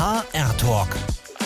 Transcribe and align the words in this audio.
HR 0.00 0.56
Talk. 0.56 0.88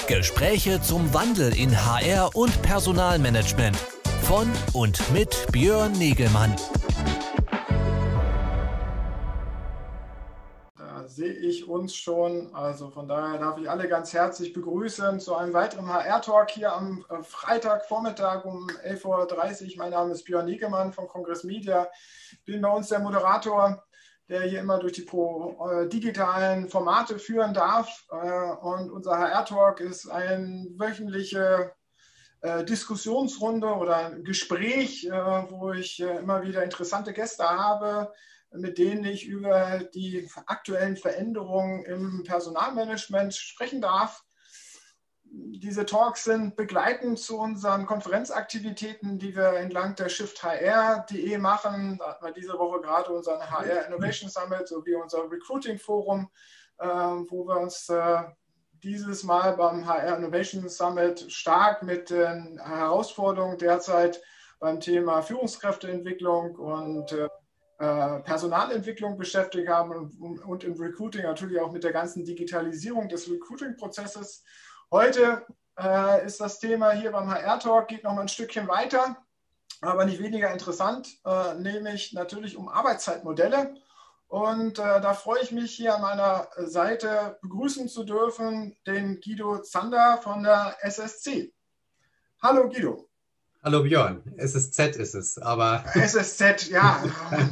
Gespräche 0.07 0.81
zum 0.81 1.13
Wandel 1.13 1.59
in 1.59 1.75
HR 1.75 2.31
und 2.37 2.63
Personalmanagement. 2.63 3.77
Von 4.23 4.49
und 4.73 5.13
mit 5.13 5.49
Björn 5.51 5.91
Negelmann. 5.91 6.55
Da 10.79 11.05
sehe 11.09 11.33
ich 11.33 11.67
uns 11.69 11.97
schon. 11.97 12.55
Also 12.55 12.91
von 12.91 13.09
daher 13.09 13.41
darf 13.41 13.59
ich 13.59 13.69
alle 13.69 13.89
ganz 13.89 14.13
herzlich 14.13 14.53
begrüßen 14.53 15.19
zu 15.19 15.35
einem 15.35 15.53
weiteren 15.53 15.89
HR-Talk 15.89 16.53
hier 16.53 16.73
am 16.73 17.05
äh, 17.11 17.25
Freitagvormittag 17.25 18.45
um 18.45 18.69
11.30 18.89 19.65
Uhr. 19.65 19.79
Mein 19.79 19.91
Name 19.91 20.13
ist 20.13 20.23
Björn 20.23 20.47
Negelmann 20.47 20.93
von 20.93 21.09
Kongress 21.09 21.43
Media. 21.43 21.89
Bin 22.45 22.61
bei 22.61 22.71
uns 22.71 22.89
der 22.89 23.01
Moderator 23.01 23.83
der 24.29 24.43
hier 24.43 24.61
immer 24.61 24.79
durch 24.79 24.95
die 24.95 25.03
pro, 25.03 25.57
äh, 25.71 25.89
digitalen 25.89 26.69
Formate 26.69 27.19
führen 27.19 27.55
darf. 27.55 28.07
Äh, 28.11 28.53
und 28.63 28.91
unser 28.91 29.19
HR-Talk 29.19 29.81
ist 29.81 30.09
eine 30.09 30.67
wöchentliche 30.77 31.73
äh, 32.41 32.65
Diskussionsrunde 32.65 33.69
oder 33.69 33.97
ein 33.97 34.25
Gespräch, 34.25 35.07
äh, 35.07 35.11
wo 35.11 35.73
ich 35.73 36.01
äh, 36.01 36.19
immer 36.19 36.43
wieder 36.43 36.63
interessante 36.63 37.13
Gäste 37.13 37.45
habe, 37.45 38.13
mit 38.53 38.79
denen 38.79 39.05
ich 39.05 39.27
über 39.27 39.81
die 39.95 40.29
aktuellen 40.47 40.97
Veränderungen 40.97 41.85
im 41.85 42.23
Personalmanagement 42.25 43.35
sprechen 43.35 43.81
darf 43.81 44.25
diese 45.37 45.87
Talks 45.87 46.25
sind 46.25 46.57
begleitend 46.57 47.19
zu 47.19 47.39
unseren 47.39 47.87
Konferenzaktivitäten, 47.87 49.19
die 49.19 49.35
wir 49.35 49.55
entlang 49.55 49.95
der 49.97 50.09
shifthr.de 50.09 51.39
machen. 51.39 51.99
Da 51.99 52.11
hatten 52.11 52.25
wir 52.25 52.33
diese 52.33 52.59
Woche 52.59 52.81
gerade 52.81 53.11
unseren 53.11 53.41
HR 53.51 53.87
Innovation 53.87 54.31
Summit 54.31 54.69
sowie 54.69 54.95
unser 54.95 55.31
Recruiting 55.31 55.79
Forum, 55.79 56.29
äh, 56.79 56.87
wo 56.87 57.47
wir 57.47 57.59
uns 57.59 57.89
äh, 57.89 58.23
dieses 58.83 59.25
Mal 59.25 59.57
beim 59.57 59.87
HR 59.87 60.19
Innovation 60.19 60.69
Summit 60.69 61.33
stark 61.33 61.83
mit 61.83 62.11
den 62.11 62.61
Herausforderungen 62.63 63.59
derzeit 63.59 64.21
beim 64.61 64.81
Thema 64.81 65.23
Führungskräfteentwicklung 65.23 66.57
und 66.57 67.13
äh, 67.13 67.29
Personalentwicklung 67.79 69.17
beschäftigt 69.17 69.69
haben 69.69 69.91
und, 70.21 70.45
und 70.45 70.65
im 70.65 70.75
Recruiting 70.75 71.23
natürlich 71.23 71.59
auch 71.61 71.73
mit 71.73 71.83
der 71.83 71.93
ganzen 71.93 72.25
Digitalisierung 72.25 73.09
des 73.09 73.29
Recruiting-Prozesses. 73.31 74.45
Heute 74.95 75.45
äh, 75.77 76.25
ist 76.25 76.41
das 76.41 76.61
Thema 76.61 76.93
hier 76.93 77.11
beim 77.11 77.29
HR-Talk, 77.29 77.89
geht 77.89 78.05
noch 78.05 78.15
mal 78.15 78.21
ein 78.21 78.29
Stückchen 78.29 78.69
weiter, 78.69 79.17
aber 79.81 80.05
nicht 80.05 80.23
weniger 80.23 80.53
interessant, 80.53 81.09
äh, 81.27 81.55
nämlich 81.55 82.13
natürlich 82.13 82.57
um 82.57 82.69
Arbeitszeitmodelle. 82.69 83.75
Und 84.29 84.79
äh, 84.79 85.01
da 85.01 85.15
freue 85.15 85.43
ich 85.43 85.51
mich 85.51 85.75
hier 85.75 85.97
an 85.97 86.03
meiner 86.03 86.47
Seite 86.59 87.39
begrüßen 87.43 87.89
zu 87.89 88.05
dürfen 88.05 88.77
den 88.87 89.21
Guido 89.21 89.63
Zander 89.63 90.21
von 90.23 90.45
der 90.45 90.77
SSC. 90.83 91.53
Hallo 92.41 92.69
Guido. 92.69 93.09
Hallo 93.65 93.83
Björn, 93.83 94.23
SSZ 94.37 94.95
ist 94.95 95.17
es, 95.17 95.39
aber. 95.39 95.85
SSZ, 95.95 96.69
ja. 96.69 97.03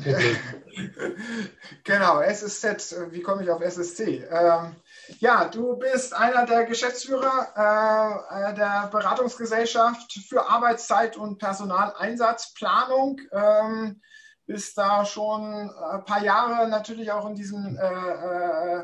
genau, 1.82 2.20
SSZ, 2.20 3.10
wie 3.10 3.22
komme 3.22 3.42
ich 3.42 3.50
auf 3.50 3.62
SSC? 3.62 4.28
Ähm, 4.30 4.76
ja, 5.18 5.46
du 5.46 5.76
bist 5.76 6.14
einer 6.14 6.46
der 6.46 6.64
Geschäftsführer 6.64 7.52
äh, 7.54 8.54
der 8.54 8.88
Beratungsgesellschaft 8.90 10.12
für 10.28 10.48
Arbeitszeit 10.48 11.16
und 11.16 11.38
Personaleinsatzplanung. 11.38 13.20
Ähm, 13.32 14.00
bist 14.44 14.76
da 14.76 15.04
schon 15.04 15.70
ein 15.70 16.04
paar 16.04 16.22
Jahre 16.22 16.68
natürlich 16.68 17.12
auch 17.12 17.28
in 17.28 17.34
diesem 17.34 17.78
äh, 17.78 18.80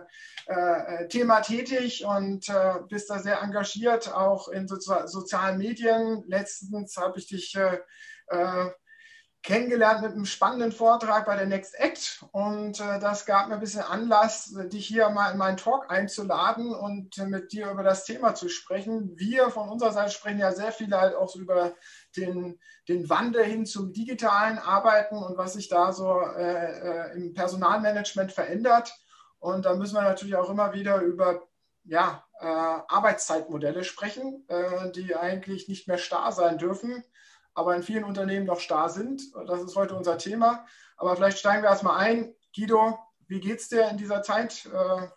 äh, 0.46 1.02
äh 1.02 1.08
Thema 1.08 1.40
tätig 1.40 2.04
und 2.04 2.48
äh, 2.48 2.74
bist 2.88 3.10
da 3.10 3.18
sehr 3.18 3.42
engagiert, 3.42 4.14
auch 4.14 4.48
in 4.48 4.68
Sozi 4.68 4.94
sozialen 5.06 5.58
Medien. 5.58 6.24
Letztens 6.26 6.96
habe 6.96 7.18
ich 7.18 7.26
dich 7.26 7.56
äh, 7.56 8.70
kennengelernt 9.42 10.02
mit 10.02 10.12
einem 10.12 10.26
spannenden 10.26 10.72
Vortrag 10.72 11.26
bei 11.26 11.36
der 11.36 11.46
Next 11.46 11.78
Act 11.78 12.24
und 12.32 12.80
äh, 12.80 12.98
das 12.98 13.24
gab 13.24 13.48
mir 13.48 13.54
ein 13.54 13.60
bisschen 13.60 13.82
Anlass, 13.82 14.52
dich 14.66 14.86
hier 14.86 15.08
mal 15.10 15.30
in 15.30 15.38
meinen 15.38 15.56
Talk 15.56 15.90
einzuladen 15.90 16.74
und 16.74 17.16
mit 17.28 17.52
dir 17.52 17.70
über 17.70 17.82
das 17.82 18.04
Thema 18.04 18.34
zu 18.34 18.48
sprechen. 18.48 19.16
Wir 19.16 19.50
von 19.50 19.68
unserer 19.68 19.92
Seite 19.92 20.10
sprechen 20.10 20.40
ja 20.40 20.52
sehr 20.52 20.72
viel 20.72 20.92
halt 20.94 21.14
auch 21.14 21.28
so 21.28 21.38
über 21.38 21.74
den, 22.16 22.58
den 22.88 23.08
Wandel 23.08 23.44
hin 23.44 23.64
zum 23.64 23.92
digitalen 23.92 24.58
Arbeiten 24.58 25.16
und 25.16 25.38
was 25.38 25.52
sich 25.52 25.68
da 25.68 25.92
so 25.92 26.20
äh, 26.20 27.10
äh 27.10 27.16
im 27.16 27.32
Personalmanagement 27.32 28.32
verändert. 28.32 28.92
Und 29.38 29.66
da 29.66 29.74
müssen 29.74 29.94
wir 29.94 30.02
natürlich 30.02 30.34
auch 30.34 30.50
immer 30.50 30.72
wieder 30.72 31.00
über 31.00 31.46
ja, 31.84 32.24
äh, 32.40 32.44
Arbeitszeitmodelle 32.44 33.84
sprechen, 33.84 34.44
äh, 34.48 34.90
die 34.90 35.14
eigentlich 35.14 35.68
nicht 35.68 35.86
mehr 35.86 35.98
starr 35.98 36.32
sein 36.32 36.58
dürfen 36.58 37.04
aber 37.58 37.74
in 37.74 37.82
vielen 37.82 38.04
Unternehmen 38.04 38.46
noch 38.46 38.60
starr 38.60 38.88
sind. 38.88 39.20
Das 39.48 39.60
ist 39.62 39.74
heute 39.74 39.96
unser 39.96 40.16
Thema. 40.16 40.64
Aber 40.96 41.16
vielleicht 41.16 41.38
steigen 41.38 41.62
wir 41.62 41.70
erstmal 41.70 41.98
ein. 41.98 42.32
Guido, 42.54 42.96
wie 43.26 43.40
geht 43.40 43.58
es 43.58 43.68
dir 43.68 43.88
in 43.90 43.96
dieser 43.96 44.22
Zeit? 44.22 44.66
Äh, 44.66 45.08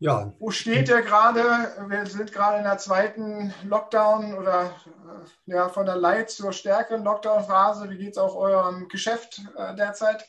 ja. 0.00 0.32
Wo 0.40 0.50
steht 0.50 0.88
ihr 0.88 1.02
gerade? 1.02 1.42
Wir 1.88 2.04
sind 2.06 2.32
gerade 2.32 2.58
in 2.58 2.64
der 2.64 2.78
zweiten 2.78 3.54
Lockdown 3.64 4.34
oder 4.34 4.64
äh, 4.64 5.52
ja, 5.52 5.68
von 5.68 5.86
der 5.86 5.96
Light 5.96 6.30
zur 6.30 6.52
stärkeren 6.52 7.04
Lockdown-Phase. 7.04 7.88
Wie 7.88 7.96
geht 7.96 8.12
es 8.12 8.18
auch 8.18 8.34
eurem 8.34 8.88
Geschäft 8.88 9.42
äh, 9.56 9.76
derzeit? 9.76 10.26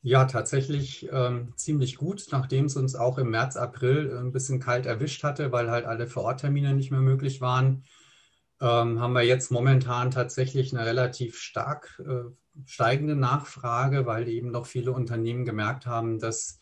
Ja, 0.00 0.24
tatsächlich 0.24 1.10
ähm, 1.12 1.52
ziemlich 1.56 1.96
gut, 1.96 2.26
nachdem 2.32 2.64
es 2.64 2.76
uns 2.76 2.96
auch 2.96 3.18
im 3.18 3.30
März, 3.30 3.56
April 3.56 4.18
ein 4.18 4.32
bisschen 4.32 4.60
kalt 4.60 4.86
erwischt 4.86 5.22
hatte, 5.22 5.52
weil 5.52 5.70
halt 5.70 5.84
alle 5.84 6.06
Vororttermine 6.06 6.72
nicht 6.72 6.90
mehr 6.90 7.00
möglich 7.00 7.42
waren 7.42 7.84
ähm, 8.62 9.00
haben 9.00 9.12
wir 9.12 9.22
jetzt 9.22 9.50
momentan 9.50 10.12
tatsächlich 10.12 10.72
eine 10.72 10.86
relativ 10.86 11.36
stark 11.36 12.00
äh, 12.06 12.30
steigende 12.64 13.16
Nachfrage, 13.16 14.06
weil 14.06 14.28
eben 14.28 14.52
noch 14.52 14.66
viele 14.66 14.92
Unternehmen 14.92 15.44
gemerkt 15.44 15.86
haben, 15.86 16.20
dass 16.20 16.60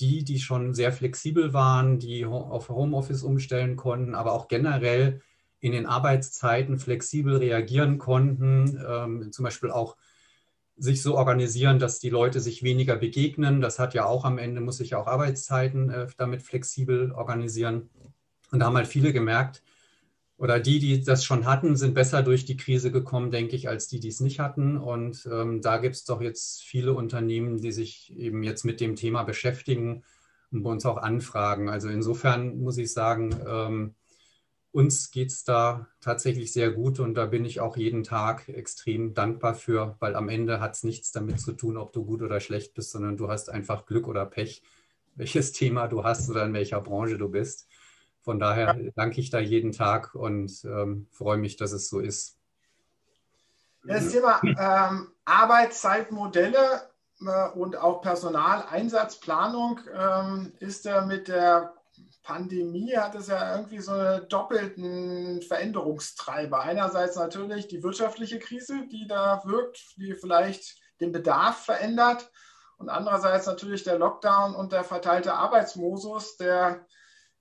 die, 0.00 0.24
die 0.24 0.40
schon 0.40 0.72
sehr 0.72 0.90
flexibel 0.90 1.52
waren, 1.52 1.98
die 1.98 2.24
auf 2.24 2.70
Homeoffice 2.70 3.22
umstellen 3.22 3.76
konnten, 3.76 4.14
aber 4.14 4.32
auch 4.32 4.48
generell 4.48 5.20
in 5.60 5.72
den 5.72 5.86
Arbeitszeiten 5.86 6.78
flexibel 6.78 7.36
reagieren 7.36 7.98
konnten, 7.98 8.82
ähm, 8.86 9.30
zum 9.30 9.44
Beispiel 9.44 9.70
auch 9.70 9.96
sich 10.76 11.02
so 11.02 11.16
organisieren, 11.16 11.78
dass 11.78 12.00
die 12.00 12.10
Leute 12.10 12.40
sich 12.40 12.62
weniger 12.62 12.96
begegnen. 12.96 13.60
Das 13.60 13.78
hat 13.78 13.92
ja 13.92 14.06
auch 14.06 14.24
am 14.24 14.38
Ende, 14.38 14.62
muss 14.62 14.78
sich 14.78 14.90
ja 14.90 14.98
auch 14.98 15.06
Arbeitszeiten 15.06 15.90
äh, 15.90 16.06
damit 16.16 16.42
flexibel 16.42 17.12
organisieren. 17.12 17.90
Und 18.50 18.60
da 18.60 18.66
haben 18.66 18.76
halt 18.76 18.88
viele 18.88 19.12
gemerkt, 19.12 19.62
oder 20.36 20.58
die, 20.58 20.78
die 20.80 21.02
das 21.02 21.24
schon 21.24 21.46
hatten, 21.46 21.76
sind 21.76 21.94
besser 21.94 22.22
durch 22.22 22.44
die 22.44 22.56
Krise 22.56 22.90
gekommen, 22.90 23.30
denke 23.30 23.54
ich, 23.54 23.68
als 23.68 23.86
die, 23.86 24.00
die 24.00 24.08
es 24.08 24.20
nicht 24.20 24.40
hatten. 24.40 24.76
Und 24.76 25.28
ähm, 25.30 25.60
da 25.62 25.78
gibt 25.78 25.94
es 25.94 26.04
doch 26.04 26.20
jetzt 26.20 26.62
viele 26.62 26.92
Unternehmen, 26.94 27.60
die 27.60 27.72
sich 27.72 28.16
eben 28.16 28.42
jetzt 28.42 28.64
mit 28.64 28.80
dem 28.80 28.96
Thema 28.96 29.22
beschäftigen 29.22 30.02
und 30.50 30.62
bei 30.62 30.70
uns 30.70 30.86
auch 30.86 30.96
anfragen. 30.96 31.68
Also 31.68 31.88
insofern 31.88 32.58
muss 32.58 32.78
ich 32.78 32.92
sagen, 32.92 33.34
ähm, 33.46 33.94
uns 34.74 35.12
geht 35.12 35.30
es 35.30 35.44
da 35.44 35.86
tatsächlich 36.00 36.52
sehr 36.52 36.72
gut 36.72 36.98
und 36.98 37.14
da 37.14 37.26
bin 37.26 37.44
ich 37.44 37.60
auch 37.60 37.76
jeden 37.76 38.02
Tag 38.02 38.48
extrem 38.48 39.14
dankbar 39.14 39.54
für, 39.54 39.96
weil 40.00 40.16
am 40.16 40.28
Ende 40.28 40.58
hat 40.58 40.74
es 40.74 40.82
nichts 40.82 41.12
damit 41.12 41.38
zu 41.38 41.52
tun, 41.52 41.76
ob 41.76 41.92
du 41.92 42.04
gut 42.04 42.22
oder 42.22 42.40
schlecht 42.40 42.74
bist, 42.74 42.90
sondern 42.90 43.16
du 43.16 43.28
hast 43.28 43.50
einfach 43.50 43.86
Glück 43.86 44.08
oder 44.08 44.26
Pech, 44.26 44.62
welches 45.14 45.52
Thema 45.52 45.86
du 45.86 46.02
hast 46.02 46.28
oder 46.28 46.44
in 46.44 46.54
welcher 46.54 46.80
Branche 46.80 47.18
du 47.18 47.28
bist. 47.28 47.68
Von 48.24 48.38
daher 48.38 48.74
danke 48.96 49.20
ich 49.20 49.28
da 49.28 49.38
jeden 49.38 49.72
Tag 49.72 50.14
und 50.14 50.64
ähm, 50.64 51.06
freue 51.10 51.36
mich, 51.36 51.56
dass 51.56 51.72
es 51.72 51.90
so 51.90 52.00
ist. 52.00 52.38
Das 53.86 54.10
Thema 54.10 54.40
ähm, 54.42 55.08
Arbeitszeitmodelle 55.26 56.88
äh, 57.20 57.48
und 57.50 57.76
auch 57.76 58.00
Personaleinsatzplanung 58.00 59.80
ähm, 59.94 60.52
ist 60.58 60.86
ja 60.86 61.04
mit 61.04 61.28
der 61.28 61.74
Pandemie 62.22 62.96
hat 62.96 63.14
es 63.14 63.26
ja 63.26 63.54
irgendwie 63.54 63.80
so 63.80 63.92
einen 63.92 64.26
doppelten 64.30 65.42
Veränderungstreiber. 65.42 66.60
Einerseits 66.60 67.16
natürlich 67.16 67.68
die 67.68 67.82
wirtschaftliche 67.82 68.38
Krise, 68.38 68.86
die 68.90 69.06
da 69.06 69.42
wirkt, 69.44 69.98
die 69.98 70.14
vielleicht 70.14 70.76
den 71.00 71.12
Bedarf 71.12 71.66
verändert. 71.66 72.30
Und 72.78 72.88
andererseits 72.88 73.46
natürlich 73.46 73.84
der 73.84 73.98
Lockdown 73.98 74.54
und 74.54 74.72
der 74.72 74.84
verteilte 74.84 75.34
Arbeitsmodus, 75.34 76.38
der 76.38 76.86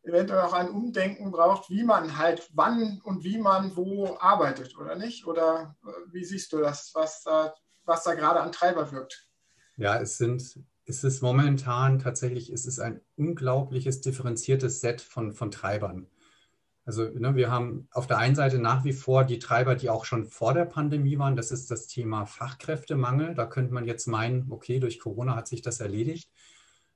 eventuell 0.03 0.41
auch 0.41 0.53
ein 0.53 0.69
Umdenken 0.69 1.31
braucht, 1.31 1.69
wie 1.69 1.83
man 1.83 2.17
halt 2.17 2.49
wann 2.53 3.01
und 3.03 3.23
wie 3.23 3.37
man 3.37 3.75
wo 3.75 4.17
arbeitet, 4.19 4.77
oder 4.77 4.95
nicht? 4.95 5.25
Oder 5.25 5.75
äh, 5.83 6.13
wie 6.13 6.25
siehst 6.25 6.51
du 6.53 6.57
das, 6.57 6.91
was 6.93 7.23
da, 7.23 7.53
was 7.85 8.03
da 8.03 8.13
gerade 8.13 8.41
an 8.41 8.51
Treiber 8.51 8.91
wirkt? 8.91 9.27
Ja, 9.77 9.99
es 9.99 10.17
sind, 10.17 10.59
es 10.85 11.03
ist 11.03 11.21
momentan 11.21 11.99
tatsächlich, 11.99 12.51
es 12.51 12.65
ist 12.65 12.79
ein 12.79 13.01
unglaubliches 13.15 14.01
differenziertes 14.01 14.81
Set 14.81 15.01
von, 15.01 15.33
von 15.33 15.51
Treibern. 15.51 16.07
Also 16.85 17.05
ne, 17.05 17.35
wir 17.35 17.49
haben 17.49 17.87
auf 17.91 18.07
der 18.07 18.17
einen 18.17 18.35
Seite 18.35 18.59
nach 18.59 18.83
wie 18.83 18.91
vor 18.91 19.23
die 19.23 19.39
Treiber, 19.39 19.75
die 19.75 19.89
auch 19.89 20.03
schon 20.03 20.25
vor 20.25 20.53
der 20.53 20.65
Pandemie 20.65 21.17
waren. 21.17 21.37
Das 21.37 21.51
ist 21.51 21.71
das 21.71 21.87
Thema 21.87 22.25
Fachkräftemangel. 22.25 23.35
Da 23.35 23.45
könnte 23.45 23.73
man 23.73 23.85
jetzt 23.85 24.05
meinen, 24.05 24.51
okay, 24.51 24.79
durch 24.79 24.99
Corona 24.99 25.35
hat 25.35 25.47
sich 25.47 25.61
das 25.61 25.79
erledigt. 25.79 26.29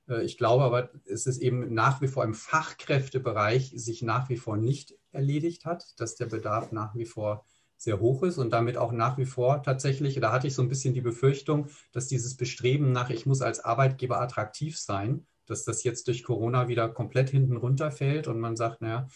Äh, 0.08 0.24
ich 0.24 0.38
glaube 0.38 0.64
aber, 0.64 0.90
es 1.06 1.26
ist 1.26 1.38
eben 1.38 1.72
nach 1.74 2.00
wie 2.00 2.08
vor 2.08 2.24
im 2.24 2.34
Fachkräftebereich 2.34 3.72
sich 3.76 4.02
nach 4.02 4.28
wie 4.28 4.36
vor 4.36 4.56
nicht 4.56 4.94
erledigt 5.12 5.64
hat, 5.64 5.98
dass 6.00 6.16
der 6.16 6.26
Bedarf 6.26 6.72
nach 6.72 6.94
wie 6.94 7.06
vor 7.06 7.44
sehr 7.76 8.00
hoch 8.00 8.24
ist 8.24 8.38
und 8.38 8.50
damit 8.50 8.76
auch 8.76 8.90
nach 8.90 9.18
wie 9.18 9.24
vor 9.24 9.62
tatsächlich, 9.62 10.18
da 10.18 10.32
hatte 10.32 10.48
ich 10.48 10.54
so 10.54 10.62
ein 10.62 10.68
bisschen 10.68 10.94
die 10.94 11.00
Befürchtung, 11.00 11.68
dass 11.92 12.08
dieses 12.08 12.36
Bestreben 12.36 12.90
nach, 12.90 13.10
ich 13.10 13.24
muss 13.24 13.40
als 13.40 13.60
Arbeitgeber 13.60 14.20
attraktiv 14.20 14.76
sein, 14.76 15.26
dass 15.46 15.64
das 15.64 15.84
jetzt 15.84 16.08
durch 16.08 16.24
Corona 16.24 16.68
wieder 16.68 16.88
komplett 16.88 17.30
hinten 17.30 17.56
runterfällt 17.56 18.26
und 18.26 18.40
man 18.40 18.56
sagt, 18.56 18.82
naja, 18.82 19.06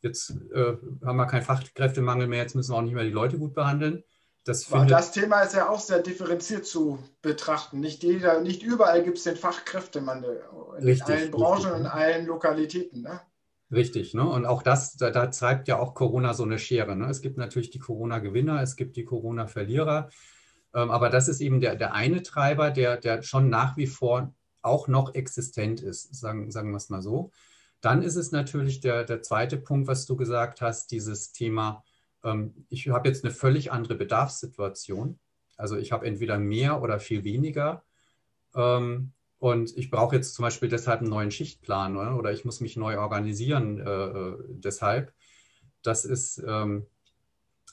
jetzt 0.00 0.30
äh, 0.52 0.76
haben 1.04 1.16
wir 1.16 1.26
keinen 1.26 1.42
Fachkräftemangel 1.42 2.28
mehr, 2.28 2.42
jetzt 2.42 2.54
müssen 2.54 2.72
wir 2.72 2.76
auch 2.76 2.82
nicht 2.82 2.94
mehr 2.94 3.04
die 3.04 3.10
Leute 3.10 3.38
gut 3.38 3.52
behandeln. 3.52 4.04
Das, 4.44 4.68
das, 4.88 5.12
Thema 5.12 5.42
ist 5.42 5.54
ja 5.54 5.68
auch 5.68 5.78
sehr 5.78 6.00
differenziert 6.00 6.66
zu 6.66 6.98
betrachten. 7.22 7.78
Nicht, 7.78 8.02
jeder, 8.02 8.40
nicht 8.40 8.64
überall 8.64 9.04
gibt 9.04 9.18
es 9.18 9.24
den 9.24 9.36
Fachkräftemangel. 9.36 10.42
In 10.78 10.84
richtig, 10.84 11.14
allen 11.14 11.30
Branchen 11.30 11.70
und 11.70 11.80
in 11.82 11.86
allen 11.86 12.26
Lokalitäten. 12.26 13.02
Ne? 13.02 13.20
Richtig, 13.70 14.14
ne? 14.14 14.28
Und 14.28 14.44
auch 14.44 14.62
das, 14.62 14.96
da, 14.96 15.10
da, 15.10 15.28
treibt 15.28 15.68
ja 15.68 15.78
auch 15.78 15.94
Corona 15.94 16.34
so 16.34 16.42
eine 16.42 16.58
Schere. 16.58 16.96
Ne? 16.96 17.08
Es 17.08 17.20
gibt 17.20 17.38
natürlich 17.38 17.70
die 17.70 17.78
Corona-Gewinner, 17.78 18.60
es 18.60 18.74
gibt 18.74 18.96
die 18.96 19.04
Corona-Verlierer. 19.04 20.10
Ähm, 20.74 20.90
aber 20.90 21.08
das 21.08 21.28
ist 21.28 21.40
eben 21.40 21.60
der, 21.60 21.76
der 21.76 21.94
eine 21.94 22.22
Treiber, 22.22 22.70
der, 22.70 22.96
der 22.96 23.22
schon 23.22 23.48
nach 23.48 23.76
wie 23.76 23.86
vor 23.86 24.34
auch 24.60 24.88
noch 24.88 25.14
existent 25.14 25.80
ist, 25.80 26.14
sagen, 26.14 26.50
sagen 26.50 26.70
wir 26.70 26.76
es 26.76 26.90
mal 26.90 27.02
so. 27.02 27.30
Dann 27.80 28.02
ist 28.02 28.16
es 28.16 28.32
natürlich 28.32 28.80
der, 28.80 29.04
der 29.04 29.22
zweite 29.22 29.56
Punkt, 29.56 29.88
was 29.88 30.04
du 30.06 30.16
gesagt 30.16 30.60
hast, 30.60 30.90
dieses 30.90 31.32
Thema 31.32 31.84
ähm, 32.24 32.66
ich 32.68 32.88
habe 32.88 33.08
jetzt 33.08 33.24
eine 33.24 33.32
völlig 33.32 33.72
andere 33.72 33.94
Bedarfssituation. 33.94 35.18
Also 35.56 35.76
ich 35.76 35.92
habe 35.92 36.06
entweder 36.06 36.38
mehr 36.38 36.82
oder 36.82 36.98
viel 36.98 37.24
weniger. 37.24 37.84
Ähm, 38.54 39.12
und 39.38 39.76
ich 39.76 39.90
brauche 39.90 40.14
jetzt 40.14 40.34
zum 40.34 40.44
Beispiel 40.44 40.68
deshalb 40.68 41.00
einen 41.00 41.10
neuen 41.10 41.30
Schichtplan 41.30 41.96
oder, 41.96 42.16
oder 42.16 42.32
ich 42.32 42.44
muss 42.44 42.60
mich 42.60 42.76
neu 42.76 42.98
organisieren 42.98 43.80
äh, 43.80 44.04
äh, 44.04 44.38
deshalb. 44.48 45.12
Das 45.82 46.04
ist 46.04 46.42
ähm, 46.46 46.86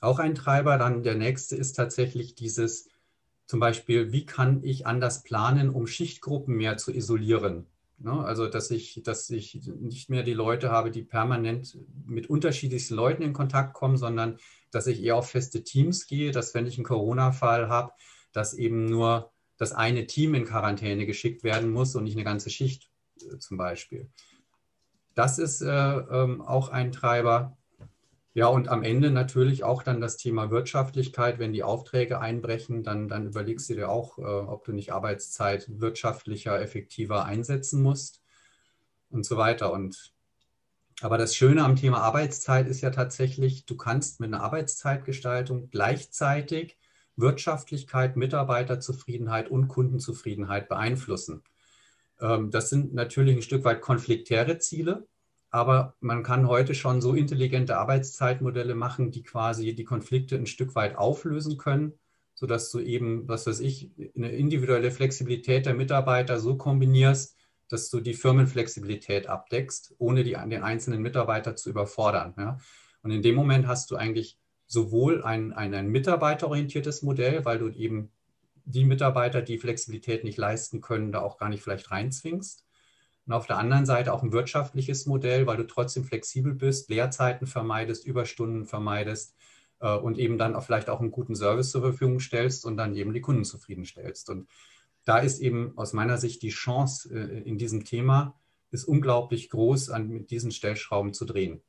auch 0.02 0.20
ein 0.20 0.34
Treiber. 0.34 0.78
Dann 0.78 1.04
der 1.04 1.16
nächste 1.16 1.56
ist 1.56 1.74
tatsächlich 1.74 2.34
dieses, 2.34 2.90
zum 3.46 3.60
Beispiel, 3.60 4.12
wie 4.12 4.26
kann 4.26 4.64
ich 4.64 4.88
anders 4.88 5.24
planen, 5.24 5.70
um 5.70 5.86
Schichtgruppen 5.86 6.56
mehr 6.56 6.78
zu 6.78 6.92
isolieren? 6.92 7.68
Ne? 8.00 8.24
Also, 8.24 8.48
dass 8.48 8.72
ich, 8.72 9.02
dass 9.04 9.30
ich 9.30 9.62
nicht 9.80 10.10
mehr 10.10 10.24
die 10.24 10.34
Leute 10.34 10.72
habe, 10.72 10.92
die 10.92 11.04
permanent 11.04 11.78
mit 12.06 12.30
unterschiedlichsten 12.30 12.96
Leuten 12.96 13.24
in 13.24 13.34
Kontakt 13.34 13.74
kommen, 13.74 13.98
sondern 13.98 14.38
dass 14.72 14.88
ich 14.88 15.04
eher 15.04 15.16
auf 15.16 15.30
feste 15.30 15.64
Teams 15.64 16.08
gehe, 16.08 16.32
dass 16.32 16.54
wenn 16.54 16.68
ich 16.68 16.78
einen 16.78 16.86
Corona-Fall 16.86 17.70
habe, 17.70 17.92
dass 18.32 18.54
eben 18.54 18.86
nur 18.86 19.32
das 19.58 19.74
eine 19.74 20.08
Team 20.08 20.36
in 20.36 20.46
Quarantäne 20.46 21.06
geschickt 21.06 21.44
werden 21.44 21.72
muss 21.72 21.96
und 21.96 22.06
nicht 22.06 22.16
eine 22.16 22.24
ganze 22.24 22.50
Schicht 22.50 22.90
äh, 23.22 23.38
zum 23.38 23.58
Beispiel. 23.58 24.10
Das 25.14 25.38
ist 25.38 25.62
äh, 25.62 25.68
ähm, 25.68 26.42
auch 26.42 26.70
ein 26.70 26.92
Treiber. 26.92 27.58
Ja, 28.34 28.48
und 28.48 28.68
am 28.68 28.84
Ende 28.84 29.10
natürlich 29.10 29.64
auch 29.64 29.82
dann 29.82 30.02
das 30.02 30.18
Thema 30.18 30.52
Wirtschaftlichkeit. 30.52 31.40
Wenn 31.40 31.52
die 31.52 31.64
Aufträge 31.64 32.20
einbrechen, 32.20 32.84
dann, 32.84 33.08
dann 33.08 33.26
überlegst 33.26 33.70
du 33.70 33.74
dir 33.74 33.90
auch, 33.90 34.20
äh, 34.20 34.22
ob 34.22 34.66
du 34.66 34.72
nicht 34.72 34.94
Arbeitszeit 34.94 35.66
wirtschaftlicher, 35.80 36.62
effektiver 36.62 37.26
einsetzen 37.26 37.82
musst 37.82 38.22
und 39.10 39.26
so 39.26 39.38
weiter. 39.38 39.74
Und 39.74 40.14
aber 41.02 41.18
das 41.18 41.36
Schöne 41.36 41.64
am 41.64 41.76
Thema 41.76 42.02
Arbeitszeit 42.02 42.68
ist 42.68 42.82
ja 42.82 42.90
tatsächlich, 42.90 43.66
du 43.66 43.78
kannst 43.78 44.20
mit 44.20 44.34
einer 44.34 44.44
Arbeitszeitgestaltung 44.44 45.70
gleichzeitig 45.70 46.78
Wirtschaftlichkeit, 47.16 48.16
Mitarbeiterzufriedenheit 48.18 49.50
und 49.50 49.70
Kundenzufriedenheit 49.70 50.68
beeinflussen. 50.68 51.44
Ähm, 52.20 52.52
das 52.52 52.70
sind 52.70 52.94
natürlich 52.94 53.36
ein 53.38 53.42
Stück 53.42 53.64
weit 53.64 53.82
konfliktäre 53.82 54.58
Ziele, 54.58 55.08
aber 55.52 55.96
man 56.00 56.24
kann 56.24 56.48
heute 56.48 56.76
schon 56.76 57.02
so 57.02 57.14
intelligente 57.14 57.78
Arbeitszeitmodelle 57.78 58.76
machen, 58.76 59.12
die 59.12 59.24
quasi 59.24 59.74
die 59.74 59.84
Konflikte 59.84 60.36
ein 60.36 60.46
Stück 60.46 60.76
weit 60.76 60.98
auflösen 60.98 61.58
können, 61.58 61.94
sodass 62.36 62.72
du 62.72 62.80
eben, 62.80 63.28
was 63.28 63.48
weiß 63.48 63.60
ich, 63.60 63.92
eine 64.16 64.32
individuelle 64.32 64.92
Flexibilität 64.92 65.66
der 65.66 65.74
Mitarbeiter 65.74 66.40
so 66.40 66.56
kombinierst, 66.56 67.36
dass 67.68 67.90
du 67.90 68.00
die 68.00 68.14
Firmenflexibilität 68.14 69.28
abdeckst, 69.28 69.94
ohne 69.98 70.24
die, 70.24 70.32
den 70.34 70.64
einzelnen 70.64 71.02
Mitarbeiter 71.02 71.56
zu 71.56 71.70
überfordern. 71.70 72.34
Ja? 72.38 72.58
Und 73.04 73.12
in 73.12 73.22
dem 73.22 73.36
Moment 73.36 73.68
hast 73.68 73.92
du 73.92 73.96
eigentlich 73.96 74.38
sowohl 74.68 75.24
ein, 75.24 75.52
ein, 75.52 75.74
ein 75.74 75.88
mitarbeiterorientiertes 75.88 77.02
Modell, 77.02 77.44
weil 77.46 77.60
du 77.60 77.70
eben 77.70 78.12
die 78.66 78.86
Mitarbeiter, 78.86 79.42
die 79.42 79.58
Flexibilität 79.58 80.24
nicht 80.24 80.38
leisten 80.38 80.80
können, 80.80 81.12
da 81.12 81.22
auch 81.22 81.38
gar 81.38 81.50
nicht 81.50 81.64
vielleicht 81.64 81.90
reinzwingst. 81.90 82.66
Und 83.30 83.36
auf 83.36 83.46
der 83.46 83.60
anderen 83.60 83.86
Seite 83.86 84.12
auch 84.12 84.24
ein 84.24 84.32
wirtschaftliches 84.32 85.06
Modell, 85.06 85.46
weil 85.46 85.58
du 85.58 85.68
trotzdem 85.68 86.04
flexibel 86.04 86.56
bist, 86.56 86.90
Leerzeiten 86.90 87.46
vermeidest, 87.46 88.08
Überstunden 88.08 88.66
vermeidest 88.66 89.36
äh, 89.82 89.96
und 89.96 90.18
eben 90.18 90.40
dann 90.40 90.56
auch 90.56 90.64
vielleicht 90.64 90.90
auch 90.90 91.00
einen 91.00 91.12
guten 91.12 91.36
Service 91.36 91.70
zur 91.70 91.82
Verfügung 91.82 92.20
stellst 92.20 92.66
und 92.66 92.76
dann 92.76 92.96
eben 92.96 93.14
die 93.14 93.22
Kunden 93.22 93.46
zufriedenstellst. 93.46 94.32
Und 94.32 94.50
da 95.06 95.20
ist 95.20 95.42
eben 95.42 95.78
aus 95.78 95.94
meiner 95.94 96.18
Sicht 96.18 96.42
die 96.42 96.50
Chance 96.50 97.14
äh, 97.14 97.42
in 97.48 97.60
diesem 97.60 97.86
Thema 97.86 98.34
ist 98.72 98.86
unglaublich 98.86 99.52
groß, 99.52 99.92
an 99.92 100.10
mit 100.10 100.32
diesen 100.32 100.50
Stellschrauben 100.50 101.14
zu 101.14 101.26
drehen. 101.26 101.62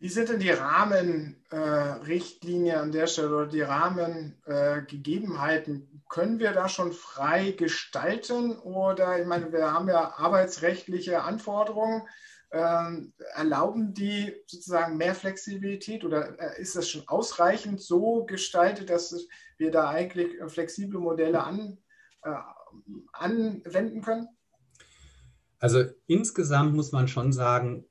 Wie 0.00 0.08
sind 0.08 0.30
denn 0.30 0.40
die 0.40 0.50
Rahmenrichtlinien 0.50 2.74
äh, 2.74 2.78
an 2.78 2.90
der 2.90 3.06
Stelle 3.06 3.36
oder 3.36 3.46
die 3.48 3.60
Rahmengegebenheiten? 3.60 5.76
Äh, 5.76 5.80
Können 6.08 6.38
wir 6.38 6.52
da 6.52 6.70
schon 6.70 6.92
frei 6.92 7.50
gestalten 7.52 8.58
oder 8.58 9.20
ich 9.20 9.26
meine, 9.26 9.52
wir 9.52 9.74
haben 9.74 9.88
ja 9.88 10.14
arbeitsrechtliche 10.16 11.22
Anforderungen. 11.22 12.08
Ähm, 12.50 13.12
erlauben 13.36 13.92
die 13.94 14.34
sozusagen 14.46 14.96
mehr 14.96 15.14
Flexibilität 15.14 16.02
oder 16.02 16.40
äh, 16.40 16.58
ist 16.60 16.74
das 16.74 16.88
schon 16.88 17.06
ausreichend 17.06 17.82
so 17.82 18.24
gestaltet, 18.24 18.88
dass 18.88 19.14
wir 19.58 19.70
da 19.70 19.90
eigentlich 19.90 20.32
flexible 20.48 20.98
Modelle 20.98 21.44
an, 21.44 21.76
äh, 22.22 22.34
anwenden 23.12 24.00
können? 24.00 24.28
Also 25.58 25.84
insgesamt 26.06 26.74
muss 26.74 26.90
man 26.90 27.06
schon 27.06 27.32
sagen, 27.32 27.84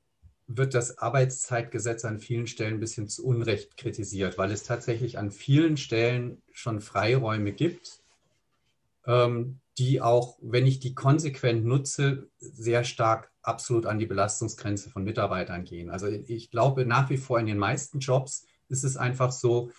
wird 0.51 0.74
das 0.74 0.98
Arbeitszeitgesetz 0.98 2.06
an 2.06 2.19
vielen 2.19 2.48
Stellen 2.48 2.75
ein 2.75 2.80
bisschen 2.80 3.07
zu 3.07 3.24
Unrecht 3.24 3.78
kritisiert, 3.78 4.40
weil 4.40 4.51
es 4.51 4.63
tatsächlich 4.63 5.19
an 5.19 5.30
vielen 5.30 5.78
Stellen 5.78 6.42
schon 6.51 6.81
Freiräume 6.81 7.51
gibt, 7.51 8.01
ähm, 9.06 9.60
die 9.78 10.01
auch, 10.01 10.40
wenn 10.42 10.66
ich 10.66 10.80
die 10.80 10.96
konsequent 10.96 11.66
nutze, 11.66 12.30
sehr 12.40 12.84
stark 12.84 13.32
absolut 13.44 13.86
an 13.86 14.00
die 14.00 14.08
Belastungsgrenze 14.08 14.89
von 14.89 15.03
Mitarbeitern 15.03 15.65
gehen. 15.65 15.91
Also 15.91 16.08
ich 16.08 16.50
glaube 16.50 16.84
nach 16.84 17.12
wie 17.12 17.18
vor 17.18 17.39
in 17.39 17.46
den 17.46 17.60
meisten 17.60 18.00
Jobs 18.00 18.48
ist 18.70 18.84
es 18.84 18.98
einfach 18.98 19.32
so, 19.32 19.72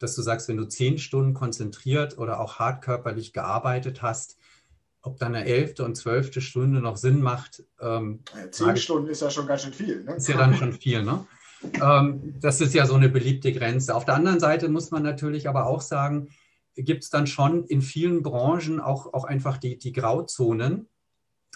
dass 0.00 0.16
du 0.16 0.22
sagst, 0.22 0.48
wenn 0.48 0.56
du 0.56 0.68
zehn 0.68 0.98
Stunden 0.98 1.34
konzentriert 1.34 2.18
oder 2.18 2.40
auch 2.40 2.58
hartkörperlich 2.58 3.32
gearbeitet 3.32 4.02
hast, 4.02 4.38
ob 5.06 5.18
dann 5.18 5.34
eine 5.34 5.46
elfte 5.46 5.84
und 5.84 5.96
zwölfte 5.96 6.40
Stunde 6.40 6.80
noch 6.80 6.96
Sinn 6.96 7.22
macht. 7.22 7.62
Ähm, 7.80 8.20
zehn 8.50 8.76
Stunden 8.76 9.08
ist 9.08 9.22
ja 9.22 9.30
schon 9.30 9.46
ganz 9.46 9.62
schön 9.62 9.72
viel. 9.72 10.04
Ne? 10.04 10.16
Ist 10.16 10.28
ja 10.28 10.36
dann 10.36 10.54
schon 10.54 10.72
viel. 10.72 11.02
Ne? 11.02 11.26
Ähm, 11.80 12.34
das 12.40 12.60
ist 12.60 12.74
ja 12.74 12.86
so 12.86 12.94
eine 12.94 13.08
beliebte 13.08 13.52
Grenze. 13.52 13.94
Auf 13.94 14.04
der 14.04 14.14
anderen 14.14 14.40
Seite 14.40 14.68
muss 14.68 14.90
man 14.90 15.02
natürlich 15.02 15.48
aber 15.48 15.66
auch 15.66 15.80
sagen, 15.80 16.28
gibt 16.76 17.04
es 17.04 17.10
dann 17.10 17.26
schon 17.26 17.64
in 17.64 17.80
vielen 17.80 18.22
Branchen 18.22 18.80
auch, 18.80 19.14
auch 19.14 19.24
einfach 19.24 19.56
die, 19.56 19.78
die 19.78 19.92
Grauzonen. 19.92 20.88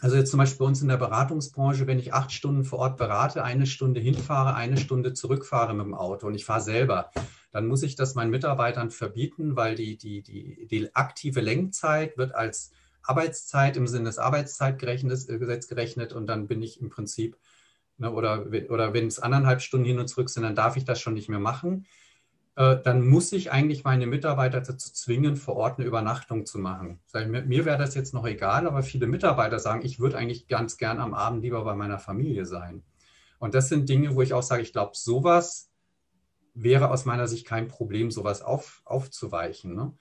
Also 0.00 0.16
jetzt 0.16 0.30
zum 0.30 0.38
Beispiel 0.38 0.60
bei 0.60 0.64
uns 0.64 0.80
in 0.80 0.88
der 0.88 0.96
Beratungsbranche, 0.96 1.86
wenn 1.86 1.98
ich 1.98 2.14
acht 2.14 2.32
Stunden 2.32 2.64
vor 2.64 2.78
Ort 2.78 2.96
berate, 2.96 3.44
eine 3.44 3.66
Stunde 3.66 4.00
hinfahre, 4.00 4.54
eine 4.54 4.78
Stunde 4.78 5.12
zurückfahre 5.12 5.74
mit 5.74 5.84
dem 5.84 5.94
Auto 5.94 6.26
und 6.26 6.34
ich 6.34 6.46
fahre 6.46 6.62
selber, 6.62 7.10
dann 7.52 7.66
muss 7.66 7.82
ich 7.82 7.96
das 7.96 8.14
meinen 8.14 8.30
Mitarbeitern 8.30 8.90
verbieten, 8.90 9.56
weil 9.56 9.74
die, 9.74 9.98
die, 9.98 10.22
die, 10.22 10.66
die 10.66 10.94
aktive 10.94 11.40
Lenkzeit 11.40 12.16
wird 12.16 12.34
als 12.34 12.70
Arbeitszeit 13.02 13.76
im 13.76 13.86
Sinne 13.86 14.04
des 14.04 14.18
Arbeitszeitgesetzes 14.18 15.28
äh, 15.28 15.74
gerechnet 15.74 16.12
und 16.12 16.26
dann 16.26 16.46
bin 16.46 16.62
ich 16.62 16.80
im 16.80 16.90
Prinzip, 16.90 17.36
ne, 17.98 18.12
oder, 18.12 18.46
oder 18.68 18.92
wenn 18.92 19.06
es 19.06 19.18
anderthalb 19.18 19.62
Stunden 19.62 19.86
hin 19.86 19.98
und 19.98 20.08
zurück 20.08 20.30
sind, 20.30 20.42
dann 20.42 20.54
darf 20.54 20.76
ich 20.76 20.84
das 20.84 21.00
schon 21.00 21.14
nicht 21.14 21.28
mehr 21.28 21.40
machen. 21.40 21.86
Äh, 22.56 22.78
dann 22.82 23.06
muss 23.06 23.32
ich 23.32 23.52
eigentlich 23.52 23.84
meine 23.84 24.06
Mitarbeiter 24.06 24.60
dazu 24.60 24.92
zwingen, 24.92 25.36
vor 25.36 25.56
Ort 25.56 25.78
eine 25.78 25.86
Übernachtung 25.86 26.46
zu 26.46 26.58
machen. 26.58 27.00
Mir, 27.14 27.42
mir 27.42 27.64
wäre 27.64 27.78
das 27.78 27.94
jetzt 27.94 28.12
noch 28.12 28.26
egal, 28.26 28.66
aber 28.66 28.82
viele 28.82 29.06
Mitarbeiter 29.06 29.58
sagen, 29.58 29.84
ich 29.84 30.00
würde 30.00 30.18
eigentlich 30.18 30.48
ganz 30.48 30.76
gern 30.76 30.98
am 30.98 31.14
Abend 31.14 31.42
lieber 31.42 31.64
bei 31.64 31.74
meiner 31.74 31.98
Familie 31.98 32.46
sein. 32.46 32.82
Und 33.38 33.54
das 33.54 33.68
sind 33.68 33.88
Dinge, 33.88 34.14
wo 34.14 34.22
ich 34.22 34.34
auch 34.34 34.42
sage, 34.42 34.62
ich 34.62 34.72
glaube, 34.72 34.92
sowas 34.94 35.70
wäre 36.52 36.90
aus 36.90 37.04
meiner 37.06 37.26
Sicht 37.26 37.46
kein 37.46 37.68
Problem, 37.68 38.10
sowas 38.10 38.42
auf, 38.42 38.82
aufzuweichen. 38.84 39.74
Ne? 39.74 39.94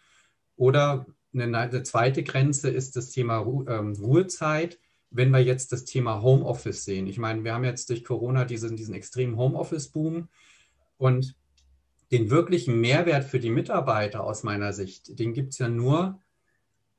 Oder 0.58 1.06
eine, 1.34 1.84
zweite 1.84 2.24
Grenze 2.24 2.70
ist 2.70 2.96
das 2.96 3.12
Thema 3.12 3.42
ähm, 3.68 3.94
Ruhezeit. 3.94 4.80
Wenn 5.12 5.32
wir 5.32 5.40
jetzt 5.40 5.72
das 5.72 5.86
Thema 5.86 6.22
Homeoffice 6.22 6.86
sehen, 6.86 7.08
ich 7.08 7.18
meine, 7.18 7.44
wir 7.44 7.54
haben 7.54 7.64
jetzt 7.64 7.90
durch 7.90 8.04
Corona 8.04 8.46
diesen, 8.46 8.76
diesen 8.76 8.94
extremen 8.94 9.38
Homeoffice-Boom 9.38 10.28
und 10.98 11.36
den 12.12 12.30
wirklichen 12.30 12.80
Mehrwert 12.80 13.24
für 13.24 13.40
die 13.40 13.50
Mitarbeiter 13.50 14.24
aus 14.24 14.44
meiner 14.44 14.74
Sicht, 14.74 15.20
den 15.20 15.34
gibt 15.34 15.54
es 15.54 15.60
ja 15.60 15.68
nur, 15.68 16.20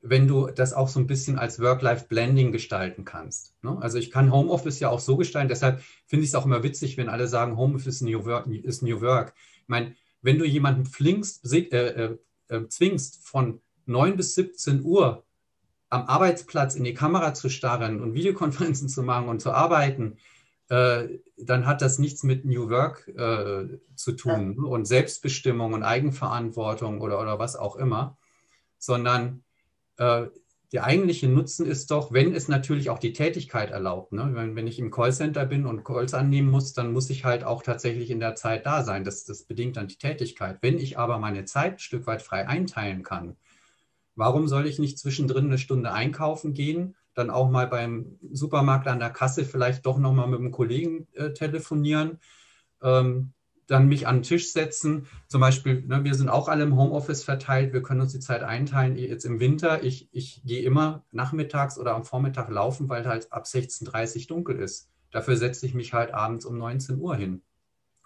wenn 0.02 0.26
du 0.26 0.48
das 0.48 0.72
auch 0.72 0.88
so 0.88 0.98
ein 0.98 1.06
bisschen 1.06 1.38
als 1.38 1.60
Work-Life-Blending 1.60 2.52
gestalten 2.52 3.04
kannst. 3.04 3.54
Ne? 3.62 3.76
Also 3.80 3.98
ich 3.98 4.10
kann 4.10 4.32
Homeoffice 4.32 4.80
ja 4.80 4.88
auch 4.88 5.00
so 5.00 5.16
gestalten, 5.16 5.48
deshalb 5.48 5.82
finde 6.06 6.24
ich 6.24 6.30
es 6.30 6.34
auch 6.34 6.46
immer 6.46 6.62
witzig, 6.62 6.96
wenn 6.96 7.08
alle 7.08 7.28
sagen, 7.28 7.56
Homeoffice 7.56 7.96
ist 7.96 8.02
New 8.02 8.24
Work. 8.24 8.46
Ist 8.46 8.82
New 8.82 9.00
Work. 9.00 9.34
Ich 9.62 9.68
meine, 9.68 9.94
wenn 10.22 10.38
du 10.38 10.44
jemanden 10.44 10.86
flingst, 10.86 11.52
äh, 11.52 11.58
äh, 11.58 12.18
äh, 12.48 12.68
zwingst, 12.68 13.26
von 13.26 13.60
9 13.86 14.16
bis 14.16 14.34
17 14.34 14.82
Uhr 14.82 15.24
am 15.88 16.06
Arbeitsplatz 16.06 16.76
in 16.76 16.84
die 16.84 16.94
Kamera 16.94 17.34
zu 17.34 17.48
starren 17.48 18.00
und 18.00 18.14
Videokonferenzen 18.14 18.88
zu 18.88 19.02
machen 19.02 19.28
und 19.28 19.40
zu 19.40 19.50
arbeiten, 19.52 20.18
äh, 20.68 21.18
dann 21.36 21.66
hat 21.66 21.82
das 21.82 21.98
nichts 21.98 22.22
mit 22.22 22.44
New 22.44 22.70
Work 22.70 23.08
äh, 23.08 23.78
zu 23.96 24.12
tun 24.12 24.56
ja. 24.56 24.68
und 24.68 24.86
Selbstbestimmung 24.86 25.72
und 25.72 25.82
Eigenverantwortung 25.82 27.00
oder, 27.00 27.20
oder 27.20 27.38
was 27.40 27.56
auch 27.56 27.74
immer, 27.76 28.16
sondern 28.78 29.42
äh, 29.96 30.26
der 30.72 30.84
eigentliche 30.84 31.28
Nutzen 31.28 31.66
ist 31.66 31.90
doch, 31.90 32.12
wenn 32.12 32.32
es 32.32 32.46
natürlich 32.46 32.90
auch 32.90 33.00
die 33.00 33.12
Tätigkeit 33.12 33.70
erlaubt. 33.70 34.12
Ne? 34.12 34.30
Wenn, 34.34 34.54
wenn, 34.54 34.68
ich 34.68 34.78
im 34.78 34.92
Callcenter 34.92 35.44
bin 35.44 35.66
und 35.66 35.82
Calls 35.82 36.14
annehmen 36.14 36.48
muss, 36.48 36.72
dann 36.72 36.92
muss 36.92 37.10
ich 37.10 37.24
halt 37.24 37.42
auch 37.42 37.64
tatsächlich 37.64 38.10
in 38.10 38.20
der 38.20 38.36
Zeit 38.36 38.66
da 38.66 38.84
sein. 38.84 39.02
Das, 39.02 39.24
das 39.24 39.42
bedingt 39.42 39.76
dann 39.76 39.88
die 39.88 39.98
Tätigkeit. 39.98 40.58
Wenn 40.60 40.78
ich 40.78 40.96
aber 40.96 41.18
meine 41.18 41.44
Zeit 41.44 41.74
ein 41.74 41.78
Stück 41.80 42.06
weit 42.06 42.22
frei 42.22 42.46
einteilen 42.46 43.02
kann, 43.02 43.36
warum 44.14 44.48
soll 44.48 44.66
ich 44.66 44.78
nicht 44.78 44.98
zwischendrin 44.98 45.46
eine 45.46 45.58
Stunde 45.58 45.92
einkaufen 45.92 46.52
gehen, 46.52 46.96
dann 47.14 47.30
auch 47.30 47.50
mal 47.50 47.66
beim 47.66 48.18
Supermarkt 48.32 48.86
an 48.88 48.98
der 48.98 49.10
Kasse 49.10 49.44
vielleicht 49.44 49.86
doch 49.86 49.98
nochmal 49.98 50.28
mit 50.28 50.40
einem 50.40 50.50
Kollegen 50.52 51.06
äh, 51.14 51.32
telefonieren? 51.32 52.18
Ähm, 52.82 53.32
dann 53.70 53.86
mich 53.86 54.08
an 54.08 54.16
den 54.16 54.22
Tisch 54.22 54.52
setzen. 54.52 55.06
Zum 55.28 55.40
Beispiel, 55.40 55.84
ne, 55.86 56.02
wir 56.02 56.14
sind 56.14 56.28
auch 56.28 56.48
alle 56.48 56.64
im 56.64 56.76
Homeoffice 56.76 57.22
verteilt, 57.22 57.72
wir 57.72 57.82
können 57.82 58.00
uns 58.00 58.12
die 58.12 58.18
Zeit 58.18 58.42
einteilen. 58.42 58.96
Jetzt 58.96 59.24
im 59.24 59.38
Winter, 59.38 59.84
ich, 59.84 60.08
ich 60.12 60.42
gehe 60.44 60.62
immer 60.62 61.04
nachmittags 61.12 61.78
oder 61.78 61.94
am 61.94 62.04
Vormittag 62.04 62.48
laufen, 62.50 62.88
weil 62.88 63.06
halt 63.06 63.32
ab 63.32 63.44
16.30 63.44 64.22
Uhr 64.22 64.26
dunkel 64.26 64.58
ist. 64.58 64.90
Dafür 65.12 65.36
setze 65.36 65.66
ich 65.66 65.74
mich 65.74 65.92
halt 65.92 66.12
abends 66.12 66.44
um 66.44 66.58
19 66.58 66.98
Uhr 66.98 67.14
hin 67.14 67.42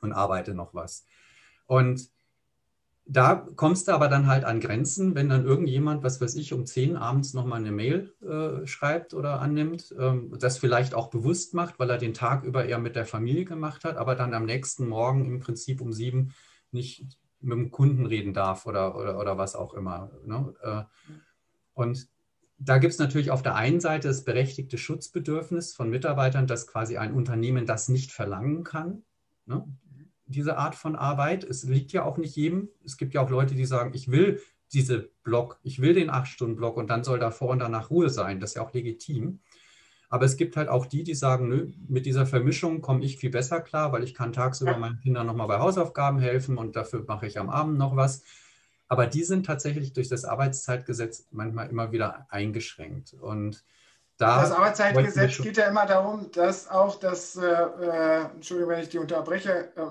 und 0.02 0.12
arbeite 0.12 0.54
noch 0.54 0.74
was. 0.74 1.06
Und 1.66 2.10
da 3.06 3.46
kommst 3.56 3.88
du 3.88 3.92
aber 3.92 4.08
dann 4.08 4.26
halt 4.26 4.44
an 4.44 4.60
Grenzen, 4.60 5.14
wenn 5.14 5.28
dann 5.28 5.44
irgendjemand, 5.44 6.02
was 6.02 6.20
weiß 6.20 6.36
ich, 6.36 6.54
um 6.54 6.64
10 6.64 6.96
abends 6.96 7.34
nochmal 7.34 7.60
eine 7.60 7.72
Mail 7.72 8.14
äh, 8.22 8.66
schreibt 8.66 9.12
oder 9.12 9.40
annimmt, 9.40 9.94
ähm, 9.98 10.34
das 10.38 10.56
vielleicht 10.56 10.94
auch 10.94 11.10
bewusst 11.10 11.52
macht, 11.52 11.78
weil 11.78 11.90
er 11.90 11.98
den 11.98 12.14
Tag 12.14 12.44
über 12.44 12.64
eher 12.64 12.78
mit 12.78 12.96
der 12.96 13.04
Familie 13.04 13.44
gemacht 13.44 13.84
hat, 13.84 13.98
aber 13.98 14.14
dann 14.14 14.32
am 14.32 14.46
nächsten 14.46 14.88
Morgen 14.88 15.26
im 15.26 15.40
Prinzip 15.40 15.82
um 15.82 15.92
sieben 15.92 16.32
nicht 16.70 17.18
mit 17.40 17.52
dem 17.52 17.70
Kunden 17.70 18.06
reden 18.06 18.32
darf 18.32 18.64
oder, 18.64 18.96
oder, 18.96 19.18
oder 19.18 19.36
was 19.36 19.54
auch 19.54 19.74
immer. 19.74 20.10
Ne? 20.24 20.54
Äh, 20.62 20.84
und 21.74 22.08
da 22.58 22.78
gibt 22.78 22.94
es 22.94 22.98
natürlich 22.98 23.30
auf 23.30 23.42
der 23.42 23.54
einen 23.54 23.80
Seite 23.80 24.08
das 24.08 24.24
berechtigte 24.24 24.78
Schutzbedürfnis 24.78 25.74
von 25.74 25.90
Mitarbeitern, 25.90 26.46
dass 26.46 26.66
quasi 26.66 26.96
ein 26.96 27.12
Unternehmen 27.12 27.66
das 27.66 27.88
nicht 27.88 28.12
verlangen 28.12 28.64
kann. 28.64 29.02
Ne? 29.44 29.66
Diese 30.26 30.56
Art 30.56 30.74
von 30.74 30.96
Arbeit. 30.96 31.44
Es 31.44 31.64
liegt 31.64 31.92
ja 31.92 32.04
auch 32.04 32.16
nicht 32.16 32.36
jedem. 32.36 32.68
Es 32.84 32.96
gibt 32.96 33.14
ja 33.14 33.20
auch 33.20 33.30
Leute, 33.30 33.54
die 33.54 33.66
sagen, 33.66 33.92
ich 33.94 34.10
will 34.10 34.40
diese 34.72 35.10
Block, 35.22 35.58
ich 35.62 35.80
will 35.80 35.94
den 35.94 36.10
8-Stunden-Block 36.10 36.76
und 36.76 36.88
dann 36.88 37.04
soll 37.04 37.18
davor 37.18 37.50
und 37.50 37.60
danach 37.60 37.90
Ruhe 37.90 38.10
sein. 38.10 38.40
Das 38.40 38.50
ist 38.50 38.56
ja 38.56 38.62
auch 38.62 38.72
legitim. 38.72 39.40
Aber 40.08 40.26
es 40.26 40.36
gibt 40.36 40.56
halt 40.56 40.68
auch 40.68 40.86
die, 40.86 41.02
die 41.02 41.14
sagen, 41.14 41.48
nö, 41.48 41.72
mit 41.88 42.06
dieser 42.06 42.26
Vermischung 42.26 42.80
komme 42.80 43.04
ich 43.04 43.16
viel 43.16 43.30
besser 43.30 43.60
klar, 43.60 43.92
weil 43.92 44.04
ich 44.04 44.14
kann 44.14 44.32
tagsüber 44.32 44.76
meinen 44.76 45.00
Kindern 45.00 45.26
nochmal 45.26 45.48
bei 45.48 45.58
Hausaufgaben 45.58 46.18
helfen 46.18 46.56
und 46.56 46.76
dafür 46.76 47.04
mache 47.06 47.26
ich 47.26 47.38
am 47.38 47.50
Abend 47.50 47.78
noch 47.78 47.96
was. 47.96 48.22
Aber 48.86 49.06
die 49.06 49.24
sind 49.24 49.46
tatsächlich 49.46 49.92
durch 49.92 50.08
das 50.08 50.24
Arbeitszeitgesetz 50.24 51.26
manchmal 51.30 51.68
immer 51.68 51.90
wieder 51.90 52.26
eingeschränkt. 52.30 53.14
Und 53.14 53.64
da 54.16 54.42
das 54.42 54.52
Arbeitszeitgesetz 54.52 55.38
geht 55.38 55.56
ja 55.56 55.66
immer 55.66 55.86
darum, 55.86 56.30
dass 56.30 56.68
auch 56.68 56.98
das, 57.00 57.36
äh, 57.36 57.44
äh, 57.44 58.24
Entschuldigung, 58.34 58.72
wenn 58.72 58.82
ich 58.82 58.88
die 58.88 58.98
unterbreche, 58.98 59.72
äh, 59.76 59.86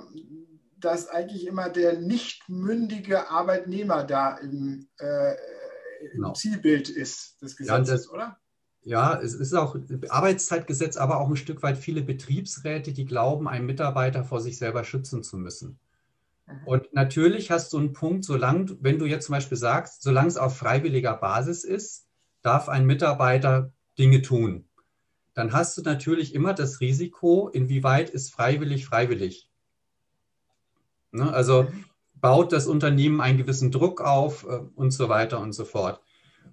dass 0.78 1.10
eigentlich 1.10 1.46
immer 1.48 1.70
der 1.70 2.00
nicht 2.00 2.48
mündige 2.50 3.30
Arbeitnehmer 3.30 4.04
da 4.04 4.38
im, 4.38 4.88
äh, 4.98 5.36
genau. 6.12 6.30
im 6.30 6.36
Zielbild 6.36 6.90
ist 6.90 7.42
des 7.42 7.58
Gesetzes, 7.58 7.88
ja, 7.88 7.96
das, 7.96 8.10
oder? 8.10 8.38
Ja, 8.86 9.20
es 9.22 9.34
ist 9.34 9.54
auch 9.54 9.78
Arbeitszeitgesetz, 10.10 10.98
aber 10.98 11.20
auch 11.20 11.30
ein 11.30 11.38
Stück 11.38 11.64
weit 11.64 11.78
viele 11.78 12.02
Betriebsräte, 12.02 12.92
die 12.92 13.06
glauben, 13.06 13.48
einen 13.48 13.66
Mitarbeiter 13.66 14.26
vor 14.26 14.42
sich 14.42 14.58
selber 14.58 14.84
schützen 14.84 15.24
zu 15.24 15.38
müssen. 15.38 15.80
Mhm. 16.48 16.68
Und 16.68 16.94
natürlich 16.94 17.50
hast 17.50 17.72
du 17.72 17.78
einen 17.78 17.94
Punkt, 17.94 18.26
solange, 18.26 18.78
wenn 18.82 19.00
du 19.00 19.06
jetzt 19.06 19.28
zum 19.28 19.34
Beispiel 19.34 19.58
sagst, 19.58 20.02
solange 20.02 20.28
es 20.28 20.38
auf 20.38 20.58
freiwilliger 20.58 21.16
Basis 21.16 21.64
ist, 21.64 22.08
darf 22.42 22.68
ein 22.68 22.86
Mitarbeiter 22.86 23.72
Dinge 23.98 24.22
tun, 24.22 24.66
dann 25.34 25.54
hast 25.54 25.78
du 25.78 25.82
natürlich 25.82 26.36
immer 26.36 26.54
das 26.54 26.80
Risiko, 26.80 27.50
inwieweit 27.50 28.10
ist 28.10 28.32
freiwillig 28.32 28.86
freiwillig. 28.86 29.50
Ne? 31.12 31.32
Also 31.32 31.68
baut 32.16 32.52
das 32.52 32.68
Unternehmen 32.68 33.22
einen 33.22 33.38
gewissen 33.38 33.72
Druck 33.72 34.02
auf 34.02 34.46
äh, 34.46 34.60
und 34.76 34.92
so 34.92 35.10
weiter 35.10 35.40
und 35.40 35.54
so 35.54 35.66
fort. 35.66 36.02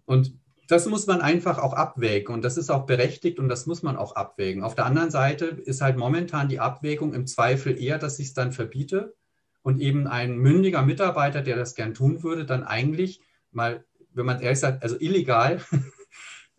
Und 0.04 0.38
das 0.66 0.86
muss 0.86 1.06
man 1.06 1.20
einfach 1.20 1.58
auch 1.58 1.72
abwägen 1.72 2.32
und 2.32 2.42
das 2.42 2.56
ist 2.56 2.70
auch 2.70 2.86
berechtigt 2.86 3.40
und 3.40 3.48
das 3.48 3.66
muss 3.66 3.82
man 3.82 3.96
auch 3.96 4.14
abwägen. 4.14 4.62
Auf 4.62 4.76
der 4.76 4.86
anderen 4.86 5.10
Seite 5.10 5.46
ist 5.46 5.80
halt 5.80 5.96
momentan 5.96 6.48
die 6.48 6.60
Abwägung 6.60 7.12
im 7.12 7.26
Zweifel 7.26 7.76
eher, 7.76 7.98
dass 7.98 8.20
ich 8.20 8.28
es 8.28 8.34
dann 8.34 8.52
verbiete 8.52 9.14
und 9.62 9.80
eben 9.80 10.06
ein 10.06 10.36
mündiger 10.36 10.82
Mitarbeiter, 10.82 11.42
der 11.42 11.56
das 11.56 11.74
gern 11.74 11.92
tun 11.92 12.22
würde, 12.22 12.44
dann 12.44 12.62
eigentlich 12.62 13.20
mal, 13.50 13.84
wenn 14.12 14.26
man 14.26 14.40
ehrlich 14.40 14.60
sagt, 14.60 14.82
also 14.84 14.96
illegal 14.98 15.60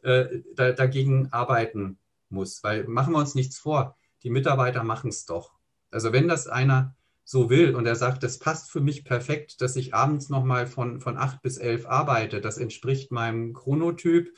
äh, 0.01 0.41
da, 0.55 0.72
dagegen 0.72 1.31
arbeiten 1.31 1.98
muss. 2.29 2.63
Weil 2.63 2.86
machen 2.86 3.13
wir 3.13 3.20
uns 3.20 3.36
nichts 3.36 3.58
vor, 3.58 3.98
die 4.24 4.29
Mitarbeiter 4.29 4.84
machen 4.84 5.10
es 5.10 5.25
doch. 5.25 5.53
Also 5.89 6.13
wenn 6.13 6.27
das 6.27 6.48
einer 6.48 6.96
so 7.24 7.50
will 7.50 7.75
und 7.75 7.86
er 7.86 7.96
sagt, 7.96 8.24
das 8.24 8.39
passt 8.39 8.72
für 8.72 8.81
mich 8.81 9.05
perfekt, 9.05 9.62
dass 9.62 9.75
ich 9.75 9.93
abends 9.93 10.29
nochmal 10.29 10.67
von, 10.67 11.00
von 11.00 11.17
8 11.17 11.41
bis 11.41 11.58
11 11.58 11.86
arbeite, 11.86 12.41
das 12.41 12.58
entspricht 12.58 13.12
meinem 13.12 13.53
Chronotyp, 13.53 14.34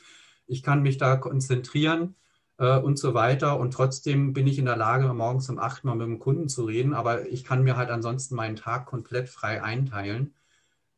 ich 0.46 0.62
kann 0.62 0.82
mich 0.82 0.98
da 0.98 1.16
konzentrieren 1.16 2.16
äh, 2.58 2.78
und 2.78 2.98
so 2.98 3.14
weiter 3.14 3.58
und 3.58 3.72
trotzdem 3.72 4.32
bin 4.32 4.46
ich 4.46 4.58
in 4.58 4.66
der 4.66 4.76
Lage, 4.76 5.12
morgens 5.14 5.48
um 5.48 5.58
8 5.58 5.84
mal 5.84 5.96
mit 5.96 6.06
dem 6.06 6.18
Kunden 6.18 6.48
zu 6.48 6.64
reden, 6.64 6.94
aber 6.94 7.26
ich 7.28 7.44
kann 7.44 7.64
mir 7.64 7.76
halt 7.76 7.90
ansonsten 7.90 8.34
meinen 8.34 8.56
Tag 8.56 8.86
komplett 8.86 9.28
frei 9.28 9.62
einteilen. 9.62 10.34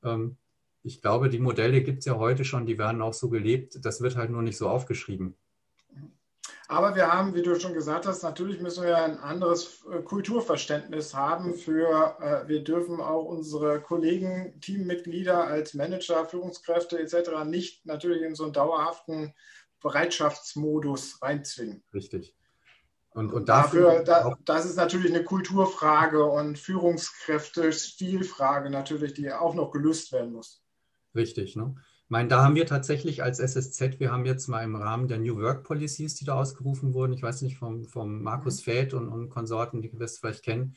Ähm, 0.03 0.37
ich 0.87 1.03
glaube, 1.03 1.29
die 1.29 1.41
Modelle 1.41 1.83
gibt 1.83 1.99
es 1.99 2.05
ja 2.05 2.17
heute 2.17 2.45
schon, 2.45 2.65
die 2.65 2.79
werden 2.79 3.03
auch 3.03 3.13
so 3.13 3.29
gelebt. 3.29 3.85
Das 3.85 4.01
wird 4.01 4.17
halt 4.17 4.31
nur 4.31 4.43
nicht 4.43 4.57
so 4.57 4.69
aufgeschrieben. 4.69 5.35
Aber 6.69 6.95
wir 6.97 7.13
haben, 7.13 7.35
wie 7.35 7.43
du 7.43 7.59
schon 7.59 7.75
gesagt 7.75 8.07
hast, 8.07 8.23
natürlich 8.23 8.61
müssen 8.61 8.85
wir 8.85 8.97
ein 8.97 9.19
anderes 9.19 9.85
äh, 9.91 10.03
Kulturverständnis 10.03 11.15
haben 11.15 11.55
für, 11.55 12.17
äh, 12.21 12.49
wir 12.49 12.65
dürfen 12.65 13.01
auch 13.01 13.25
unsere 13.25 13.81
Kollegen, 13.81 14.61
Teammitglieder 14.61 15.45
als 15.45 15.75
Manager, 15.75 16.25
Führungskräfte 16.25 16.99
etc. 16.99 17.45
nicht 17.45 17.87
natürlich 17.87 18.23
in 18.23 18.35
so 18.35 18.45
einen 18.45 18.53
dauerhaften 18.53 19.33
Bereitschaftsmodus 19.81 21.23
reinzwingen. 21.23 21.85
Richtig. 21.95 22.35
Und, 23.11 23.33
und 23.33 23.49
dafür, 23.49 24.03
da, 24.05 24.37
das 24.45 24.67
ist 24.67 24.77
natürlich 24.77 25.15
eine 25.15 25.25
Kulturfrage 25.25 26.25
und 26.25 26.59
Führungskräfte, 26.59 27.73
Stilfrage 27.73 28.71
natürlich, 28.71 29.15
die 29.15 29.33
auch 29.33 29.55
noch 29.55 29.71
gelöst 29.71 30.13
werden 30.13 30.33
muss. 30.33 30.66
Richtig, 31.17 31.57
ne? 31.57 31.75
Ich 32.05 32.11
meine, 32.11 32.29
da 32.29 32.45
haben 32.45 32.55
wir 32.55 32.67
tatsächlich 32.67 33.25
als 33.25 33.41
SSZ, 33.41 33.99
wir 33.99 34.13
haben 34.13 34.27
jetzt 34.27 34.47
mal 34.47 34.63
im 34.63 34.77
Rahmen 34.77 35.09
der 35.09 35.19
New 35.19 35.39
Work 35.39 35.65
Policies, 35.65 36.15
die 36.15 36.25
da 36.25 36.35
ausgerufen 36.35 36.95
wurden, 36.95 37.13
ich 37.13 37.23
weiß 37.23 37.43
nicht, 37.43 37.57
vom, 37.57 37.85
vom 37.85 38.23
Markus 38.23 38.61
mhm. 38.61 38.65
Feld 38.65 38.95
und, 38.95 39.09
und 39.09 39.29
Konsorten, 39.29 39.83
die 39.83 39.93
wir 39.93 40.03
es 40.03 40.19
vielleicht 40.19 40.45
kennen, 40.45 40.77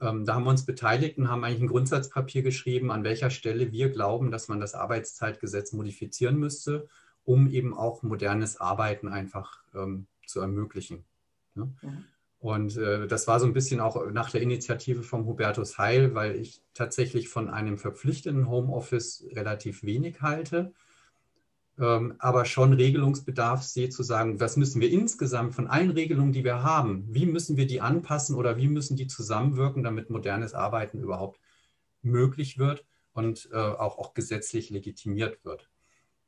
ähm, 0.00 0.26
da 0.26 0.34
haben 0.34 0.44
wir 0.44 0.50
uns 0.50 0.66
beteiligt 0.66 1.16
und 1.16 1.30
haben 1.30 1.42
eigentlich 1.42 1.62
ein 1.62 1.68
Grundsatzpapier 1.68 2.42
geschrieben, 2.42 2.90
an 2.90 3.02
welcher 3.02 3.30
Stelle 3.30 3.72
wir 3.72 3.88
glauben, 3.90 4.30
dass 4.30 4.48
man 4.48 4.60
das 4.60 4.74
Arbeitszeitgesetz 4.74 5.72
modifizieren 5.72 6.36
müsste, 6.36 6.88
um 7.24 7.48
eben 7.48 7.72
auch 7.74 8.02
modernes 8.02 8.60
Arbeiten 8.60 9.08
einfach 9.08 9.62
ähm, 9.74 10.06
zu 10.26 10.40
ermöglichen. 10.40 11.04
Ne? 11.54 11.72
Mhm. 11.80 12.04
Und 12.40 12.76
äh, 12.76 13.08
das 13.08 13.26
war 13.26 13.40
so 13.40 13.46
ein 13.46 13.52
bisschen 13.52 13.80
auch 13.80 14.10
nach 14.12 14.30
der 14.30 14.42
Initiative 14.42 15.02
vom 15.02 15.26
Hubertus 15.26 15.76
Heil, 15.76 16.14
weil 16.14 16.36
ich 16.36 16.62
tatsächlich 16.72 17.28
von 17.28 17.48
einem 17.50 17.78
verpflichtenden 17.78 18.48
Homeoffice 18.48 19.26
relativ 19.32 19.82
wenig 19.82 20.20
halte, 20.22 20.72
ähm, 21.80 22.14
aber 22.18 22.44
schon 22.44 22.72
Regelungsbedarf 22.72 23.62
sehe 23.64 23.88
zu 23.88 24.04
sagen, 24.04 24.38
was 24.38 24.56
müssen 24.56 24.80
wir 24.80 24.90
insgesamt 24.90 25.54
von 25.54 25.66
allen 25.66 25.90
Regelungen, 25.90 26.32
die 26.32 26.44
wir 26.44 26.62
haben, 26.62 27.04
wie 27.08 27.26
müssen 27.26 27.56
wir 27.56 27.66
die 27.66 27.80
anpassen 27.80 28.36
oder 28.36 28.56
wie 28.56 28.68
müssen 28.68 28.96
die 28.96 29.08
zusammenwirken, 29.08 29.82
damit 29.82 30.08
modernes 30.08 30.54
Arbeiten 30.54 31.00
überhaupt 31.00 31.40
möglich 32.02 32.58
wird 32.58 32.84
und 33.12 33.48
äh, 33.52 33.56
auch, 33.56 33.98
auch 33.98 34.14
gesetzlich 34.14 34.70
legitimiert 34.70 35.44
wird. 35.44 35.68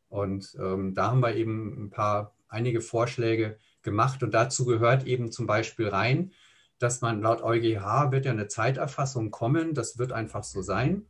Und 0.09 0.57
ähm, 0.61 0.93
da 0.95 1.13
haben 1.13 1.21
wir 1.21 1.37
eben 1.37 1.85
ein 1.85 1.91
paar, 1.91 2.35
einige 2.49 2.81
Vorschläge, 2.81 3.59
gemacht. 3.83 4.23
Und 4.23 4.35
dazu 4.35 4.65
gehört 4.65 5.07
eben 5.07 5.33
zum 5.33 5.47
Beispiel 5.47 5.89
rein, 5.89 6.33
dass 6.79 7.01
man 7.01 7.21
laut 7.21 7.43
EuGH 7.43 8.11
wird 8.11 8.25
ja 8.25 8.33
eine 8.33 8.49
Zeiterfassung 8.49 9.31
kommen. 9.31 9.75
Das 9.75 9.99
wird 9.99 10.13
einfach 10.13 10.45
so 10.45 10.63
sein. 10.63 11.07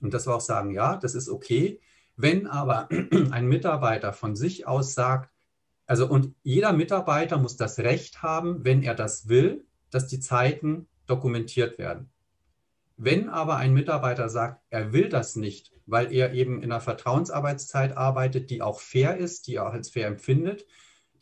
Und 0.00 0.14
dass 0.14 0.26
wir 0.26 0.34
auch 0.34 0.40
sagen, 0.40 0.70
ja, 0.70 0.96
das 0.96 1.14
ist 1.14 1.28
okay. 1.28 1.80
Wenn 2.16 2.46
aber 2.46 2.88
ein 3.30 3.46
Mitarbeiter 3.46 4.12
von 4.12 4.36
sich 4.36 4.66
aus 4.66 4.94
sagt, 4.94 5.30
also 5.86 6.06
und 6.08 6.34
jeder 6.42 6.72
Mitarbeiter 6.72 7.38
muss 7.38 7.56
das 7.56 7.78
Recht 7.78 8.22
haben, 8.22 8.64
wenn 8.64 8.82
er 8.82 8.94
das 8.94 9.28
will, 9.28 9.64
dass 9.90 10.06
die 10.06 10.20
Zeiten 10.20 10.88
dokumentiert 11.06 11.78
werden. 11.78 12.10
Wenn 12.96 13.28
aber 13.28 13.56
ein 13.56 13.74
Mitarbeiter 13.74 14.28
sagt, 14.28 14.62
er 14.70 14.92
will 14.92 15.08
das 15.08 15.34
nicht, 15.34 15.72
weil 15.86 16.12
er 16.12 16.32
eben 16.34 16.62
in 16.62 16.70
einer 16.70 16.80
Vertrauensarbeitszeit 16.80 17.96
arbeitet, 17.96 18.50
die 18.50 18.62
auch 18.62 18.80
fair 18.80 19.16
ist, 19.16 19.46
die 19.48 19.56
er 19.56 19.66
als 19.66 19.90
fair 19.90 20.06
empfindet, 20.06 20.66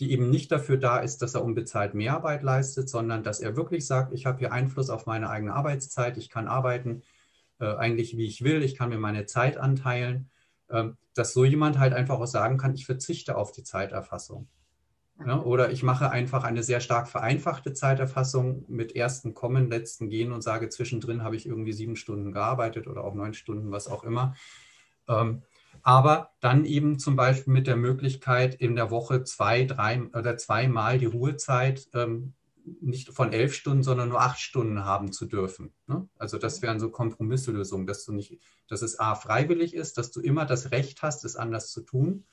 die 0.01 0.13
eben 0.13 0.31
nicht 0.31 0.51
dafür 0.51 0.79
da 0.79 0.99
ist, 0.99 1.23
dass 1.23 1.35
er 1.35 1.45
unbezahlt 1.45 1.95
Mehrarbeit 1.95 2.43
leistet, 2.43 2.89
sondern 2.89 3.23
dass 3.23 3.41
er 3.41 3.57
wirklich 3.57 3.87
sagt, 3.87 4.13
ich 4.13 4.27
habe 4.27 4.39
hier 4.39 4.53
Einfluss 4.53 4.91
auf 4.91 5.07
meine 5.07 5.31
eigene 5.31 5.55
Arbeitszeit, 5.55 6.17
ich 6.17 6.31
kann 6.31 6.49
arbeiten 6.49 7.03
äh, 7.61 7.77
eigentlich 7.77 8.17
wie 8.17 8.27
ich 8.27 8.43
will, 8.43 8.63
ich 8.63 8.75
kann 8.75 8.89
mir 8.89 8.99
meine 8.99 9.27
Zeit 9.27 9.59
anteilen, 9.59 10.31
äh, 10.69 10.89
dass 11.15 11.35
so 11.35 11.45
jemand 11.45 11.79
halt 11.79 11.93
einfach 11.93 12.19
auch 12.19 12.27
sagen 12.27 12.57
kann, 12.57 12.75
ich 12.75 12.87
verzichte 12.87 13.37
auf 13.37 13.53
die 13.53 13.63
Zeiterfassung. 13.63 14.49
Ja, 15.27 15.43
oder 15.43 15.71
ich 15.71 15.83
mache 15.83 16.11
einfach 16.11 16.45
eine 16.45 16.63
sehr 16.63 16.81
stark 16.81 17.07
vereinfachte 17.07 17.75
Zeiterfassung 17.75 18.65
mit 18.69 18.97
ersten 18.97 19.35
Kommen, 19.35 19.69
letzten 19.69 20.09
Gehen 20.09 20.33
und 20.33 20.41
sage, 20.41 20.71
zwischendrin 20.71 21.23
habe 21.23 21.37
ich 21.37 21.45
irgendwie 21.45 21.75
sieben 21.75 21.97
Stunden 21.97 22.33
gearbeitet 22.33 22.87
oder 22.87 23.05
auch 23.05 23.15
neun 23.15 23.35
Stunden, 23.35 23.71
was 23.71 23.87
auch 23.87 24.03
immer. 24.03 24.35
Ähm, 25.09 25.43
aber 25.83 26.31
dann 26.41 26.65
eben 26.65 26.99
zum 26.99 27.17
Beispiel 27.17 27.53
mit 27.53 27.67
der 27.67 27.77
Möglichkeit, 27.77 28.55
in 28.55 28.77
der 28.77 28.91
Woche 28.91 29.25
zwei, 29.25 29.65
drei 29.65 30.03
oder 30.15 30.37
zweimal 30.37 30.99
die 30.99 31.07
Ruhezeit 31.07 31.89
ähm, 31.95 32.35
nicht 32.81 33.11
von 33.11 33.33
elf 33.33 33.55
Stunden, 33.55 33.83
sondern 33.83 34.11
nur 34.11 34.21
acht 34.21 34.39
Stunden 34.39 34.85
haben 34.85 35.13
zu 35.13 35.27
dürfen. 35.27 35.73
Ne? 35.87 36.09
Also 36.19 36.39
das 36.39 36.63
wären 36.63 36.81
so 36.81 36.91
Kompromisslösungen, 36.91 37.87
dass 37.87 38.05
du 38.05 38.13
nicht, 38.13 38.39
dass 38.69 38.83
es 38.83 38.99
A 38.99 39.15
freiwillig 39.15 39.75
ist, 39.75 39.99
dass 39.99 40.11
du 40.11 40.21
immer 40.21 40.45
das 40.45 40.71
Recht 40.71 41.03
hast, 41.03 41.25
es 41.25 41.37
anders 41.37 41.71
zu 41.71 41.83
tun. 41.83 42.25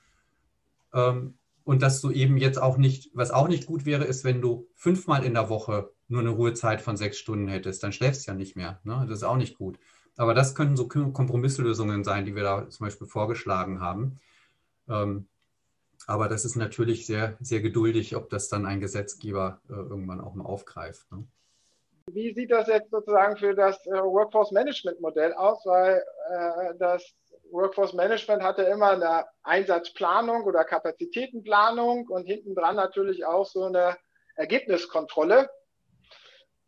Ähm, 0.94 1.38
und 1.64 1.82
dass 1.82 2.00
du 2.00 2.12
eben 2.12 2.38
jetzt 2.38 2.62
auch 2.62 2.78
nicht, 2.78 3.12
was 3.14 3.32
auch 3.32 3.50
nicht 3.50 3.66
gut 3.66 3.86
wäre, 3.86 4.06
ist, 4.06 4.24
wenn 4.24 4.42
du 4.42 4.70
fünfmal 4.74 5.26
in 5.26 5.34
der 5.34 5.50
Woche 5.50 5.92
nur 6.08 6.22
eine 6.22 6.30
Ruhezeit 6.30 6.82
von 6.82 6.96
sechs 6.96 7.18
Stunden 7.18 7.50
hättest, 7.50 7.84
dann 7.84 7.92
schläfst 7.92 8.26
du 8.26 8.32
ja 8.32 8.38
nicht 8.38 8.56
mehr. 8.56 8.80
Ne? 8.84 9.06
Das 9.08 9.18
ist 9.18 9.24
auch 9.24 9.36
nicht 9.36 9.58
gut. 9.58 9.78
Aber 10.18 10.34
das 10.34 10.56
können 10.56 10.76
so 10.76 10.88
Kompromisslösungen 10.88 12.04
sein, 12.04 12.26
die 12.26 12.36
wir 12.36 12.44
da 12.44 12.70
zum 12.70 12.86
Beispiel 12.86 13.08
vorgeschlagen 13.08 13.80
haben. 13.80 14.20
Ähm, 14.90 15.28
aber 16.08 16.28
das 16.28 16.44
ist 16.44 16.56
natürlich 16.56 17.06
sehr, 17.06 17.38
sehr 17.40 17.62
geduldig, 17.62 18.16
ob 18.16 18.30
das 18.30 18.50
dann 18.50 18.66
ein 18.66 18.80
Gesetzgeber 18.80 19.62
äh, 19.70 19.74
irgendwann 19.74 20.22
auch 20.22 20.34
mal 20.34 20.46
aufgreift. 20.46 21.12
Ne? 21.12 21.26
Wie 22.12 22.34
sieht 22.34 22.52
das 22.52 22.68
jetzt 22.68 22.90
sozusagen 22.92 23.38
für 23.38 23.54
das 23.54 23.86
äh, 23.86 23.92
Workforce 23.92 24.52
Management 24.52 25.02
Modell 25.02 25.34
aus? 25.34 25.66
Weil 25.66 26.04
äh, 26.30 26.74
das 26.80 27.04
Workforce 27.52 27.94
Management 27.94 28.42
hatte 28.42 28.64
immer 28.64 28.92
eine 28.92 29.26
Einsatzplanung 29.44 30.44
oder 30.44 30.64
Kapazitätenplanung 30.64 32.08
und 32.08 32.26
hinten 32.26 32.56
dran 32.56 32.76
natürlich 32.76 33.26
auch 33.26 33.46
so 33.46 33.66
eine 33.66 33.98
Ergebniskontrolle. 34.36 35.50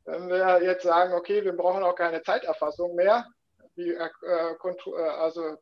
Wenn 0.05 0.27
wir 0.27 0.63
jetzt 0.63 0.83
sagen, 0.83 1.13
okay, 1.13 1.43
wir 1.43 1.53
brauchen 1.53 1.83
auch 1.83 1.95
keine 1.95 2.21
Zeiterfassung 2.21 2.95
mehr, 2.95 3.25
wie, 3.79 3.93
äh, 3.93 4.09
äh 4.27 5.09
also 5.19 5.57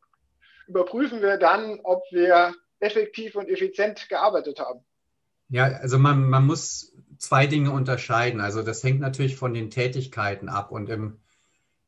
überprüfen 0.68 1.22
wir 1.22 1.38
dann, 1.38 1.80
ob 1.84 2.04
wir 2.12 2.54
effektiv 2.80 3.36
und 3.36 3.48
effizient 3.48 4.10
gearbeitet 4.10 4.60
haben. 4.60 4.82
Ja, 5.50 5.66
also 5.66 5.98
man, 5.98 6.30
man 6.30 6.46
muss 6.46 6.94
zwei 7.18 7.48
Dinge 7.48 7.72
unterscheiden. 7.72 8.42
Also 8.42 8.64
das 8.64 8.84
hängt 8.84 9.00
natürlich 9.00 9.38
von 9.38 9.54
den 9.54 9.70
Tätigkeiten 9.70 10.50
ab 10.50 10.72
und 10.72 10.90
im 10.90 11.20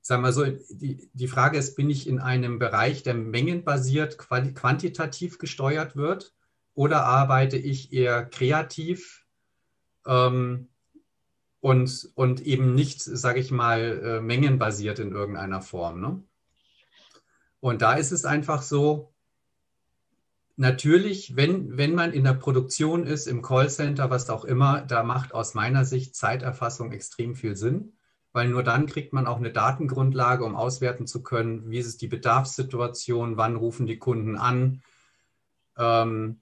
sagen 0.02 0.24
wir 0.24 0.32
so, 0.32 0.46
die, 0.46 1.10
die 1.14 1.28
Frage 1.28 1.58
ist, 1.58 1.76
bin 1.76 1.90
ich 1.90 2.08
in 2.08 2.20
einem 2.20 2.58
Bereich, 2.58 3.04
der 3.04 3.14
mengenbasiert 3.14 4.18
quantitativ 4.18 5.38
gesteuert 5.38 5.96
wird 5.96 6.34
oder 6.74 7.04
arbeite 7.04 7.58
ich 7.58 7.94
eher 7.94 8.26
kreativ 8.26 9.26
ähm, 10.08 10.70
und, 11.62 12.10
und 12.16 12.42
eben 12.42 12.76
nicht, 12.76 13.02
sage 13.02 13.40
ich 13.40 13.52
mal, 13.52 14.02
äh, 14.04 14.22
mengenbasiert 14.22 15.00
in 15.00 15.12
irgendeiner 15.12 15.62
Form. 15.62 16.02
Ne? 16.02 16.24
Und 17.60 17.82
da 17.82 17.94
ist 17.94 18.12
es 18.12 18.26
einfach 18.26 18.62
so, 18.62 19.14
natürlich, 20.56 21.36
wenn, 21.36 21.78
wenn 21.78 21.96
man 21.96 22.14
in 22.14 22.24
der 22.24 22.34
Produktion 22.34 23.06
ist, 23.06 23.28
im 23.28 23.42
Callcenter, 23.42 24.10
was 24.10 24.30
auch 24.30 24.46
immer, 24.46 24.82
da 24.82 25.04
macht 25.04 25.34
aus 25.34 25.54
meiner 25.54 25.86
Sicht 25.86 26.16
Zeiterfassung 26.16 26.92
extrem 26.92 27.36
viel 27.36 27.56
Sinn 27.56 27.94
weil 28.32 28.48
nur 28.50 28.64
dann 28.64 28.86
kriegt 28.86 29.14
man 29.14 29.28
auch 29.28 29.38
eine 29.38 29.52
Datengrundlage, 29.52 30.44
um 30.44 30.56
auswerten 30.56 31.08
zu 31.08 31.24
können, 31.24 31.70
wie 31.70 31.80
ist 31.80 32.02
die 32.02 32.08
Bedarfssituation, 32.08 33.38
wann 33.38 33.56
rufen 33.56 33.88
die 33.88 33.98
Kunden 33.98 34.38
an, 34.38 34.82
ähm, 35.78 36.40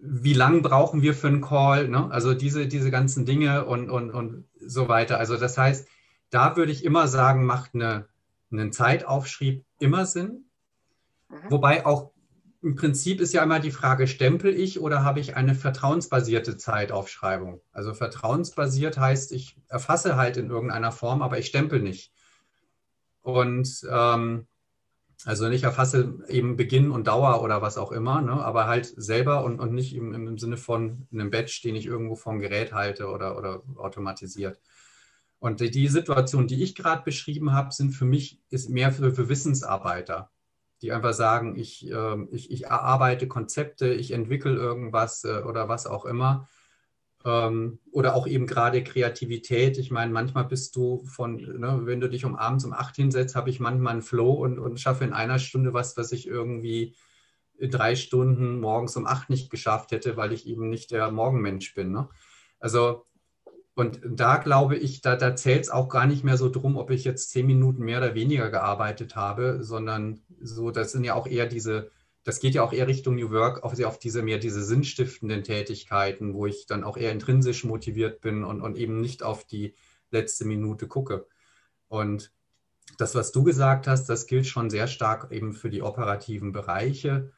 wie 0.00 0.34
lange 0.34 0.60
brauchen 0.60 1.02
wir 1.02 1.14
für 1.14 1.28
einen 1.28 1.40
Call, 1.40 1.88
ne? 1.88 2.10
also 2.10 2.34
diese, 2.34 2.66
diese 2.66 2.90
ganzen 2.90 3.24
Dinge 3.24 3.64
und, 3.64 3.90
und, 3.90 4.10
und 4.10 4.44
so 4.60 4.88
weiter. 4.88 5.18
Also 5.18 5.36
das 5.36 5.56
heißt, 5.58 5.88
da 6.30 6.56
würde 6.56 6.72
ich 6.72 6.84
immer 6.84 7.08
sagen, 7.08 7.44
macht 7.44 7.74
eine, 7.74 8.06
einen 8.50 8.72
Zeitaufschrieb 8.72 9.64
immer 9.78 10.06
Sinn. 10.06 10.44
Mhm. 11.28 11.50
Wobei 11.50 11.86
auch 11.86 12.12
im 12.62 12.74
Prinzip 12.74 13.20
ist 13.20 13.32
ja 13.32 13.42
immer 13.42 13.60
die 13.60 13.70
Frage, 13.70 14.08
stempel 14.08 14.52
ich 14.54 14.80
oder 14.80 15.04
habe 15.04 15.20
ich 15.20 15.36
eine 15.36 15.54
vertrauensbasierte 15.54 16.56
Zeitaufschreibung? 16.56 17.60
Also 17.72 17.94
vertrauensbasiert 17.94 18.98
heißt, 18.98 19.32
ich 19.32 19.56
erfasse 19.68 20.16
halt 20.16 20.36
in 20.36 20.50
irgendeiner 20.50 20.92
Form, 20.92 21.22
aber 21.22 21.38
ich 21.38 21.46
stempel 21.46 21.80
nicht. 21.80 22.12
Und 23.22 23.86
ähm, 23.90 24.46
also 25.24 25.48
nicht 25.48 25.64
erfasse 25.64 26.18
eben 26.28 26.56
Beginn 26.56 26.90
und 26.90 27.06
Dauer 27.06 27.42
oder 27.42 27.62
was 27.62 27.78
auch 27.78 27.92
immer, 27.92 28.20
ne, 28.20 28.32
aber 28.32 28.66
halt 28.66 28.86
selber 28.96 29.44
und, 29.44 29.60
und 29.60 29.72
nicht 29.72 29.94
im, 29.94 30.14
im 30.14 30.38
Sinne 30.38 30.56
von 30.56 31.08
einem 31.12 31.30
Badge, 31.30 31.60
den 31.64 31.76
ich 31.76 31.86
irgendwo 31.86 32.14
vom 32.16 32.38
Gerät 32.38 32.72
halte 32.72 33.08
oder, 33.08 33.36
oder 33.36 33.62
automatisiert. 33.76 34.60
Und 35.38 35.60
die, 35.60 35.70
die 35.70 35.88
Situation, 35.88 36.46
die 36.46 36.62
ich 36.62 36.74
gerade 36.74 37.02
beschrieben 37.02 37.52
habe, 37.52 37.72
sind 37.72 37.92
für 37.92 38.04
mich 38.04 38.40
ist 38.50 38.70
mehr 38.70 38.92
für, 38.92 39.12
für 39.12 39.28
Wissensarbeiter 39.28 40.30
die 40.82 40.92
einfach 40.92 41.14
sagen, 41.14 41.56
ich, 41.56 41.90
äh, 41.90 42.22
ich, 42.30 42.50
ich 42.50 42.64
erarbeite 42.66 43.28
Konzepte, 43.28 43.92
ich 43.92 44.10
entwickle 44.10 44.54
irgendwas 44.54 45.24
äh, 45.24 45.42
oder 45.42 45.68
was 45.68 45.86
auch 45.86 46.04
immer. 46.04 46.48
Ähm, 47.26 47.80
oder 47.90 48.14
auch 48.14 48.28
eben 48.28 48.46
gerade 48.46 48.84
Kreativität. 48.84 49.78
Ich 49.78 49.90
meine, 49.90 50.12
manchmal 50.12 50.44
bist 50.44 50.76
du 50.76 51.04
von, 51.06 51.36
ne, 51.36 51.80
wenn 51.82 52.00
du 52.00 52.08
dich 52.08 52.24
um 52.24 52.36
abends 52.36 52.64
um 52.64 52.72
acht 52.72 52.94
hinsetzt, 52.94 53.34
habe 53.34 53.50
ich 53.50 53.58
manchmal 53.58 53.94
einen 53.94 54.02
Flow 54.02 54.32
und, 54.32 54.60
und 54.60 54.78
schaffe 54.78 55.04
in 55.04 55.12
einer 55.12 55.40
Stunde 55.40 55.74
was, 55.74 55.96
was 55.96 56.12
ich 56.12 56.28
irgendwie 56.28 56.94
in 57.58 57.70
drei 57.70 57.96
Stunden 57.96 58.60
morgens 58.60 58.96
um 58.96 59.06
acht 59.06 59.28
nicht 59.28 59.50
geschafft 59.50 59.90
hätte, 59.90 60.16
weil 60.16 60.32
ich 60.32 60.46
eben 60.46 60.68
nicht 60.68 60.92
der 60.92 61.10
Morgenmensch 61.10 61.74
bin. 61.74 61.90
Ne? 61.90 62.08
Also 62.60 63.06
und 63.74 64.00
da 64.06 64.36
glaube 64.36 64.76
ich, 64.76 65.02
da, 65.02 65.16
da 65.16 65.36
zählt 65.36 65.64
es 65.64 65.70
auch 65.70 65.88
gar 65.90 66.06
nicht 66.06 66.24
mehr 66.24 66.38
so 66.38 66.48
drum, 66.48 66.76
ob 66.76 66.90
ich 66.90 67.04
jetzt 67.04 67.30
zehn 67.30 67.44
Minuten 67.44 67.82
mehr 67.82 67.98
oder 67.98 68.14
weniger 68.14 68.50
gearbeitet 68.50 69.16
habe, 69.16 69.58
sondern 69.62 70.20
so, 70.40 70.70
das 70.70 70.92
sind 70.92 71.04
ja 71.04 71.14
auch 71.14 71.26
eher 71.26 71.46
diese, 71.46 71.90
das 72.26 72.40
geht 72.40 72.56
ja 72.56 72.64
auch 72.64 72.72
eher 72.72 72.88
Richtung 72.88 73.14
New 73.14 73.30
Work, 73.30 73.62
auf, 73.62 73.80
auf 73.84 74.00
diese 74.00 74.20
mehr 74.20 74.38
diese 74.38 74.64
sinnstiftenden 74.64 75.44
Tätigkeiten, 75.44 76.34
wo 76.34 76.44
ich 76.46 76.66
dann 76.66 76.82
auch 76.82 76.96
eher 76.96 77.12
intrinsisch 77.12 77.62
motiviert 77.62 78.20
bin 78.20 78.42
und, 78.42 78.60
und 78.60 78.76
eben 78.76 79.00
nicht 79.00 79.22
auf 79.22 79.46
die 79.46 79.74
letzte 80.10 80.44
Minute 80.44 80.88
gucke. 80.88 81.28
Und 81.86 82.32
das, 82.98 83.14
was 83.14 83.30
du 83.30 83.44
gesagt 83.44 83.86
hast, 83.86 84.06
das 84.06 84.26
gilt 84.26 84.48
schon 84.48 84.70
sehr 84.70 84.88
stark 84.88 85.30
eben 85.30 85.52
für 85.52 85.70
die 85.70 85.82
operativen 85.82 86.50
Bereiche, 86.50 87.30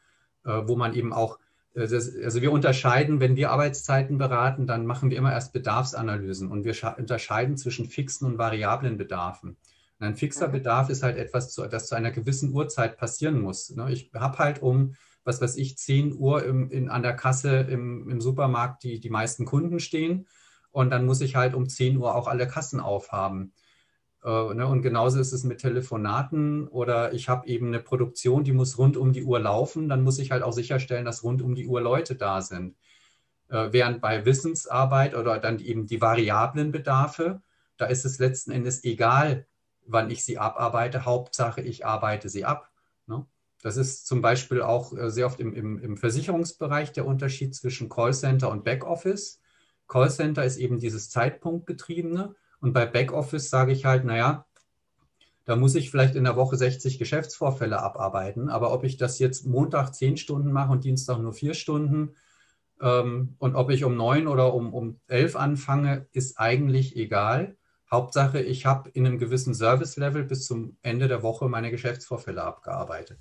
äh, 0.47 0.63
wo 0.65 0.75
man 0.75 0.95
eben 0.95 1.13
auch 1.13 1.39
äh, 1.75 1.83
also 1.83 2.41
wir 2.41 2.51
unterscheiden, 2.51 3.21
wenn 3.21 3.37
wir 3.37 3.51
Arbeitszeiten 3.51 4.17
beraten, 4.17 4.67
dann 4.67 4.87
machen 4.87 5.11
wir 5.11 5.19
immer 5.19 5.33
erst 5.33 5.53
Bedarfsanalysen 5.53 6.51
und 6.51 6.65
wir 6.65 6.75
unterscheiden 6.97 7.59
zwischen 7.59 7.91
fixen 7.91 8.27
und 8.27 8.39
variablen 8.39 8.97
Bedarfen. 8.97 9.59
Und 9.99 10.07
ein 10.07 10.17
fixer 10.17 10.49
mhm. 10.49 10.53
Bedarf 10.53 10.91
ist 10.91 11.03
halt 11.03 11.17
etwas, 11.17 11.55
das 11.55 11.87
zu 11.87 11.95
einer 11.95 12.11
gewissen 12.11 12.53
Uhrzeit 12.53 12.97
passieren 12.97 13.41
muss. 13.41 13.71
Ne? 13.71 13.91
Ich 13.93 14.11
habe 14.15 14.39
halt 14.39 14.63
um, 14.63 14.95
was 15.25 15.41
weiß 15.41 15.57
ich, 15.57 15.77
10 15.77 16.17
Uhr 16.17 16.45
im, 16.45 16.71
in, 16.71 16.89
an 16.89 17.03
der 17.03 17.15
Kasse 17.15 17.61
im, 17.61 18.09
im 18.09 18.21
Supermarkt 18.21 18.85
die, 18.85 19.01
die 19.01 19.11
meisten 19.11 19.45
Kunden 19.45 19.81
stehen 19.81 20.27
und 20.71 20.91
dann 20.91 21.07
muss 21.07 21.21
ich 21.21 21.37
halt 21.37 21.55
um 21.55 21.69
10 21.69 21.97
Uhr 21.97 22.15
auch 22.15 22.29
alle 22.29 22.47
Kassen 22.47 22.81
aufhaben. 22.81 23.53
Äh, 24.25 24.55
ne? 24.55 24.67
Und 24.67 24.83
genauso 24.83 25.21
ist 25.21 25.33
es 25.33 25.45
mit 25.45 25.59
Telefonaten 25.59 26.69
oder 26.69 27.13
ich 27.13 27.29
habe 27.29 27.47
eben 27.49 27.69
eine 27.69 27.81
Produktion, 27.81 28.45
die 28.45 28.53
muss 28.53 28.79
rund 28.79 28.97
um 28.97 29.13
die 29.13 29.25
Uhr 29.25 29.41
laufen. 29.41 29.89
Dann 29.89 30.03
muss 30.03 30.19
ich 30.19 30.31
halt 30.31 30.43
auch 30.43 30.53
sicherstellen, 30.53 31.05
dass 31.05 31.25
rund 31.25 31.43
um 31.43 31.55
die 31.55 31.67
Uhr 31.67 31.81
Leute 31.81 32.15
da 32.15 32.41
sind. 32.41 32.77
Äh, 33.49 33.73
während 33.73 34.01
bei 34.01 34.25
Wissensarbeit 34.25 35.15
oder 35.15 35.39
dann 35.39 35.59
eben 35.59 35.87
die 35.87 36.01
variablen 36.01 36.71
Bedarfe, 36.71 37.43
da 37.77 37.87
ist 37.87 38.05
es 38.05 38.19
letzten 38.19 38.51
Endes 38.51 38.85
egal, 38.85 39.47
wann 39.89 40.11
ich 40.11 40.25
sie 40.25 40.39
abarbeite. 40.39 41.05
Hauptsache, 41.05 41.61
ich 41.61 41.85
arbeite 41.85 42.29
sie 42.29 42.45
ab. 42.45 42.71
Ne? 43.07 43.27
Das 43.63 43.77
ist 43.77 44.07
zum 44.07 44.21
Beispiel 44.23 44.63
auch 44.63 44.97
äh, 44.97 45.11
sehr 45.11 45.27
oft 45.27 45.41
im, 45.41 45.53
im, 45.53 45.79
im 45.79 45.97
Versicherungsbereich 45.97 46.93
der 46.93 47.07
Unterschied 47.07 47.55
zwischen 47.55 47.89
Callcenter 47.89 48.51
und 48.51 48.65
Backoffice. 48.65 49.41
Callcenter 49.89 50.45
ist 50.45 50.59
eben 50.59 50.79
dieses 50.79 51.11
Zeitpunktgetriebene 51.11 52.35
und 52.61 52.73
bei 52.73 52.87
Backoffice 52.87 53.51
sage 53.51 53.73
ich 53.73 53.85
halt, 53.85 54.05
naja, 54.05 54.45
da 55.45 55.57
muss 55.57 55.75
ich 55.75 55.91
vielleicht 55.91 56.15
in 56.15 56.25
der 56.25 56.37
Woche 56.37 56.57
60 56.57 56.99
Geschäftsvorfälle 56.99 57.83
abarbeiten. 57.83 58.51
Aber 58.51 58.71
ob 58.73 58.85
ich 58.85 58.99
das 58.99 59.19
jetzt 59.19 59.47
Montag 59.47 59.95
10 59.95 60.19
Stunden 60.19 60.53
mache 60.53 60.73
und 60.73 60.85
Dienstag 60.85 61.19
nur 61.19 61.33
4 61.33 61.55
Stunden 61.55 62.15
ähm, 62.81 63.35
und 63.39 63.57
ob 63.57 63.71
ich 63.71 63.85
um 63.85 63.97
9 63.97 64.29
oder 64.29 64.53
um, 64.53 64.75
um 64.75 65.01
11 65.09 65.37
anfange, 65.37 66.07
ist 66.13 66.39
eigentlich 66.39 66.97
egal. 66.97 67.57
Hauptsache, 67.91 68.41
ich 68.41 68.67
habe 68.67 68.91
in 68.91 69.07
einem 69.07 69.19
gewissen 69.19 69.55
Service-Level 69.55 70.25
bis 70.25 70.47
zum 70.47 70.77
Ende 70.83 71.09
der 71.09 71.23
Woche 71.23 71.49
meine 71.49 71.71
Geschäftsvorfälle 71.71 72.43
abgearbeitet. 72.43 73.19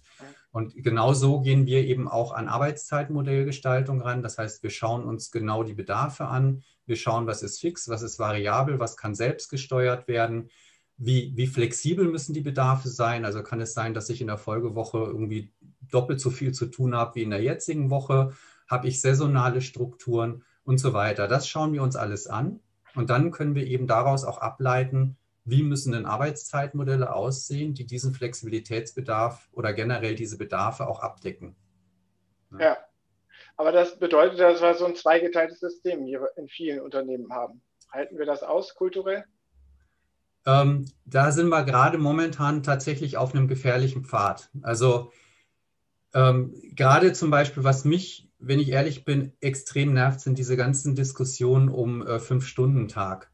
Und 0.52 0.74
genau 0.76 1.14
so 1.14 1.40
gehen 1.40 1.66
wir 1.66 1.86
eben 1.86 2.08
auch 2.08 2.34
an 2.34 2.50
Arbeitszeitmodellgestaltung 2.50 4.02
ran. 4.02 4.24
Das 4.24 4.38
heißt, 4.38 4.64
wir 4.64 4.70
schauen 4.70 5.06
uns 5.06 5.32
genau 5.32 5.64
die 5.64 5.74
Bedarfe 5.74 6.26
an. 6.26 6.64
Wir 6.86 6.98
schauen, 6.98 7.28
was 7.28 7.44
ist 7.44 7.60
fix, 7.60 7.88
was 7.88 8.02
ist 8.02 8.20
variabel, 8.20 8.80
was 8.80 8.98
kann 8.98 9.16
selbst 9.16 9.50
gesteuert 9.50 10.08
werden. 10.08 10.50
Wie, 10.98 11.32
wie 11.36 11.48
flexibel 11.48 12.08
müssen 12.08 12.34
die 12.34 12.42
Bedarfe 12.42 12.90
sein? 12.90 13.24
Also 13.24 13.44
kann 13.44 13.62
es 13.62 13.74
sein, 13.74 13.94
dass 13.94 14.10
ich 14.10 14.20
in 14.20 14.28
der 14.28 14.38
Folgewoche 14.38 14.98
irgendwie 14.98 15.54
doppelt 15.92 16.20
so 16.20 16.30
viel 16.30 16.54
zu 16.54 16.66
tun 16.66 16.96
habe 16.96 17.16
wie 17.16 17.24
in 17.24 17.30
der 17.30 17.42
jetzigen 17.42 17.90
Woche? 17.90 18.34
Habe 18.68 18.88
ich 18.88 19.00
saisonale 19.00 19.62
Strukturen 19.62 20.44
und 20.64 20.80
so 20.80 20.94
weiter? 20.94 21.28
Das 21.28 21.48
schauen 21.48 21.72
wir 21.72 21.84
uns 21.84 21.96
alles 21.96 22.28
an. 22.28 22.60
Und 22.98 23.12
dann 23.12 23.32
können 23.32 23.54
wir 23.54 23.68
eben 23.68 23.86
daraus 23.86 24.24
auch 24.24 24.40
ableiten, 24.40 25.18
wie 25.46 25.64
müssen 25.64 25.94
denn 25.94 26.06
Arbeitszeitmodelle 26.06 27.14
aussehen, 27.14 27.74
die 27.74 27.86
diesen 27.86 28.14
Flexibilitätsbedarf 28.14 29.48
oder 29.54 29.72
generell 29.72 30.16
diese 30.16 30.38
Bedarfe 30.38 30.88
auch 30.88 31.00
abdecken. 31.00 31.56
Ja. 32.52 32.60
ja. 32.60 32.78
Aber 33.56 33.72
das 33.72 33.98
bedeutet, 34.00 34.40
dass 34.40 34.62
wir 34.62 34.74
so 34.74 34.86
ein 34.86 34.96
zweigeteiltes 34.96 35.60
System 35.60 36.06
hier 36.06 36.28
in 36.36 36.48
vielen 36.48 36.82
Unternehmen 36.82 37.32
haben. 37.32 37.62
Halten 37.92 38.18
wir 38.18 38.26
das 38.26 38.44
aus 38.44 38.76
kulturell? 38.76 39.24
Ähm, 40.46 40.86
da 41.06 41.32
sind 41.32 41.50
wir 41.50 41.64
gerade 41.64 41.98
momentan 41.98 42.64
tatsächlich 42.64 43.18
auf 43.18 43.36
einem 43.36 43.48
gefährlichen 43.48 44.06
Pfad. 44.06 44.50
Also 44.64 45.12
ähm, 46.14 46.60
gerade 46.74 47.14
zum 47.14 47.30
Beispiel, 47.30 47.64
was 47.64 47.86
mich 47.86 48.27
wenn 48.40 48.60
ich 48.60 48.70
ehrlich 48.70 49.06
bin, 49.06 49.34
extrem 49.42 49.94
nervt, 49.94 50.20
sind 50.20 50.38
diese 50.38 50.58
ganzen 50.58 50.96
Diskussionen 50.96 51.70
um 51.70 52.06
äh, 52.06 52.20
Fünf-Stunden-Tag. 52.20 53.32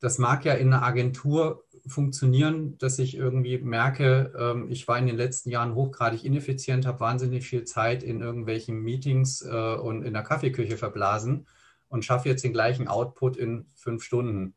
Das 0.00 0.18
mag 0.18 0.44
ja 0.44 0.54
in 0.54 0.72
einer 0.72 0.82
Agentur 0.82 1.64
funktionieren, 1.86 2.76
dass 2.78 2.98
ich 2.98 3.16
irgendwie 3.16 3.58
merke, 3.58 4.32
ähm, 4.38 4.66
ich 4.68 4.88
war 4.88 4.98
in 4.98 5.06
den 5.06 5.16
letzten 5.16 5.50
Jahren 5.50 5.74
hochgradig 5.74 6.24
ineffizient, 6.24 6.86
habe 6.86 7.00
wahnsinnig 7.00 7.46
viel 7.46 7.64
Zeit 7.64 8.02
in 8.02 8.20
irgendwelchen 8.20 8.80
Meetings 8.80 9.42
äh, 9.42 9.74
und 9.76 10.02
in 10.02 10.12
der 10.12 10.22
Kaffeeküche 10.22 10.76
verblasen 10.76 11.46
und 11.88 12.04
schaffe 12.04 12.28
jetzt 12.28 12.42
den 12.42 12.52
gleichen 12.52 12.88
Output 12.88 13.36
in 13.36 13.66
fünf 13.74 14.02
Stunden. 14.02 14.54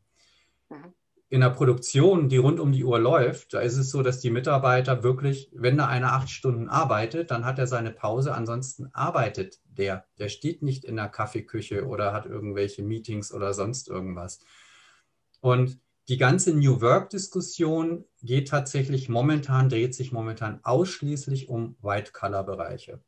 Mhm 0.68 0.94
in 1.30 1.42
der 1.42 1.50
Produktion, 1.50 2.28
die 2.28 2.38
rund 2.38 2.58
um 2.58 2.72
die 2.72 2.84
Uhr 2.84 2.98
läuft, 2.98 3.54
da 3.54 3.60
ist 3.60 3.76
es 3.76 3.90
so, 3.90 4.02
dass 4.02 4.18
die 4.18 4.30
Mitarbeiter 4.30 5.04
wirklich, 5.04 5.48
wenn 5.54 5.78
da 5.78 5.86
einer 5.86 6.12
acht 6.12 6.28
Stunden 6.28 6.68
arbeitet, 6.68 7.30
dann 7.30 7.44
hat 7.44 7.60
er 7.60 7.68
seine 7.68 7.92
Pause. 7.92 8.34
Ansonsten 8.34 8.90
arbeitet 8.92 9.60
der. 9.64 10.06
Der 10.18 10.28
steht 10.28 10.62
nicht 10.62 10.84
in 10.84 10.96
der 10.96 11.08
Kaffeeküche 11.08 11.86
oder 11.86 12.12
hat 12.12 12.26
irgendwelche 12.26 12.82
Meetings 12.82 13.32
oder 13.32 13.54
sonst 13.54 13.88
irgendwas. 13.88 14.40
Und 15.40 15.78
die 16.08 16.16
ganze 16.16 16.52
New 16.52 16.80
Work-Diskussion 16.80 18.04
geht 18.22 18.48
tatsächlich 18.48 19.08
momentan, 19.08 19.68
dreht 19.68 19.94
sich 19.94 20.10
momentan 20.10 20.58
ausschließlich 20.64 21.48
um 21.48 21.76
White-Color-Bereiche. 21.80 23.00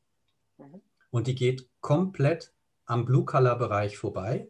Mhm. 0.59 0.81
Und 1.11 1.27
die 1.27 1.35
geht 1.35 1.69
komplett 1.81 2.53
am 2.87 3.05
Blue-Color-Bereich 3.05 3.99
vorbei. 3.99 4.49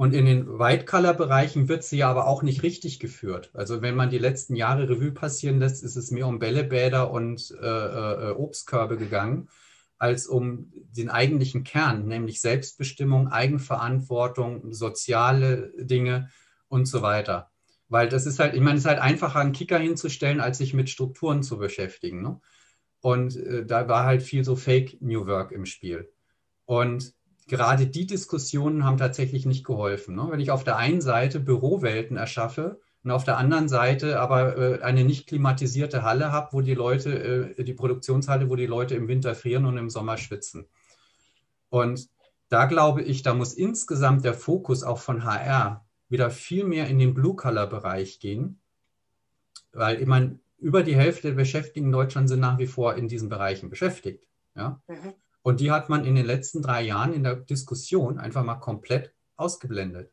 Und 0.00 0.14
in 0.14 0.26
den 0.26 0.60
White-Color-Bereichen 0.60 1.68
wird 1.68 1.82
sie 1.82 1.98
ja 1.98 2.08
aber 2.08 2.28
auch 2.28 2.44
nicht 2.44 2.62
richtig 2.62 3.00
geführt. 3.00 3.50
Also 3.52 3.82
wenn 3.82 3.96
man 3.96 4.10
die 4.10 4.18
letzten 4.18 4.54
Jahre 4.54 4.88
Revue 4.88 5.10
passieren 5.10 5.58
lässt, 5.58 5.82
ist 5.82 5.96
es 5.96 6.12
mehr 6.12 6.28
um 6.28 6.38
Bällebäder 6.38 7.10
und 7.10 7.52
äh, 7.60 7.66
äh, 7.66 8.30
Obstkörbe 8.30 8.96
gegangen, 8.96 9.48
als 9.98 10.28
um 10.28 10.72
den 10.96 11.10
eigentlichen 11.10 11.64
Kern, 11.64 12.06
nämlich 12.06 12.40
Selbstbestimmung, 12.40 13.26
Eigenverantwortung, 13.26 14.72
soziale 14.72 15.72
Dinge 15.76 16.30
und 16.68 16.86
so 16.86 17.02
weiter. 17.02 17.50
Weil 17.88 18.08
das 18.08 18.24
ist 18.24 18.38
halt, 18.38 18.54
ich 18.54 18.60
meine, 18.60 18.76
es 18.76 18.84
ist 18.84 18.88
halt 18.88 19.00
einfacher, 19.00 19.40
einen 19.40 19.50
Kicker 19.50 19.80
hinzustellen, 19.80 20.38
als 20.40 20.58
sich 20.58 20.74
mit 20.74 20.90
Strukturen 20.90 21.42
zu 21.42 21.58
beschäftigen. 21.58 22.22
Ne? 22.22 22.40
Und 23.00 23.34
äh, 23.34 23.66
da 23.66 23.88
war 23.88 24.04
halt 24.04 24.22
viel 24.22 24.44
so 24.44 24.54
Fake 24.54 24.98
New 25.00 25.26
Work 25.26 25.50
im 25.50 25.66
Spiel. 25.66 26.08
Und 26.66 27.17
gerade 27.48 27.86
die 27.86 28.06
Diskussionen 28.06 28.84
haben 28.84 28.98
tatsächlich 28.98 29.46
nicht 29.46 29.64
geholfen. 29.64 30.14
Ne? 30.14 30.28
Wenn 30.30 30.40
ich 30.40 30.50
auf 30.50 30.64
der 30.64 30.76
einen 30.76 31.00
Seite 31.00 31.40
Bürowelten 31.40 32.16
erschaffe 32.16 32.80
und 33.02 33.10
auf 33.10 33.24
der 33.24 33.38
anderen 33.38 33.68
Seite 33.68 34.20
aber 34.20 34.56
äh, 34.56 34.82
eine 34.82 35.04
nicht 35.04 35.26
klimatisierte 35.26 36.02
Halle 36.02 36.30
habe, 36.30 36.52
wo 36.52 36.60
die 36.60 36.74
Leute, 36.74 37.54
äh, 37.56 37.64
die 37.64 37.74
Produktionshalle, 37.74 38.48
wo 38.50 38.56
die 38.56 38.66
Leute 38.66 38.94
im 38.94 39.08
Winter 39.08 39.34
frieren 39.34 39.66
und 39.66 39.78
im 39.78 39.90
Sommer 39.90 40.18
schwitzen. 40.18 40.66
Und 41.70 42.08
da 42.50 42.66
glaube 42.66 43.02
ich, 43.02 43.22
da 43.22 43.34
muss 43.34 43.54
insgesamt 43.54 44.24
der 44.24 44.34
Fokus 44.34 44.82
auch 44.82 44.98
von 44.98 45.24
HR 45.24 45.84
wieder 46.08 46.30
viel 46.30 46.64
mehr 46.64 46.86
in 46.88 46.98
den 46.98 47.14
Blue-Color-Bereich 47.14 48.20
gehen, 48.20 48.60
weil 49.72 50.00
ich 50.00 50.06
meine, 50.06 50.38
über 50.58 50.82
die 50.82 50.96
Hälfte 50.96 51.28
der 51.28 51.34
Beschäftigten 51.34 51.86
in 51.86 51.92
Deutschland 51.92 52.28
sind 52.28 52.40
nach 52.40 52.58
wie 52.58 52.66
vor 52.66 52.94
in 52.94 53.08
diesen 53.08 53.28
Bereichen 53.28 53.70
beschäftigt. 53.70 54.26
Ja? 54.54 54.80
Mhm. 54.88 55.14
Und 55.42 55.60
die 55.60 55.70
hat 55.70 55.88
man 55.88 56.04
in 56.04 56.14
den 56.14 56.26
letzten 56.26 56.62
drei 56.62 56.82
Jahren 56.82 57.12
in 57.12 57.22
der 57.22 57.36
Diskussion 57.36 58.18
einfach 58.18 58.44
mal 58.44 58.56
komplett 58.56 59.12
ausgeblendet. 59.36 60.10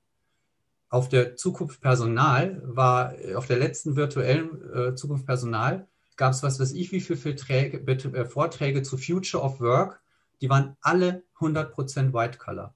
Auf 0.90 1.10
der 1.10 1.36
Zukunft 1.36 1.82
Personal 1.82 2.62
war, 2.64 3.14
auf 3.36 3.48
der 3.48 3.58
letzten 3.58 3.96
virtuellen 3.96 4.74
äh, 4.74 4.96
Zukunft 4.96 5.26
Personal 5.26 5.88
gab 6.16 6.32
es 6.34 6.44
was 6.44 6.60
weiß 6.60 6.72
ich, 6.74 6.92
wie 6.92 7.02
viele 7.02 7.20
Verträge, 7.20 7.80
äh, 7.80 8.26
Vorträge 8.26 8.84
zu 8.84 8.98
Future 8.98 9.44
of 9.44 9.60
Work. 9.60 10.02
Die 10.42 10.50
waren 10.50 10.78
alle 10.82 11.24
100% 11.40 12.14
White 12.14 12.38
Color. 12.38 12.74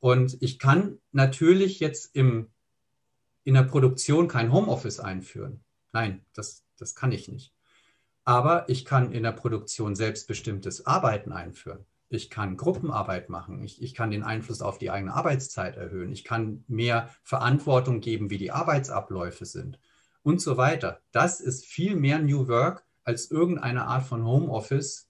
Und 0.00 0.40
ich 0.40 0.58
kann 0.58 0.98
natürlich 1.12 1.80
jetzt 1.80 2.14
im, 2.14 2.48
in 3.44 3.54
der 3.54 3.64
Produktion 3.64 4.28
kein 4.28 4.52
Homeoffice 4.52 5.00
einführen. 5.00 5.60
Nein, 5.92 6.24
das, 6.32 6.64
das 6.78 6.94
kann 6.94 7.12
ich 7.12 7.28
nicht. 7.28 7.52
Aber 8.24 8.68
ich 8.68 8.84
kann 8.84 9.12
in 9.12 9.22
der 9.22 9.32
Produktion 9.32 9.94
selbstbestimmtes 9.94 10.86
Arbeiten 10.86 11.32
einführen. 11.32 11.84
Ich 12.08 12.28
kann 12.28 12.56
Gruppenarbeit 12.56 13.28
machen. 13.28 13.62
Ich, 13.62 13.80
ich, 13.80 13.94
kann 13.94 14.10
den 14.10 14.24
Einfluss 14.24 14.62
auf 14.62 14.78
die 14.78 14.90
eigene 14.90 15.14
Arbeitszeit 15.14 15.76
erhöhen. 15.76 16.10
Ich 16.10 16.24
kann 16.24 16.64
mehr 16.66 17.08
Verantwortung 17.22 18.00
geben, 18.00 18.30
wie 18.30 18.38
die 18.38 18.50
Arbeitsabläufe 18.50 19.46
sind 19.46 19.78
und 20.22 20.40
so 20.40 20.56
weiter. 20.56 21.00
Das 21.12 21.40
ist 21.40 21.64
viel 21.64 21.96
mehr 21.96 22.18
New 22.18 22.48
Work 22.48 22.84
als 23.04 23.30
irgendeine 23.30 23.86
Art 23.86 24.04
von 24.04 24.24
Homeoffice, 24.24 25.08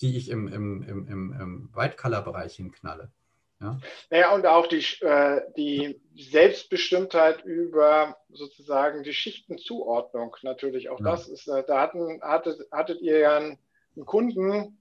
die 0.00 0.16
ich 0.16 0.28
im, 0.28 0.48
im, 0.48 0.82
im, 0.82 1.06
im 1.08 1.70
White-Color-Bereich 1.74 2.56
hinknalle. 2.56 3.12
Ja. 3.60 3.78
Naja, 4.08 4.34
und 4.34 4.46
auch 4.46 4.66
die, 4.66 4.84
äh, 5.02 5.42
die 5.56 6.00
Selbstbestimmtheit 6.16 7.44
über 7.44 8.16
sozusagen 8.30 9.02
die 9.02 9.12
Schichtenzuordnung 9.12 10.34
natürlich. 10.42 10.88
Auch 10.88 11.00
ja. 11.00 11.10
das 11.10 11.28
ist, 11.28 11.46
äh, 11.46 11.62
da 11.66 11.80
hatten, 11.80 12.22
hattet, 12.22 12.60
hattet 12.72 13.00
ihr 13.02 13.18
ja 13.18 13.36
einen, 13.36 13.58
einen 13.96 14.06
Kunden, 14.06 14.78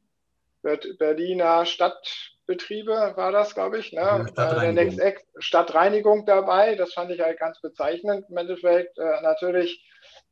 Berliner 0.61 1.65
Stadtbetriebe 1.65 3.13
war 3.15 3.31
das, 3.31 3.55
glaube 3.55 3.79
ich, 3.79 3.93
ne? 3.93 4.01
Ja, 4.01 4.27
Stadtreinigung. 4.27 4.99
Äh, 4.99 5.15
Stadtreinigung 5.37 6.25
dabei. 6.25 6.75
Das 6.75 6.93
fand 6.93 7.11
ich 7.11 7.21
halt 7.21 7.39
ganz 7.39 7.61
bezeichnend. 7.61 8.25
Im 8.29 8.37
Endeffekt 8.37 8.97
äh, 8.97 9.21
natürlich 9.21 9.85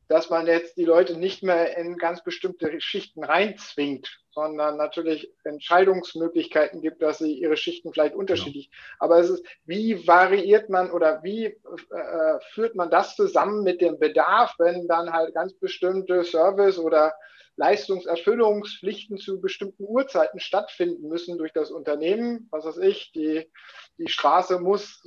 dass 0.08 0.30
man 0.30 0.46
jetzt 0.46 0.76
die 0.76 0.84
Leute 0.84 1.16
nicht 1.16 1.42
mehr 1.42 1.76
in 1.76 1.96
ganz 1.98 2.24
bestimmte 2.24 2.80
Schichten 2.80 3.22
reinzwingt, 3.22 4.20
sondern 4.30 4.76
natürlich 4.76 5.32
Entscheidungsmöglichkeiten 5.44 6.80
gibt, 6.80 7.02
dass 7.02 7.18
sie 7.18 7.32
ihre 7.32 7.56
Schichten 7.56 7.92
vielleicht 7.92 8.14
unterschiedlich. 8.14 8.70
Genau. 8.70 9.04
Aber 9.04 9.18
es 9.20 9.28
ist, 9.30 9.44
wie 9.64 10.06
variiert 10.06 10.70
man 10.70 10.90
oder 10.90 11.22
wie 11.22 11.46
äh, 11.46 12.38
führt 12.52 12.74
man 12.74 12.90
das 12.90 13.16
zusammen 13.16 13.62
mit 13.62 13.80
dem 13.80 13.98
Bedarf, 13.98 14.54
wenn 14.58 14.88
dann 14.88 15.12
halt 15.12 15.34
ganz 15.34 15.54
bestimmte 15.54 16.24
Service 16.24 16.78
oder 16.78 17.14
Leistungserfüllungspflichten 17.58 19.18
zu 19.18 19.40
bestimmten 19.40 19.84
Uhrzeiten 19.84 20.38
stattfinden 20.38 21.08
müssen 21.08 21.38
durch 21.38 21.52
das 21.52 21.72
Unternehmen. 21.72 22.46
Was 22.52 22.64
weiß 22.64 22.78
ich, 22.78 23.10
die, 23.12 23.50
die 23.98 24.08
Straße 24.08 24.60
muss, 24.60 25.02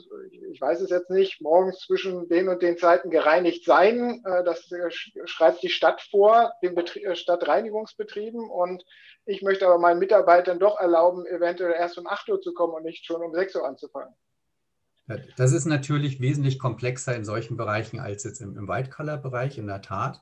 ich 0.52 0.60
weiß 0.60 0.82
es 0.82 0.90
jetzt 0.90 1.10
nicht, 1.10 1.42
morgens 1.42 1.80
zwischen 1.80 2.28
den 2.28 2.50
und 2.50 2.62
den 2.62 2.78
Zeiten 2.78 3.10
gereinigt 3.10 3.64
sein. 3.64 4.22
Äh, 4.26 4.44
das 4.44 4.70
schreibt 5.26 5.64
die 5.64 5.70
Stadt 5.70 6.02
vor, 6.02 6.52
den 6.62 6.76
Betrie 6.76 7.06
äh, 7.06 7.16
Stadtreinigungsbetrieben. 7.16 8.50
Und 8.50 8.84
ich 9.26 9.42
möchte 9.42 9.66
aber 9.66 9.80
meinen 9.80 10.00
Mitarbeitern 10.00 10.60
doch 10.60 10.78
erlauben, 10.78 11.26
eventuell 11.26 11.74
erst 11.74 11.98
um 11.98 12.06
8 12.06 12.28
Uhr 12.30 12.42
zu 12.42 12.54
kommen 12.54 12.74
und 12.74 12.84
nicht 12.84 13.06
schon 13.06 13.22
um 13.22 13.34
6 13.34 13.56
Uhr 13.56 13.66
anzufangen. 13.66 14.14
Das 15.38 15.54
ist 15.54 15.66
natürlich 15.66 16.20
wesentlich 16.20 16.60
komplexer 16.60 17.16
in 17.16 17.24
solchen 17.24 17.56
Bereichen 17.56 18.00
als 18.00 18.26
jetzt 18.26 18.42
im, 18.42 18.58
im 18.58 18.68
White-Color-Bereich, 18.68 19.58
in 19.58 19.68
der 19.68 19.82
Tat. 19.82 20.22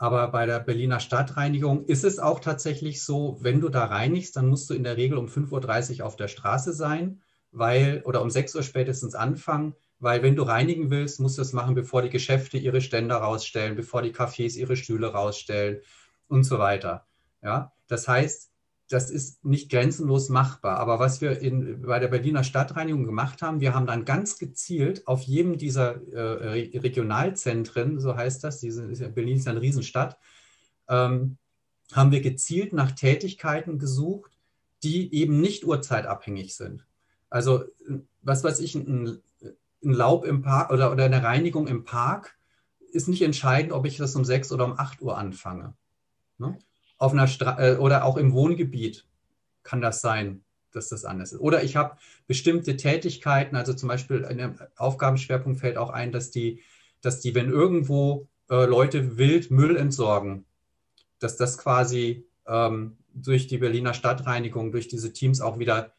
Aber 0.00 0.28
bei 0.28 0.46
der 0.46 0.60
Berliner 0.60 0.98
Stadtreinigung 0.98 1.84
ist 1.84 2.04
es 2.04 2.18
auch 2.18 2.40
tatsächlich 2.40 3.04
so, 3.04 3.36
wenn 3.42 3.60
du 3.60 3.68
da 3.68 3.84
reinigst, 3.84 4.34
dann 4.34 4.48
musst 4.48 4.70
du 4.70 4.74
in 4.74 4.82
der 4.82 4.96
Regel 4.96 5.18
um 5.18 5.26
5.30 5.26 5.98
Uhr 5.98 6.06
auf 6.06 6.16
der 6.16 6.28
Straße 6.28 6.72
sein, 6.72 7.20
weil, 7.52 8.00
oder 8.06 8.22
um 8.22 8.30
6 8.30 8.54
Uhr 8.54 8.62
spätestens 8.62 9.14
anfangen, 9.14 9.74
weil 9.98 10.22
wenn 10.22 10.36
du 10.36 10.42
reinigen 10.42 10.88
willst, 10.88 11.20
musst 11.20 11.36
du 11.36 11.42
das 11.42 11.52
machen, 11.52 11.74
bevor 11.74 12.00
die 12.00 12.08
Geschäfte 12.08 12.56
ihre 12.56 12.80
Ständer 12.80 13.16
rausstellen, 13.16 13.76
bevor 13.76 14.00
die 14.00 14.14
Cafés 14.14 14.56
ihre 14.56 14.74
Stühle 14.74 15.08
rausstellen 15.08 15.82
und 16.28 16.44
so 16.44 16.58
weiter. 16.58 17.06
Ja, 17.42 17.74
das 17.86 18.08
heißt, 18.08 18.49
das 18.90 19.08
ist 19.08 19.44
nicht 19.44 19.70
grenzenlos 19.70 20.28
machbar. 20.30 20.78
Aber 20.78 20.98
was 20.98 21.20
wir 21.20 21.40
in, 21.40 21.82
bei 21.82 22.00
der 22.00 22.08
Berliner 22.08 22.42
Stadtreinigung 22.42 23.04
gemacht 23.04 23.40
haben, 23.40 23.60
wir 23.60 23.72
haben 23.72 23.86
dann 23.86 24.04
ganz 24.04 24.36
gezielt 24.36 25.06
auf 25.06 25.22
jedem 25.22 25.58
dieser 25.58 26.02
äh, 26.12 26.76
Regionalzentren, 26.76 28.00
so 28.00 28.16
heißt 28.16 28.42
das, 28.42 28.58
diese, 28.58 28.88
Berlin 29.10 29.36
ist 29.36 29.46
eine 29.46 29.62
Riesenstadt, 29.62 30.18
ähm, 30.88 31.38
haben 31.92 32.10
wir 32.10 32.20
gezielt 32.20 32.72
nach 32.72 32.90
Tätigkeiten 32.90 33.78
gesucht, 33.78 34.32
die 34.82 35.14
eben 35.14 35.40
nicht 35.40 35.64
uhrzeitabhängig 35.64 36.56
sind. 36.56 36.84
Also 37.28 37.64
was 38.22 38.42
weiß 38.42 38.58
ich, 38.58 38.74
ein, 38.74 39.22
ein 39.84 39.92
Laub 39.92 40.24
im 40.24 40.42
Park 40.42 40.72
oder, 40.72 40.90
oder 40.90 41.04
eine 41.04 41.22
Reinigung 41.22 41.68
im 41.68 41.84
Park 41.84 42.36
ist 42.92 43.06
nicht 43.06 43.22
entscheidend, 43.22 43.72
ob 43.72 43.86
ich 43.86 43.98
das 43.98 44.16
um 44.16 44.24
6 44.24 44.50
oder 44.50 44.64
um 44.64 44.76
8 44.76 45.00
Uhr 45.00 45.16
anfange. 45.16 45.74
Ne? 46.38 46.58
Auf 47.00 47.12
einer 47.12 47.26
Stra 47.26 47.58
äh, 47.58 47.76
oder 47.76 48.04
auch 48.04 48.16
im 48.16 48.32
Wohngebiet 48.32 49.06
kann 49.64 49.80
das 49.80 50.00
sein, 50.00 50.44
dass 50.70 50.88
das 50.88 51.04
anders 51.04 51.32
ist. 51.32 51.40
Oder 51.40 51.64
ich 51.64 51.74
habe 51.74 51.96
bestimmte 52.26 52.76
Tätigkeiten, 52.76 53.56
also 53.56 53.74
zum 53.74 53.88
Beispiel 53.88 54.18
in 54.30 54.38
dem 54.38 54.58
Aufgabenschwerpunkt 54.76 55.58
fällt 55.58 55.76
auch 55.76 55.90
ein, 55.90 56.12
dass 56.12 56.30
die, 56.30 56.60
dass 57.00 57.20
die, 57.20 57.34
wenn 57.34 57.50
irgendwo 57.50 58.28
äh, 58.48 58.66
Leute 58.66 59.16
wild 59.16 59.50
Müll 59.50 59.76
entsorgen, 59.76 60.44
dass 61.18 61.36
das 61.36 61.58
quasi 61.58 62.26
ähm, 62.46 62.98
durch 63.14 63.46
die 63.46 63.58
Berliner 63.58 63.94
Stadtreinigung, 63.94 64.70
durch 64.70 64.86
diese 64.86 65.12
Teams 65.12 65.40
auch 65.40 65.58
wieder 65.58 65.92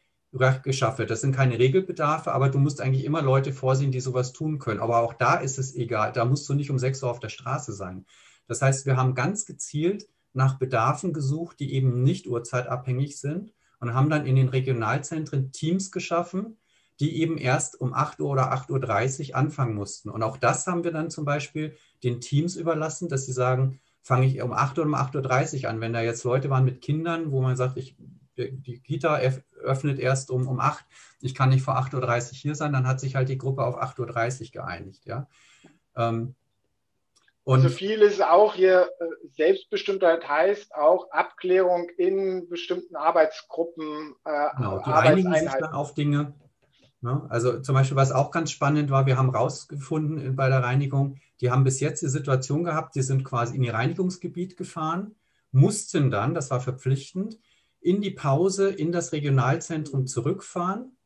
geschafft 0.62 0.98
wird. 0.98 1.10
Das 1.10 1.20
sind 1.20 1.34
keine 1.34 1.58
Regelbedarfe, 1.58 2.32
aber 2.32 2.48
du 2.48 2.58
musst 2.58 2.80
eigentlich 2.80 3.04
immer 3.04 3.20
Leute 3.20 3.52
vorsehen, 3.52 3.92
die 3.92 4.00
sowas 4.00 4.32
tun 4.32 4.58
können. 4.58 4.80
Aber 4.80 5.00
auch 5.00 5.12
da 5.12 5.34
ist 5.34 5.58
es 5.58 5.74
egal. 5.74 6.12
Da 6.12 6.24
musst 6.24 6.48
du 6.48 6.54
nicht 6.54 6.70
um 6.70 6.78
6 6.78 7.02
Uhr 7.02 7.10
auf 7.10 7.20
der 7.20 7.28
Straße 7.28 7.72
sein. 7.74 8.06
Das 8.46 8.62
heißt, 8.62 8.86
wir 8.86 8.96
haben 8.96 9.14
ganz 9.14 9.44
gezielt 9.44 10.08
nach 10.32 10.58
Bedarfen 10.58 11.12
gesucht, 11.12 11.60
die 11.60 11.74
eben 11.74 12.02
nicht 12.02 12.26
uhrzeitabhängig 12.26 13.18
sind 13.18 13.52
und 13.80 13.94
haben 13.94 14.10
dann 14.10 14.26
in 14.26 14.36
den 14.36 14.48
Regionalzentren 14.48 15.52
Teams 15.52 15.90
geschaffen, 15.90 16.56
die 17.00 17.20
eben 17.20 17.36
erst 17.36 17.80
um 17.80 17.94
8 17.94 18.20
Uhr 18.20 18.30
oder 18.30 18.52
8.30 18.52 19.30
Uhr 19.30 19.36
anfangen 19.36 19.74
mussten. 19.74 20.08
Und 20.08 20.22
auch 20.22 20.36
das 20.36 20.66
haben 20.66 20.84
wir 20.84 20.92
dann 20.92 21.10
zum 21.10 21.24
Beispiel 21.24 21.76
den 22.04 22.20
Teams 22.20 22.56
überlassen, 22.56 23.08
dass 23.08 23.26
sie 23.26 23.32
sagen, 23.32 23.80
fange 24.02 24.26
ich 24.26 24.40
um 24.42 24.52
8 24.52 24.78
Uhr 24.78 24.84
um 24.84 24.94
8.30 24.94 25.64
Uhr 25.64 25.70
an. 25.70 25.80
Wenn 25.80 25.92
da 25.92 26.00
jetzt 26.00 26.24
Leute 26.24 26.50
waren 26.50 26.64
mit 26.64 26.80
Kindern, 26.80 27.32
wo 27.32 27.40
man 27.40 27.56
sagt, 27.56 27.76
ich, 27.76 27.96
die 28.36 28.80
Kita 28.80 29.20
öffnet 29.62 29.98
erst 29.98 30.30
um, 30.30 30.46
um 30.46 30.60
8, 30.60 30.84
ich 31.20 31.34
kann 31.34 31.50
nicht 31.50 31.62
vor 31.62 31.76
8.30 31.76 32.28
Uhr 32.28 32.34
hier 32.34 32.54
sein, 32.54 32.72
dann 32.72 32.86
hat 32.86 33.00
sich 33.00 33.16
halt 33.16 33.28
die 33.28 33.38
Gruppe 33.38 33.64
auf 33.64 33.80
8.30 33.80 34.40
Uhr 34.40 34.62
geeinigt. 34.62 35.06
Ja? 35.06 35.28
Ähm, 35.96 36.34
und 37.44 37.62
also 37.62 37.70
viel 37.70 38.00
ist 38.02 38.22
auch 38.22 38.54
hier 38.54 38.88
äh, 39.00 39.04
Selbstbestimmtheit 39.30 40.28
heißt 40.28 40.74
auch 40.74 41.10
Abklärung 41.10 41.88
in 41.96 42.48
bestimmten 42.48 42.94
Arbeitsgruppen. 42.94 44.14
Äh, 44.24 44.48
genau, 44.56 44.78
die 44.78 44.90
einigen 44.90 45.34
sich 45.34 45.50
dann 45.50 45.72
auf 45.72 45.94
Dinge. 45.94 46.34
Ne? 47.00 47.26
Also 47.30 47.60
zum 47.60 47.74
Beispiel, 47.74 47.96
was 47.96 48.12
auch 48.12 48.30
ganz 48.30 48.52
spannend 48.52 48.90
war, 48.90 49.06
wir 49.06 49.16
haben 49.16 49.30
rausgefunden 49.30 50.36
bei 50.36 50.48
der 50.48 50.62
Reinigung, 50.62 51.16
die 51.40 51.50
haben 51.50 51.64
bis 51.64 51.80
jetzt 51.80 52.02
die 52.02 52.08
Situation 52.08 52.62
gehabt, 52.62 52.94
die 52.94 53.02
sind 53.02 53.24
quasi 53.24 53.56
in 53.56 53.64
ihr 53.64 53.74
Reinigungsgebiet 53.74 54.56
gefahren, 54.56 55.16
mussten 55.50 56.12
dann, 56.12 56.34
das 56.34 56.50
war 56.52 56.60
verpflichtend, 56.60 57.40
in 57.80 58.00
die 58.00 58.12
Pause 58.12 58.70
in 58.70 58.92
das 58.92 59.12
Regionalzentrum 59.12 60.06
zurückfahren 60.06 60.96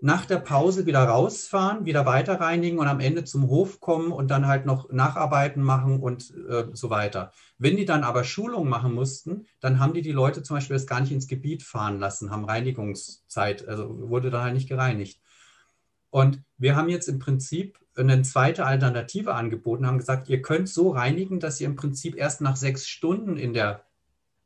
nach 0.00 0.26
der 0.26 0.38
Pause 0.38 0.86
wieder 0.86 1.02
rausfahren, 1.02 1.84
wieder 1.84 2.06
weiter 2.06 2.40
reinigen 2.40 2.78
und 2.78 2.86
am 2.86 3.00
Ende 3.00 3.24
zum 3.24 3.48
Hof 3.48 3.80
kommen 3.80 4.12
und 4.12 4.30
dann 4.30 4.46
halt 4.46 4.64
noch 4.64 4.90
Nacharbeiten 4.90 5.62
machen 5.62 6.00
und 6.00 6.32
äh, 6.48 6.66
so 6.72 6.90
weiter. 6.90 7.32
Wenn 7.58 7.76
die 7.76 7.84
dann 7.84 8.04
aber 8.04 8.22
Schulung 8.24 8.68
machen 8.68 8.94
mussten, 8.94 9.46
dann 9.60 9.80
haben 9.80 9.94
die 9.94 10.02
die 10.02 10.12
Leute 10.12 10.42
zum 10.42 10.56
Beispiel 10.56 10.76
das 10.76 10.86
gar 10.86 11.00
nicht 11.00 11.12
ins 11.12 11.26
Gebiet 11.26 11.62
fahren 11.62 11.98
lassen, 11.98 12.30
haben 12.30 12.44
Reinigungszeit, 12.44 13.66
also 13.66 14.08
wurde 14.08 14.30
da 14.30 14.42
halt 14.42 14.54
nicht 14.54 14.68
gereinigt. 14.68 15.20
Und 16.10 16.42
wir 16.56 16.76
haben 16.76 16.88
jetzt 16.88 17.08
im 17.08 17.18
Prinzip 17.18 17.78
eine 17.96 18.22
zweite 18.22 18.64
Alternative 18.64 19.34
angeboten, 19.34 19.86
haben 19.86 19.98
gesagt, 19.98 20.28
ihr 20.28 20.40
könnt 20.40 20.68
so 20.68 20.90
reinigen, 20.90 21.40
dass 21.40 21.60
ihr 21.60 21.66
im 21.66 21.76
Prinzip 21.76 22.16
erst 22.16 22.40
nach 22.40 22.56
sechs 22.56 22.86
Stunden 22.86 23.36
in 23.36 23.52
der, 23.52 23.84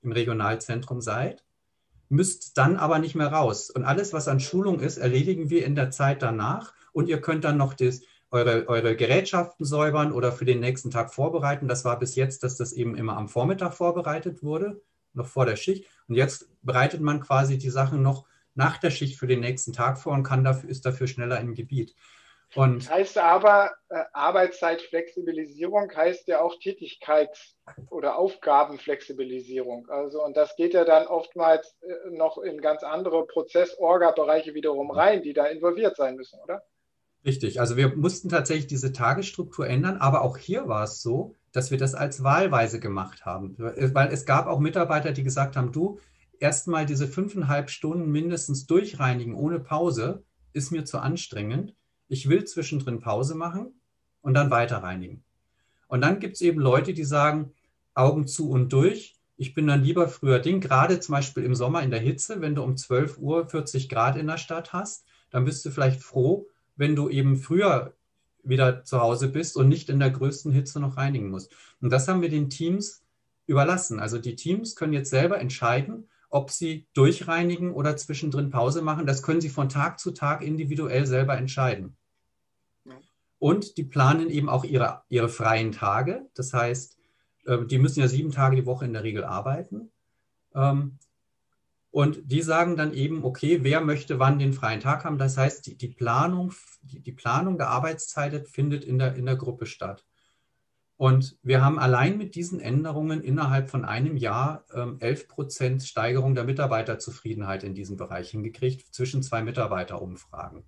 im 0.01 0.13
Regionalzentrum 0.13 1.03
seid 1.03 1.45
müsst 2.13 2.59
dann 2.59 2.77
aber 2.77 2.99
nicht 2.99 3.15
mehr 3.15 3.33
raus. 3.33 3.71
Und 3.71 3.85
alles, 3.85 4.13
was 4.13 4.29
an 4.29 4.39
Schulung 4.39 4.81
ist, 4.81 4.99
erledigen 4.99 5.49
wir 5.49 5.65
in 5.65 5.75
der 5.75 5.91
Zeit 5.91 6.23
danach. 6.23 6.75
Und 6.93 7.09
ihr 7.09 7.21
könnt 7.21 7.45
dann 7.45 7.57
noch 7.57 7.73
das, 7.73 8.03
eure, 8.31 8.69
eure 8.69 8.97
Gerätschaften 8.97 9.65
säubern 9.65 10.13
oder 10.13 10.31
für 10.31 10.45
den 10.45 10.61
nächsten 10.61 10.91
Tag 10.91 11.13
vorbereiten. 11.13 11.69
Das 11.69 11.87
war 11.87 11.99
bis 11.99 12.15
jetzt, 12.15 12.43
dass 12.43 12.57
das 12.57 12.75
eben 12.75 12.97
immer 12.97 13.17
am 13.17 13.29
Vormittag 13.29 13.73
vorbereitet 13.73 14.43
wurde, 14.43 14.83
noch 15.15 15.27
vor 15.27 15.47
der 15.47 15.57
Schicht. 15.57 15.87
Und 16.07 16.15
jetzt 16.15 16.49
bereitet 16.63 17.01
man 17.01 17.21
quasi 17.21 17.57
die 17.57 17.71
Sachen 17.71 18.03
noch 18.03 18.27
nach 18.55 18.77
der 18.77 18.91
Schicht 18.91 19.19
für 19.19 19.27
den 19.27 19.41
nächsten 19.41 19.73
Tag 19.73 19.99
vor 19.99 20.13
und 20.13 20.23
kann 20.23 20.45
dafür, 20.45 20.69
ist 20.69 20.85
dafür 20.85 21.07
schneller 21.07 21.41
im 21.41 21.55
Gebiet. 21.55 21.95
Und 22.55 22.85
das 22.85 22.91
heißt 22.91 23.19
aber, 23.19 23.71
äh, 23.89 24.03
Arbeitszeitflexibilisierung 24.13 25.91
heißt 25.95 26.29
ja 26.29 26.43
auch 26.43 26.55
Tätigkeits- 26.61 27.55
oder 27.91 28.17
Aufgabenflexibilisierung. 28.17 29.89
Also, 29.89 30.23
und 30.23 30.37
das 30.37 30.55
geht 30.57 30.75
ja 30.75 30.85
dann 30.85 31.07
oftmals 31.07 31.75
äh, 31.81 32.11
noch 32.11 32.39
in 32.39 32.61
ganz 32.61 32.83
andere 32.83 33.27
Prozess-Orga-Bereiche 33.27 34.55
wiederum 34.55 34.91
rein, 34.91 35.23
die 35.23 35.33
da 35.33 35.47
involviert 35.47 35.97
sein 35.97 36.17
müssen, 36.17 36.39
oder? 36.41 36.63
Richtig. 37.25 37.61
Also, 37.61 37.77
wir 37.77 37.97
mussten 37.97 38.29
tatsächlich 38.29 38.67
diese 38.67 38.93
Tagesstruktur 38.93 39.67
ändern, 39.67 39.97
aber 39.99 40.23
auch 40.23 40.37
hier 40.37 40.69
war 40.69 40.85
es 40.85 41.01
so, 41.01 41.35
dass 41.53 41.71
wir 41.71 41.79
das 41.79 41.95
als 41.95 42.23
wahlweise 42.23 42.81
gemacht 42.81 43.25
haben. 43.25 43.55
Weil 43.59 44.13
es 44.13 44.27
gab 44.27 44.47
auch 44.47 44.59
Mitarbeiter, 44.59 45.13
die 45.13 45.23
gesagt 45.23 45.57
haben: 45.57 45.73
Du, 45.73 46.01
erstmal 46.39 46.85
diese 46.85 47.07
fünfeinhalb 47.07 47.71
Stunden 47.71 48.11
mindestens 48.11 48.67
durchreinigen 48.67 49.35
ohne 49.35 49.61
Pause 49.61 50.25
ist 50.53 50.71
mir 50.71 50.85
zu 50.85 50.99
anstrengend 50.99 51.75
ich 52.13 52.29
will 52.29 52.45
zwischendrin 52.45 53.01
Pause 53.01 53.35
machen 53.35 53.73
und 54.21 54.35
dann 54.35 54.51
weiter 54.51 54.83
reinigen. 54.83 55.25
Und 55.89 56.03
dann 56.03 56.21
gibt 56.21 56.35
es 56.35 56.43
eben 56.43 56.61
Leute, 56.61 56.93
die 56.93 57.05
sagen, 57.05 57.53
Augen 57.95 58.27
zu 58.27 58.51
und 58.51 58.71
durch. 58.71 59.17
Ich 59.39 59.55
bin 59.55 59.67
dann 59.67 59.83
lieber 59.83 60.09
früher 60.09 60.39
Ding, 60.39 60.61
gerade 60.61 61.01
zum 61.01 61.15
Beispiel 61.15 61.43
im 61.43 61.55
Sommer 61.55 61.83
in 61.83 61.91
der 61.91 62.01
Hitze, 62.01 62.43
wenn 62.43 62.55
du 62.55 62.63
um 62.63 62.77
12 62.77 63.17
Uhr 63.17 63.47
40 63.49 63.89
Grad 63.89 64.19
in 64.19 64.27
der 64.27 64.37
Stadt 64.37 64.75
hast, 64.75 65.07
dann 65.31 65.47
bist 65.47 65.65
du 65.65 65.71
vielleicht 65.71 66.03
froh, 66.03 66.47
wenn 66.77 66.95
du 66.95 67.09
eben 67.09 67.37
früher 67.37 67.95
wieder 68.43 68.85
zu 68.85 69.01
Hause 69.01 69.29
bist 69.29 69.57
und 69.57 69.71
nicht 69.71 69.89
in 69.89 69.99
der 69.99 70.11
größten 70.11 70.53
Hitze 70.53 70.81
noch 70.81 70.99
reinigen 70.99 71.31
musst. 71.31 71.51
Und 71.81 71.91
das 71.91 72.09
haben 72.09 72.21
wir 72.21 72.29
den 72.29 72.51
Teams 72.51 73.03
überlassen. 73.47 74.01
Also 74.01 74.19
die 74.19 74.37
Teams 74.37 74.77
können 74.77 74.93
jetzt 74.93 75.09
selber 75.09 75.41
entscheiden, 75.41 76.09
ob 76.29 76.51
sie 76.51 76.87
durchreinigen 76.93 77.73
oder 77.73 77.97
zwischendrin 77.97 78.51
Pause 78.51 78.83
machen. 78.83 79.07
Das 79.07 79.23
können 79.23 79.41
sie 79.41 79.49
von 79.49 79.71
Tag 79.71 79.99
zu 79.99 80.11
Tag 80.11 80.43
individuell 80.43 81.07
selber 81.07 81.39
entscheiden. 81.39 81.97
Und 83.43 83.77
die 83.77 83.83
planen 83.83 84.31
eben 84.31 84.49
auch 84.49 84.63
ihre, 84.63 85.03
ihre 85.09 85.29
freien 85.29 85.73
Tage. 85.73 86.31
Das 86.35 86.53
heißt, 86.53 86.97
äh, 87.47 87.67
die 87.67 87.79
müssen 87.79 87.99
ja 87.99 88.07
sieben 88.07 88.31
Tage 88.31 88.55
die 88.55 88.67
Woche 88.67 88.85
in 88.85 88.93
der 88.93 89.03
Regel 89.03 89.25
arbeiten. 89.25 89.91
Ähm, 90.55 91.01
und 91.91 92.31
die 92.31 92.41
sagen 92.41 92.77
dann 92.77 92.93
eben, 92.93 93.25
okay, 93.25 93.65
wer 93.65 93.81
möchte 93.81 94.21
wann 94.21 94.39
den 94.39 94.53
freien 94.53 94.79
Tag 94.79 95.05
haben? 95.05 95.19
Das 95.19 95.37
heißt, 95.37 95.67
die, 95.67 95.77
die 95.77 95.89
Planung, 95.89 96.53
die, 96.83 97.01
die, 97.01 97.11
Planung 97.11 97.59
der 97.59 97.71
Arbeitszeit 97.71 98.47
findet 98.47 98.85
in 98.85 99.01
der, 99.01 99.17
in 99.17 99.27
der 99.27 99.35
Gruppe 99.35 99.67
statt. 99.67 100.07
Und 100.97 101.37
wir 101.43 101.65
haben 101.65 101.81
allein 101.81 102.19
mit 102.19 102.37
diesen 102.37 102.61
Änderungen 102.61 103.25
innerhalb 103.25 103.71
von 103.71 103.85
einem 103.85 104.17
Jahr 104.17 104.65
ähm, 104.73 104.99
11 105.01 105.27
Prozent 105.27 105.83
Steigerung 105.83 106.37
der 106.37 106.45
Mitarbeiterzufriedenheit 106.45 107.65
in 107.65 107.75
diesem 107.75 107.97
Bereich 107.97 108.31
hingekriegt, 108.31 108.95
zwischen 108.95 109.21
zwei 109.21 109.43
Mitarbeiterumfragen. 109.43 110.63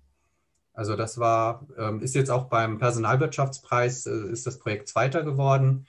Also 0.75 0.95
das 0.95 1.17
war, 1.17 1.65
ähm, 1.77 2.01
ist 2.01 2.15
jetzt 2.15 2.29
auch 2.29 2.45
beim 2.45 2.77
Personalwirtschaftspreis, 2.77 4.05
äh, 4.05 4.31
ist 4.31 4.45
das 4.45 4.59
Projekt 4.59 4.89
Zweiter 4.89 5.23
geworden. 5.23 5.87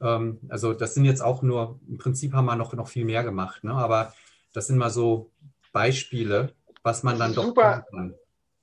Ähm, 0.00 0.40
also 0.48 0.74
das 0.74 0.94
sind 0.94 1.06
jetzt 1.06 1.22
auch 1.22 1.42
nur, 1.42 1.80
im 1.88 1.98
Prinzip 1.98 2.34
haben 2.34 2.44
wir 2.44 2.56
noch, 2.56 2.74
noch 2.74 2.88
viel 2.88 3.06
mehr 3.06 3.24
gemacht, 3.24 3.64
ne? 3.64 3.72
aber 3.72 4.12
das 4.52 4.66
sind 4.66 4.78
mal 4.78 4.90
so 4.90 5.30
Beispiele, 5.72 6.52
was 6.82 7.02
man 7.02 7.18
dann 7.18 7.32
super, 7.32 7.84
doch 7.90 7.96
kann. 7.96 8.14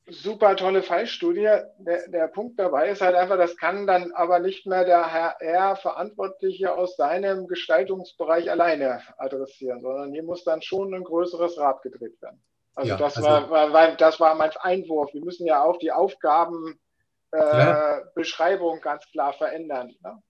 Super 0.10 0.56
tolle 0.56 0.84
Fallstudie. 0.84 1.50
Der, 1.80 2.08
der 2.08 2.28
Punkt 2.28 2.60
dabei 2.60 2.89
ist 2.89 3.02
halt 3.02 3.15
einfach, 3.15 3.38
das 3.38 3.58
kann 3.58 3.88
dann 3.88 4.12
aber 4.13 4.39
nicht 4.39 4.65
mehr 4.65 4.86
der 4.86 5.12
HR-Verantwortliche 5.12 6.74
aus 6.76 6.96
seinem 6.96 7.48
Gestaltungsbereich 7.48 8.50
alleine 8.50 9.02
adressieren, 9.17 9.82
sondern 9.82 10.13
hier 10.13 10.24
muss 10.24 10.43
dann 10.43 10.62
schon 10.62 10.93
ein 10.93 11.04
größeres 11.04 11.58
Rad 11.58 11.82
gedreht 11.82 12.22
werden. 12.22 12.41
Also, 12.78 12.90
ja, 12.90 12.98
das, 12.98 13.18
also 13.18 13.28
war, 13.28 13.50
war, 13.50 13.74
war, 13.74 13.96
das 13.96 14.20
war 14.20 14.36
mein 14.36 14.52
Einwurf. 14.60 15.12
Wir 15.12 15.26
müssen 15.26 15.48
ja 15.48 15.63
auch 15.63 15.80
die 15.80 15.92
Aufgabenbeschreibung 15.92 18.78
äh, 18.78 18.82
ganz 18.82 19.04
klar 19.12 19.34
verändern. 19.34 19.96
Ne? 20.04 20.22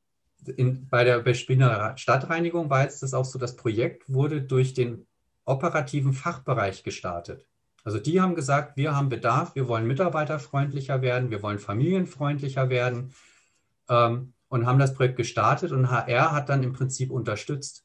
In, 0.55 0.87
bei 0.87 1.03
der 1.03 1.33
Spinner 1.33 1.97
Stadtreinigung 1.97 2.69
war 2.69 2.83
jetzt 2.83 3.03
das 3.03 3.13
auch 3.13 3.25
so, 3.25 3.37
das 3.37 3.57
Projekt 3.57 4.03
wurde 4.07 4.41
durch 4.41 4.73
den 4.73 5.05
operativen 5.43 6.13
Fachbereich 6.13 6.83
gestartet. 6.83 7.45
Also 7.83 7.99
die 7.99 8.21
haben 8.21 8.35
gesagt, 8.35 8.77
wir 8.77 8.95
haben 8.95 9.09
Bedarf, 9.09 9.53
wir 9.55 9.67
wollen 9.67 9.85
mitarbeiterfreundlicher 9.85 11.01
werden, 11.01 11.31
wir 11.31 11.43
wollen 11.43 11.59
familienfreundlicher 11.59 12.69
werden 12.69 13.13
ähm, 13.89 14.31
und 14.47 14.65
haben 14.65 14.79
das 14.79 14.93
Projekt 14.93 15.17
gestartet 15.17 15.73
und 15.73 15.91
HR 15.91 16.31
hat 16.31 16.47
dann 16.47 16.63
im 16.63 16.71
Prinzip 16.71 17.11
unterstützt. 17.11 17.83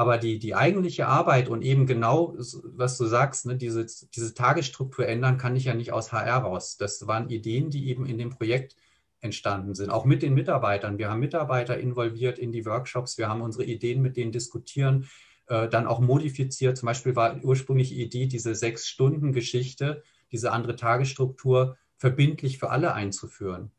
Aber 0.00 0.16
die, 0.16 0.38
die 0.38 0.54
eigentliche 0.54 1.08
Arbeit 1.08 1.50
und 1.50 1.60
eben 1.60 1.84
genau, 1.84 2.34
was 2.74 2.96
du 2.96 3.04
sagst, 3.04 3.44
ne, 3.44 3.58
diese, 3.58 3.84
diese 3.84 4.32
Tagesstruktur 4.32 5.06
ändern, 5.06 5.36
kann 5.36 5.56
ich 5.56 5.64
ja 5.64 5.74
nicht 5.74 5.92
aus 5.92 6.10
HR 6.10 6.38
raus. 6.38 6.78
Das 6.78 7.06
waren 7.06 7.28
Ideen, 7.28 7.68
die 7.68 7.86
eben 7.90 8.06
in 8.06 8.16
dem 8.16 8.30
Projekt 8.30 8.76
entstanden 9.20 9.74
sind, 9.74 9.90
auch 9.90 10.06
mit 10.06 10.22
den 10.22 10.32
Mitarbeitern. 10.32 10.96
Wir 10.96 11.10
haben 11.10 11.20
Mitarbeiter 11.20 11.76
involviert 11.76 12.38
in 12.38 12.50
die 12.50 12.64
Workshops, 12.64 13.18
wir 13.18 13.28
haben 13.28 13.42
unsere 13.42 13.64
Ideen 13.64 14.00
mit 14.00 14.16
denen 14.16 14.32
diskutieren, 14.32 15.06
äh, 15.48 15.68
dann 15.68 15.86
auch 15.86 16.00
modifiziert. 16.00 16.78
Zum 16.78 16.86
Beispiel 16.86 17.14
war 17.14 17.38
ursprünglich 17.44 17.90
die 17.90 18.00
Idee, 18.00 18.24
diese 18.24 18.54
Sechs-Stunden-Geschichte, 18.54 20.02
diese 20.32 20.52
andere 20.52 20.76
Tagesstruktur 20.76 21.76
verbindlich 21.98 22.58
für 22.58 22.70
alle 22.70 22.94
einzuführen. 22.94 23.70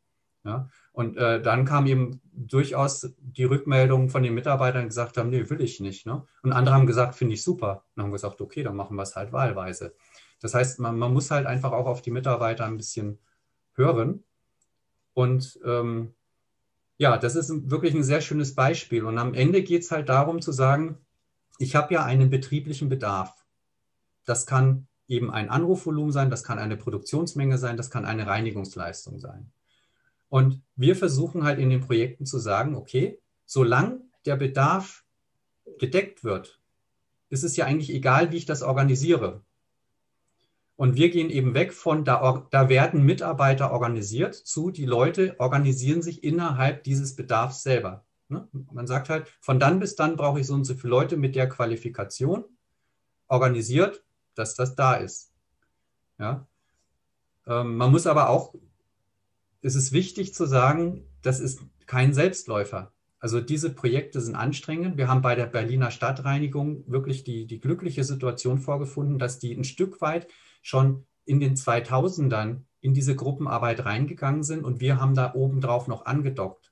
Ja? 0.43 0.69
Und 0.93 1.17
äh, 1.17 1.41
dann 1.41 1.65
kam 1.65 1.87
eben 1.87 2.21
durchaus 2.33 3.13
die 3.19 3.45
Rückmeldung 3.45 4.09
von 4.09 4.23
den 4.23 4.33
Mitarbeitern, 4.33 4.83
die 4.83 4.87
gesagt 4.89 5.17
haben, 5.17 5.29
nee, 5.29 5.49
will 5.49 5.61
ich 5.61 5.79
nicht. 5.79 6.05
Ne? 6.05 6.25
Und 6.43 6.51
andere 6.51 6.75
haben 6.75 6.85
gesagt, 6.85 7.15
finde 7.15 7.35
ich 7.35 7.43
super. 7.43 7.85
Und 7.95 8.03
haben 8.03 8.11
gesagt, 8.11 8.41
okay, 8.41 8.63
dann 8.63 8.75
machen 8.75 8.97
wir 8.97 9.03
es 9.03 9.15
halt 9.15 9.31
wahlweise. 9.31 9.95
Das 10.41 10.53
heißt, 10.53 10.79
man, 10.79 10.97
man 10.97 11.13
muss 11.13 11.31
halt 11.31 11.45
einfach 11.45 11.71
auch 11.71 11.85
auf 11.85 12.01
die 12.01 12.11
Mitarbeiter 12.11 12.65
ein 12.65 12.77
bisschen 12.77 13.19
hören. 13.73 14.23
Und 15.13 15.59
ähm, 15.65 16.13
ja, 16.97 17.17
das 17.17 17.35
ist 17.35 17.69
wirklich 17.69 17.93
ein 17.93 18.03
sehr 18.03 18.21
schönes 18.21 18.53
Beispiel. 18.53 19.05
Und 19.05 19.17
am 19.17 19.33
Ende 19.33 19.63
geht 19.63 19.83
es 19.83 19.91
halt 19.91 20.09
darum 20.09 20.41
zu 20.41 20.51
sagen, 20.51 20.97
ich 21.57 21.75
habe 21.75 21.93
ja 21.93 22.03
einen 22.03 22.29
betrieblichen 22.29 22.89
Bedarf. 22.89 23.45
Das 24.25 24.45
kann 24.45 24.87
eben 25.07 25.31
ein 25.31 25.49
Anrufvolumen 25.49 26.11
sein, 26.11 26.29
das 26.29 26.43
kann 26.43 26.59
eine 26.59 26.77
Produktionsmenge 26.77 27.57
sein, 27.57 27.77
das 27.77 27.91
kann 27.91 28.05
eine 28.05 28.27
Reinigungsleistung 28.27 29.19
sein. 29.19 29.51
Und 30.31 30.61
wir 30.77 30.95
versuchen 30.95 31.43
halt 31.43 31.59
in 31.59 31.69
den 31.69 31.81
Projekten 31.81 32.25
zu 32.25 32.39
sagen, 32.39 32.75
okay, 32.75 33.19
solange 33.45 33.99
der 34.25 34.37
Bedarf 34.37 35.03
gedeckt 35.77 36.23
wird, 36.23 36.61
ist 37.27 37.43
es 37.43 37.57
ja 37.57 37.65
eigentlich 37.65 37.93
egal, 37.93 38.31
wie 38.31 38.37
ich 38.37 38.45
das 38.45 38.61
organisiere. 38.61 39.41
Und 40.77 40.95
wir 40.95 41.09
gehen 41.09 41.29
eben 41.29 41.53
weg 41.53 41.73
von, 41.73 42.05
da, 42.05 42.47
da 42.49 42.69
werden 42.69 43.03
Mitarbeiter 43.03 43.73
organisiert, 43.73 44.33
zu, 44.33 44.71
die 44.71 44.85
Leute 44.85 45.35
organisieren 45.37 46.01
sich 46.01 46.23
innerhalb 46.23 46.85
dieses 46.85 47.17
Bedarfs 47.17 47.61
selber. 47.61 48.05
Ne? 48.29 48.47
Man 48.71 48.87
sagt 48.87 49.09
halt, 49.09 49.27
von 49.41 49.59
dann 49.59 49.81
bis 49.81 49.97
dann 49.97 50.15
brauche 50.15 50.39
ich 50.39 50.47
so 50.47 50.53
und 50.53 50.63
so 50.63 50.75
viele 50.75 50.91
Leute 50.91 51.17
mit 51.17 51.35
der 51.35 51.49
Qualifikation 51.49 52.45
organisiert, 53.27 54.01
dass 54.33 54.55
das 54.55 54.75
da 54.75 54.93
ist. 54.93 55.33
Ja? 56.17 56.47
Ähm, 57.47 57.75
man 57.75 57.91
muss 57.91 58.07
aber 58.07 58.29
auch 58.29 58.55
es 59.61 59.75
ist 59.75 59.91
wichtig 59.91 60.33
zu 60.33 60.45
sagen, 60.45 61.05
das 61.21 61.39
ist 61.39 61.61
kein 61.85 62.13
Selbstläufer. 62.13 62.91
Also 63.19 63.39
diese 63.39 63.69
Projekte 63.69 64.19
sind 64.19 64.35
anstrengend. 64.35 64.97
Wir 64.97 65.07
haben 65.07 65.21
bei 65.21 65.35
der 65.35 65.45
Berliner 65.45 65.91
Stadtreinigung 65.91 66.83
wirklich 66.87 67.23
die, 67.23 67.45
die 67.45 67.59
glückliche 67.59 68.03
Situation 68.03 68.57
vorgefunden, 68.57 69.19
dass 69.19 69.37
die 69.37 69.53
ein 69.53 69.63
Stück 69.63 70.01
weit 70.01 70.27
schon 70.63 71.05
in 71.25 71.39
den 71.39 71.55
2000ern 71.55 72.61
in 72.81 72.95
diese 72.95 73.15
Gruppenarbeit 73.15 73.85
reingegangen 73.85 74.43
sind 74.43 74.63
und 74.63 74.81
wir 74.81 74.99
haben 74.99 75.13
da 75.13 75.35
obendrauf 75.35 75.87
noch 75.87 76.07
angedockt. 76.07 76.71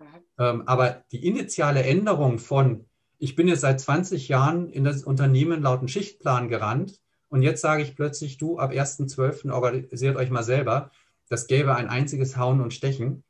Mhm. 0.00 0.04
Ähm, 0.38 0.62
aber 0.66 1.04
die 1.12 1.24
initiale 1.24 1.84
Änderung 1.84 2.40
von, 2.40 2.86
ich 3.18 3.36
bin 3.36 3.46
jetzt 3.46 3.60
seit 3.60 3.80
20 3.80 4.28
Jahren 4.28 4.68
in 4.68 4.82
das 4.82 5.04
Unternehmen 5.04 5.62
laut 5.62 5.78
einem 5.78 5.88
Schichtplan 5.88 6.48
gerannt 6.48 7.00
und 7.28 7.42
jetzt 7.42 7.60
sage 7.60 7.82
ich 7.82 7.94
plötzlich, 7.94 8.38
du, 8.38 8.58
ab 8.58 8.72
1.12. 8.72 9.52
organisiert 9.52 10.16
euch 10.16 10.30
mal 10.30 10.42
selber, 10.42 10.90
das 11.30 11.46
gäbe 11.46 11.74
ein 11.74 11.88
einziges 11.88 12.36
Hauen 12.36 12.60
und 12.60 12.74
Stechen. 12.74 13.24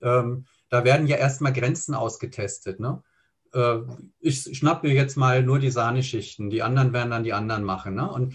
Ähm, 0.00 0.44
da 0.68 0.84
werden 0.84 1.08
ja 1.08 1.16
erstmal 1.16 1.52
Grenzen 1.52 1.94
ausgetestet. 1.94 2.78
Ne? 2.78 3.02
Äh, 3.52 3.78
ich 4.20 4.42
schnappe 4.56 4.86
mir 4.86 4.94
jetzt 4.94 5.16
mal 5.16 5.42
nur 5.42 5.58
die 5.58 5.70
Sahneschichten, 5.70 6.50
die 6.50 6.62
anderen 6.62 6.92
werden 6.92 7.10
dann 7.10 7.24
die 7.24 7.32
anderen 7.32 7.64
machen. 7.64 7.94
Ne? 7.94 8.08
Und, 8.08 8.34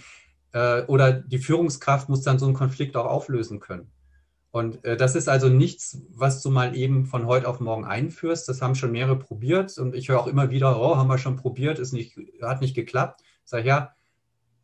äh, 0.51 0.81
oder 0.87 1.13
die 1.13 1.37
Führungskraft 1.37 2.09
muss 2.09 2.23
dann 2.23 2.39
so 2.39 2.45
einen 2.45 2.55
Konflikt 2.55 2.97
auch 2.97 3.05
auflösen 3.05 3.59
können. 3.59 3.91
Und 4.49 4.83
äh, 4.85 4.97
das 4.97 5.15
ist 5.15 5.29
also 5.29 5.49
nichts, 5.49 6.01
was 6.09 6.41
du 6.41 6.49
mal 6.49 6.75
eben 6.75 7.05
von 7.05 7.27
heute 7.27 7.47
auf 7.47 7.59
morgen 7.59 7.85
einführst. 7.85 8.49
Das 8.49 8.61
haben 8.61 8.75
schon 8.75 8.91
mehrere 8.91 9.17
probiert 9.17 9.77
und 9.77 9.95
ich 9.95 10.09
höre 10.09 10.19
auch 10.19 10.27
immer 10.27 10.49
wieder, 10.49 10.79
oh, 10.81 10.97
haben 10.97 11.09
wir 11.09 11.17
schon 11.19 11.37
probiert, 11.37 11.79
ist 11.79 11.93
nicht, 11.93 12.17
hat 12.41 12.61
nicht 12.61 12.75
geklappt. 12.75 13.21
Sage, 13.45 13.67
ja, 13.67 13.95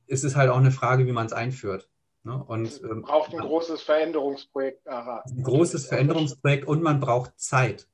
es 0.07 0.23
ist 0.23 0.35
halt 0.35 0.49
auch 0.49 0.57
eine 0.57 0.71
Frage, 0.71 1.05
wie 1.05 1.11
man 1.11 1.27
es 1.27 1.33
einführt. 1.33 1.89
Ne? 2.29 2.43
Und, 2.43 2.81
ähm, 2.83 3.01
braucht 3.01 3.33
ein 3.33 3.39
großes 3.39 3.81
Veränderungsprojekt. 3.81 4.87
Aha. 4.87 5.23
Ein 5.27 5.43
großes 5.43 5.87
Veränderungsprojekt 5.87 6.67
und 6.67 6.83
man 6.83 6.99
braucht 6.99 7.39
Zeit. 7.39 7.87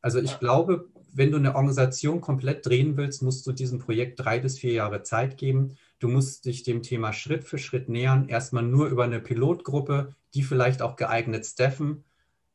Also 0.00 0.18
ich 0.18 0.32
ja. 0.32 0.38
glaube, 0.38 0.88
wenn 1.12 1.30
du 1.30 1.36
eine 1.36 1.54
Organisation 1.54 2.22
komplett 2.22 2.64
drehen 2.64 2.96
willst, 2.96 3.22
musst 3.22 3.46
du 3.46 3.52
diesem 3.52 3.80
Projekt 3.80 4.18
drei 4.18 4.38
bis 4.38 4.58
vier 4.58 4.72
Jahre 4.72 5.02
Zeit 5.02 5.36
geben. 5.36 5.76
Du 5.98 6.08
musst 6.08 6.46
dich 6.46 6.62
dem 6.62 6.82
Thema 6.82 7.12
Schritt 7.12 7.44
für 7.44 7.58
Schritt 7.58 7.90
nähern. 7.90 8.28
Erstmal 8.28 8.62
nur 8.62 8.86
über 8.86 9.04
eine 9.04 9.20
Pilotgruppe, 9.20 10.14
die 10.32 10.42
vielleicht 10.42 10.80
auch 10.80 10.96
geeignet 10.96 11.44
staffen, 11.44 12.04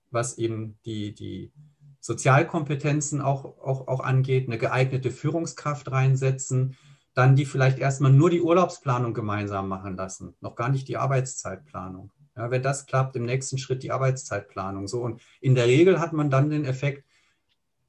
was 0.10 0.39
eben 0.39 0.80
die, 0.86 1.13
die 1.13 1.52
Sozialkompetenzen 2.00 3.21
auch, 3.21 3.45
auch, 3.45 3.88
auch 3.88 4.00
angeht, 4.00 4.47
eine 4.47 4.58
geeignete 4.58 5.12
Führungskraft 5.12 5.91
reinsetzen, 5.91 6.76
dann 7.17 7.36
die 7.36 7.45
vielleicht 7.45 7.80
erstmal 7.80 8.12
nur 8.12 8.30
die 8.30 8.41
Urlaubsplanung 8.41 9.15
gemeinsam 9.15 9.67
machen 9.67 9.95
lassen, 9.95 10.36
noch 10.39 10.56
gar 10.56 10.69
nicht 10.69 10.88
die 10.88 10.97
Arbeitszeitplanung. 10.97 12.12
Ja, 12.36 12.51
wenn 12.51 12.62
das 12.62 12.86
klappt, 12.86 13.15
im 13.15 13.25
nächsten 13.25 13.58
Schritt 13.58 13.82
die 13.82 13.91
Arbeitszeitplanung. 13.91 14.88
So 14.88 15.01
und 15.01 15.19
in 15.41 15.56
der 15.56 15.65
Regel 15.65 15.99
hat 15.99 16.13
man 16.13 16.30
dann 16.30 16.51
den 16.51 16.63
Effekt, 16.63 17.03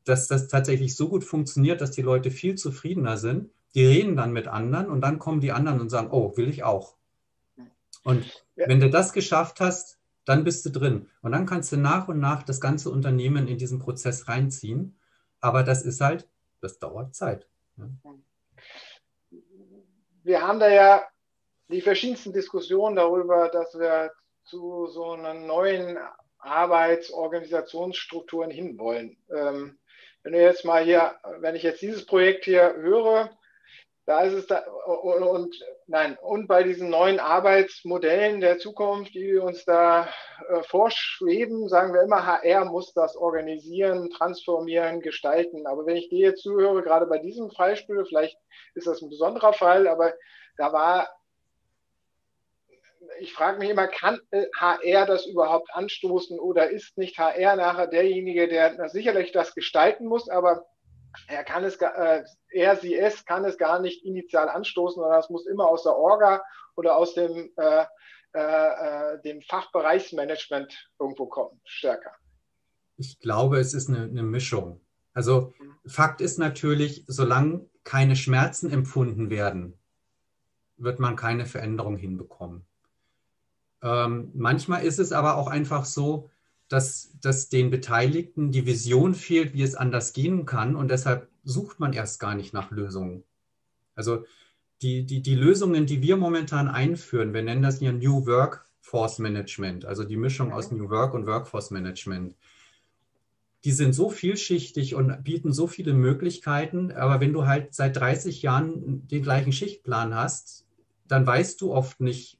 dass 0.04 0.28
das 0.28 0.48
tatsächlich 0.48 0.96
so 0.96 1.10
gut 1.10 1.24
funktioniert, 1.24 1.82
dass 1.82 1.90
die 1.90 2.00
Leute 2.00 2.30
viel 2.30 2.54
zufriedener 2.54 3.18
sind. 3.18 3.50
Die 3.74 3.84
reden 3.84 4.16
dann 4.16 4.32
mit 4.32 4.48
anderen 4.48 4.86
und 4.86 5.02
dann 5.02 5.18
kommen 5.18 5.42
die 5.42 5.52
anderen 5.52 5.82
und 5.82 5.90
sagen, 5.90 6.08
oh, 6.10 6.34
will 6.38 6.48
ich 6.48 6.64
auch. 6.64 6.96
Und 8.04 8.24
ja. 8.56 8.66
wenn 8.66 8.80
du 8.80 8.88
das 8.88 9.12
geschafft 9.12 9.60
hast, 9.60 9.98
dann 10.24 10.42
bist 10.42 10.64
du 10.64 10.70
drin. 10.70 11.06
Und 11.20 11.32
dann 11.32 11.44
kannst 11.44 11.70
du 11.70 11.76
nach 11.76 12.08
und 12.08 12.18
nach 12.18 12.44
das 12.44 12.62
ganze 12.62 12.88
Unternehmen 12.88 13.46
in 13.46 13.58
diesen 13.58 13.78
Prozess 13.78 14.26
reinziehen. 14.26 14.96
Aber 15.40 15.64
das 15.64 15.82
ist 15.82 16.00
halt, 16.00 16.26
das 16.62 16.78
dauert 16.78 17.14
Zeit. 17.14 17.46
Ja 17.76 17.90
wir 20.28 20.46
haben 20.46 20.60
da 20.60 20.68
ja 20.68 21.08
die 21.68 21.80
verschiedensten 21.80 22.34
Diskussionen 22.34 22.96
darüber, 22.96 23.48
dass 23.48 23.78
wir 23.78 24.12
zu 24.44 24.88
so 24.88 25.12
einer 25.12 25.32
neuen 25.32 25.96
Arbeitsorganisationsstrukturen 26.38 28.50
hinwollen. 28.50 29.16
Ähm, 29.34 29.78
wenn 30.22 30.34
du 30.34 30.40
jetzt 30.40 30.66
mal 30.66 30.84
hier, 30.84 31.14
wenn 31.38 31.56
ich 31.56 31.62
jetzt 31.62 31.80
dieses 31.80 32.04
Projekt 32.04 32.44
hier 32.44 32.74
höre, 32.76 33.30
da 34.08 34.22
ist 34.22 34.32
es 34.32 34.46
da 34.46 34.60
und, 34.86 35.22
und 35.22 35.64
nein 35.86 36.16
und 36.22 36.48
bei 36.48 36.62
diesen 36.62 36.88
neuen 36.88 37.20
Arbeitsmodellen 37.20 38.40
der 38.40 38.58
Zukunft, 38.58 39.12
die 39.12 39.36
uns 39.36 39.66
da 39.66 40.08
äh, 40.48 40.62
vorschweben, 40.62 41.68
sagen 41.68 41.92
wir 41.92 42.00
immer, 42.00 42.24
HR 42.24 42.64
muss 42.64 42.94
das 42.94 43.16
organisieren, 43.16 44.08
transformieren, 44.08 45.02
gestalten. 45.02 45.66
Aber 45.66 45.84
wenn 45.84 45.96
ich 45.96 46.08
dir 46.08 46.30
jetzt 46.30 46.42
zuhöre, 46.42 46.82
gerade 46.82 47.04
bei 47.04 47.18
diesem 47.18 47.48
Beispiel, 47.48 48.02
vielleicht 48.06 48.38
ist 48.74 48.86
das 48.86 49.02
ein 49.02 49.10
besonderer 49.10 49.52
Fall, 49.52 49.86
aber 49.86 50.14
da 50.56 50.72
war, 50.72 51.10
ich 53.20 53.34
frage 53.34 53.58
mich 53.58 53.68
immer, 53.68 53.88
kann 53.88 54.20
HR 54.58 55.04
das 55.04 55.26
überhaupt 55.26 55.68
anstoßen 55.74 56.40
oder 56.40 56.70
ist 56.70 56.96
nicht 56.96 57.18
HR 57.18 57.56
nachher 57.56 57.88
derjenige, 57.88 58.48
der 58.48 58.88
sicherlich 58.88 59.32
das 59.32 59.54
gestalten 59.54 60.06
muss, 60.06 60.30
aber 60.30 60.64
er 61.26 61.44
kann 61.44 61.64
es, 61.64 61.76
äh, 61.76 62.24
er, 62.50 62.76
sie, 62.76 62.94
es 62.94 63.24
kann 63.24 63.44
es 63.44 63.58
gar 63.58 63.80
nicht 63.80 64.04
initial 64.04 64.48
anstoßen, 64.48 65.00
sondern 65.00 65.20
es 65.20 65.30
muss 65.30 65.46
immer 65.46 65.66
aus 65.66 65.82
der 65.82 65.96
Orga 65.96 66.42
oder 66.76 66.96
aus 66.96 67.14
dem, 67.14 67.50
äh, 67.56 67.84
äh, 68.34 69.14
äh, 69.14 69.22
dem 69.22 69.40
Fachbereichsmanagement 69.42 70.90
irgendwo 70.98 71.26
kommen, 71.26 71.60
stärker. 71.64 72.12
Ich 72.96 73.18
glaube, 73.20 73.58
es 73.58 73.74
ist 73.74 73.88
eine, 73.88 74.02
eine 74.02 74.22
Mischung. 74.22 74.80
Also 75.14 75.52
mhm. 75.58 75.74
Fakt 75.86 76.20
ist 76.20 76.38
natürlich, 76.38 77.04
solange 77.06 77.66
keine 77.84 78.16
Schmerzen 78.16 78.70
empfunden 78.70 79.30
werden, 79.30 79.78
wird 80.76 81.00
man 81.00 81.16
keine 81.16 81.46
Veränderung 81.46 81.96
hinbekommen. 81.96 82.66
Ähm, 83.82 84.30
manchmal 84.34 84.84
ist 84.84 84.98
es 84.98 85.12
aber 85.12 85.36
auch 85.36 85.48
einfach 85.48 85.84
so, 85.84 86.30
dass, 86.68 87.10
dass 87.20 87.48
den 87.48 87.70
Beteiligten 87.70 88.52
die 88.52 88.66
Vision 88.66 89.14
fehlt, 89.14 89.54
wie 89.54 89.62
es 89.62 89.74
anders 89.74 90.12
gehen 90.12 90.44
kann 90.46 90.76
und 90.76 90.90
deshalb 90.90 91.28
sucht 91.42 91.80
man 91.80 91.92
erst 91.92 92.20
gar 92.20 92.34
nicht 92.34 92.52
nach 92.52 92.70
Lösungen. 92.70 93.24
Also 93.94 94.24
die, 94.82 95.04
die, 95.04 95.22
die 95.22 95.34
Lösungen, 95.34 95.86
die 95.86 96.02
wir 96.02 96.16
momentan 96.16 96.68
einführen, 96.68 97.34
wir 97.34 97.42
nennen 97.42 97.62
das 97.62 97.80
ja 97.80 97.90
New 97.90 98.26
Workforce 98.26 99.18
Management, 99.18 99.86
also 99.86 100.04
die 100.04 100.16
Mischung 100.16 100.52
aus 100.52 100.70
New 100.70 100.90
Work 100.90 101.14
und 101.14 101.26
Workforce 101.26 101.70
Management. 101.70 102.36
Die 103.64 103.72
sind 103.72 103.92
so 103.92 104.08
vielschichtig 104.08 104.94
und 104.94 105.24
bieten 105.24 105.52
so 105.52 105.66
viele 105.66 105.94
Möglichkeiten, 105.94 106.92
aber 106.92 107.20
wenn 107.20 107.32
du 107.32 107.46
halt 107.46 107.74
seit 107.74 107.96
30 107.96 108.42
Jahren 108.42 109.08
den 109.08 109.22
gleichen 109.22 109.52
Schichtplan 109.52 110.14
hast, 110.14 110.64
dann 111.08 111.26
weißt 111.26 111.60
du 111.60 111.72
oft 111.72 112.00
nicht, 112.00 112.38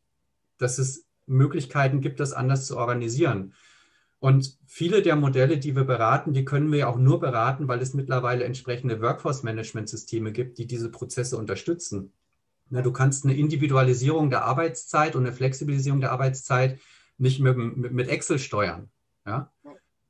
dass 0.58 0.78
es 0.78 1.06
Möglichkeiten 1.26 2.00
gibt, 2.00 2.20
das 2.20 2.32
anders 2.32 2.66
zu 2.66 2.76
organisieren. 2.76 3.54
Und 4.20 4.58
viele 4.66 5.02
der 5.02 5.14
Modelle, 5.14 5.58
die 5.58 5.76
wir 5.76 5.84
beraten, 5.84 6.32
die 6.32 6.44
können 6.44 6.72
wir 6.72 6.80
ja 6.80 6.86
auch 6.88 6.96
nur 6.96 7.20
beraten, 7.20 7.68
weil 7.68 7.80
es 7.80 7.94
mittlerweile 7.94 8.44
entsprechende 8.44 9.00
Workforce-Management-Systeme 9.00 10.32
gibt, 10.32 10.58
die 10.58 10.66
diese 10.66 10.90
Prozesse 10.90 11.36
unterstützen. 11.36 12.12
Ne, 12.70 12.82
du 12.82 12.92
kannst 12.92 13.24
eine 13.24 13.36
Individualisierung 13.36 14.28
der 14.28 14.44
Arbeitszeit 14.44 15.14
und 15.14 15.24
eine 15.24 15.34
Flexibilisierung 15.34 16.00
der 16.00 16.12
Arbeitszeit 16.12 16.80
nicht 17.16 17.40
mit, 17.40 17.56
mit 17.56 18.08
Excel 18.08 18.38
steuern. 18.38 18.90
Ja? 19.24 19.52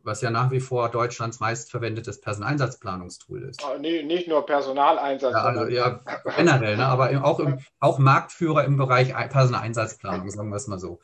Was 0.03 0.23
ja 0.23 0.31
nach 0.31 0.51
wie 0.51 0.61
vor 0.61 0.89
Deutschlands 0.89 1.39
meistverwendetes 1.39 2.21
Personaleinsatzplanungstool 2.21 3.43
ist. 3.43 3.63
Oh, 3.63 3.79
nee, 3.79 4.03
nicht 4.03 4.27
nur 4.27 4.45
Personaleinsatz. 4.47 5.35
Ja, 5.35 5.43
also, 5.43 5.67
ja 5.67 6.01
generell, 6.37 6.79
ne? 6.79 6.87
aber 6.87 7.25
auch, 7.25 7.41
im, 7.41 7.59
auch 7.79 7.99
Marktführer 7.99 8.65
im 8.65 8.79
Bereich 8.79 9.15
Personaleinsatzplanung, 9.15 10.31
sagen 10.31 10.49
wir 10.49 10.57
es 10.57 10.67
mal 10.67 10.79
so. 10.79 11.01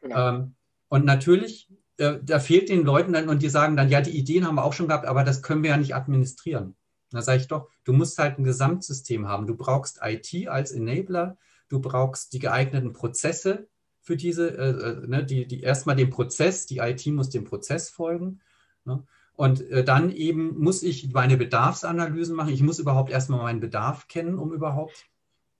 Genau. 0.00 0.28
Ähm, 0.28 0.54
und 0.88 1.04
natürlich 1.04 1.68
da 1.98 2.38
fehlt 2.38 2.68
den 2.68 2.84
Leuten 2.84 3.12
dann 3.12 3.28
und 3.28 3.42
die 3.42 3.48
sagen 3.48 3.76
dann, 3.76 3.88
ja, 3.88 4.00
die 4.00 4.16
Ideen 4.16 4.46
haben 4.46 4.54
wir 4.54 4.64
auch 4.64 4.72
schon 4.72 4.86
gehabt, 4.86 5.06
aber 5.06 5.24
das 5.24 5.42
können 5.42 5.64
wir 5.64 5.70
ja 5.70 5.76
nicht 5.76 5.96
administrieren. 5.96 6.76
Da 7.10 7.22
sage 7.22 7.40
ich 7.40 7.48
doch, 7.48 7.68
du 7.84 7.92
musst 7.92 8.18
halt 8.18 8.38
ein 8.38 8.44
Gesamtsystem 8.44 9.26
haben. 9.26 9.46
Du 9.46 9.56
brauchst 9.56 10.00
IT 10.02 10.48
als 10.48 10.70
Enabler, 10.70 11.38
du 11.68 11.80
brauchst 11.80 12.32
die 12.32 12.38
geeigneten 12.38 12.92
Prozesse 12.92 13.68
für 14.00 14.16
diese, 14.16 14.56
äh, 14.56 14.70
äh, 14.70 15.06
ne, 15.06 15.24
die, 15.24 15.46
die 15.46 15.60
erstmal 15.60 15.96
den 15.96 16.10
Prozess, 16.10 16.66
die 16.66 16.78
IT 16.78 17.06
muss 17.08 17.30
dem 17.30 17.44
Prozess 17.44 17.90
folgen. 17.90 18.40
Ne? 18.84 19.04
Und 19.34 19.60
äh, 19.70 19.84
dann 19.84 20.10
eben 20.10 20.58
muss 20.58 20.82
ich 20.82 21.12
meine 21.12 21.36
Bedarfsanalysen 21.36 22.34
machen. 22.34 22.52
Ich 22.52 22.62
muss 22.62 22.78
überhaupt 22.78 23.10
erstmal 23.10 23.42
meinen 23.42 23.60
Bedarf 23.60 24.08
kennen, 24.08 24.38
um 24.38 24.52
überhaupt 24.52 25.06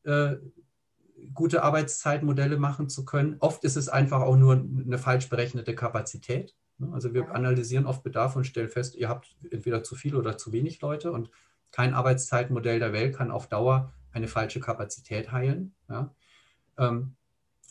äh, 0.04 0.36
gute 1.34 1.62
Arbeitszeitmodelle 1.62 2.58
machen 2.58 2.88
zu 2.88 3.04
können. 3.04 3.36
Oft 3.40 3.64
ist 3.64 3.76
es 3.76 3.88
einfach 3.88 4.20
auch 4.20 4.36
nur 4.36 4.54
eine 4.54 4.98
falsch 4.98 5.28
berechnete 5.28 5.74
Kapazität. 5.74 6.54
Ne? 6.78 6.90
Also 6.92 7.14
wir 7.14 7.34
analysieren 7.34 7.86
oft 7.86 8.02
Bedarf 8.02 8.36
und 8.36 8.44
stellen 8.44 8.68
fest, 8.68 8.94
ihr 8.94 9.08
habt 9.08 9.36
entweder 9.50 9.82
zu 9.82 9.94
viel 9.94 10.14
oder 10.14 10.38
zu 10.38 10.52
wenig 10.52 10.80
Leute 10.80 11.12
und 11.12 11.30
kein 11.70 11.94
Arbeitszeitmodell 11.94 12.78
der 12.78 12.92
Welt 12.92 13.14
kann 13.14 13.30
auf 13.30 13.48
Dauer 13.48 13.92
eine 14.12 14.28
falsche 14.28 14.60
Kapazität 14.60 15.32
heilen. 15.32 15.74
Ja? 15.88 16.14
Ähm, 16.78 17.14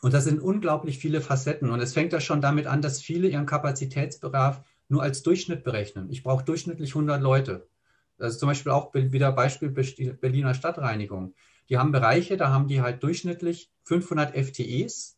und 0.02 0.14
das 0.14 0.26
sind 0.26 0.40
unglaublich 0.40 1.00
viele 1.00 1.22
Facetten. 1.22 1.70
Und 1.70 1.80
es 1.80 1.94
fängt 1.94 2.14
ja 2.14 2.22
schon 2.22 2.42
damit 2.42 2.68
an, 2.68 2.82
dass 2.82 3.02
viele 3.02 3.28
ihren 3.28 3.48
Kapazitätsbedarf 3.48 4.62
nur 4.90 5.02
als 5.02 5.24
Durchschnitt 5.24 5.64
berechnen. 5.64 6.10
Ich 6.12 6.24
brauche 6.24 6.46
durchschnittlich 6.46 6.92
100 6.92 7.22
Leute. 7.22 7.68
Das 8.18 8.34
ist 8.34 8.40
zum 8.40 8.48
Beispiel 8.48 8.72
auch 8.72 8.94
wieder 8.94 9.32
Beispiel 9.32 9.70
Berliner 9.70 10.54
Stadtreinigung. 10.54 11.34
Die 11.70 11.78
haben 11.78 11.92
Bereiche, 11.92 12.38
da 12.38 12.50
haben 12.50 12.68
die 12.68 12.82
halt 12.82 13.04
durchschnittlich 13.04 13.72
500 13.84 14.36
FTEs, 14.36 15.18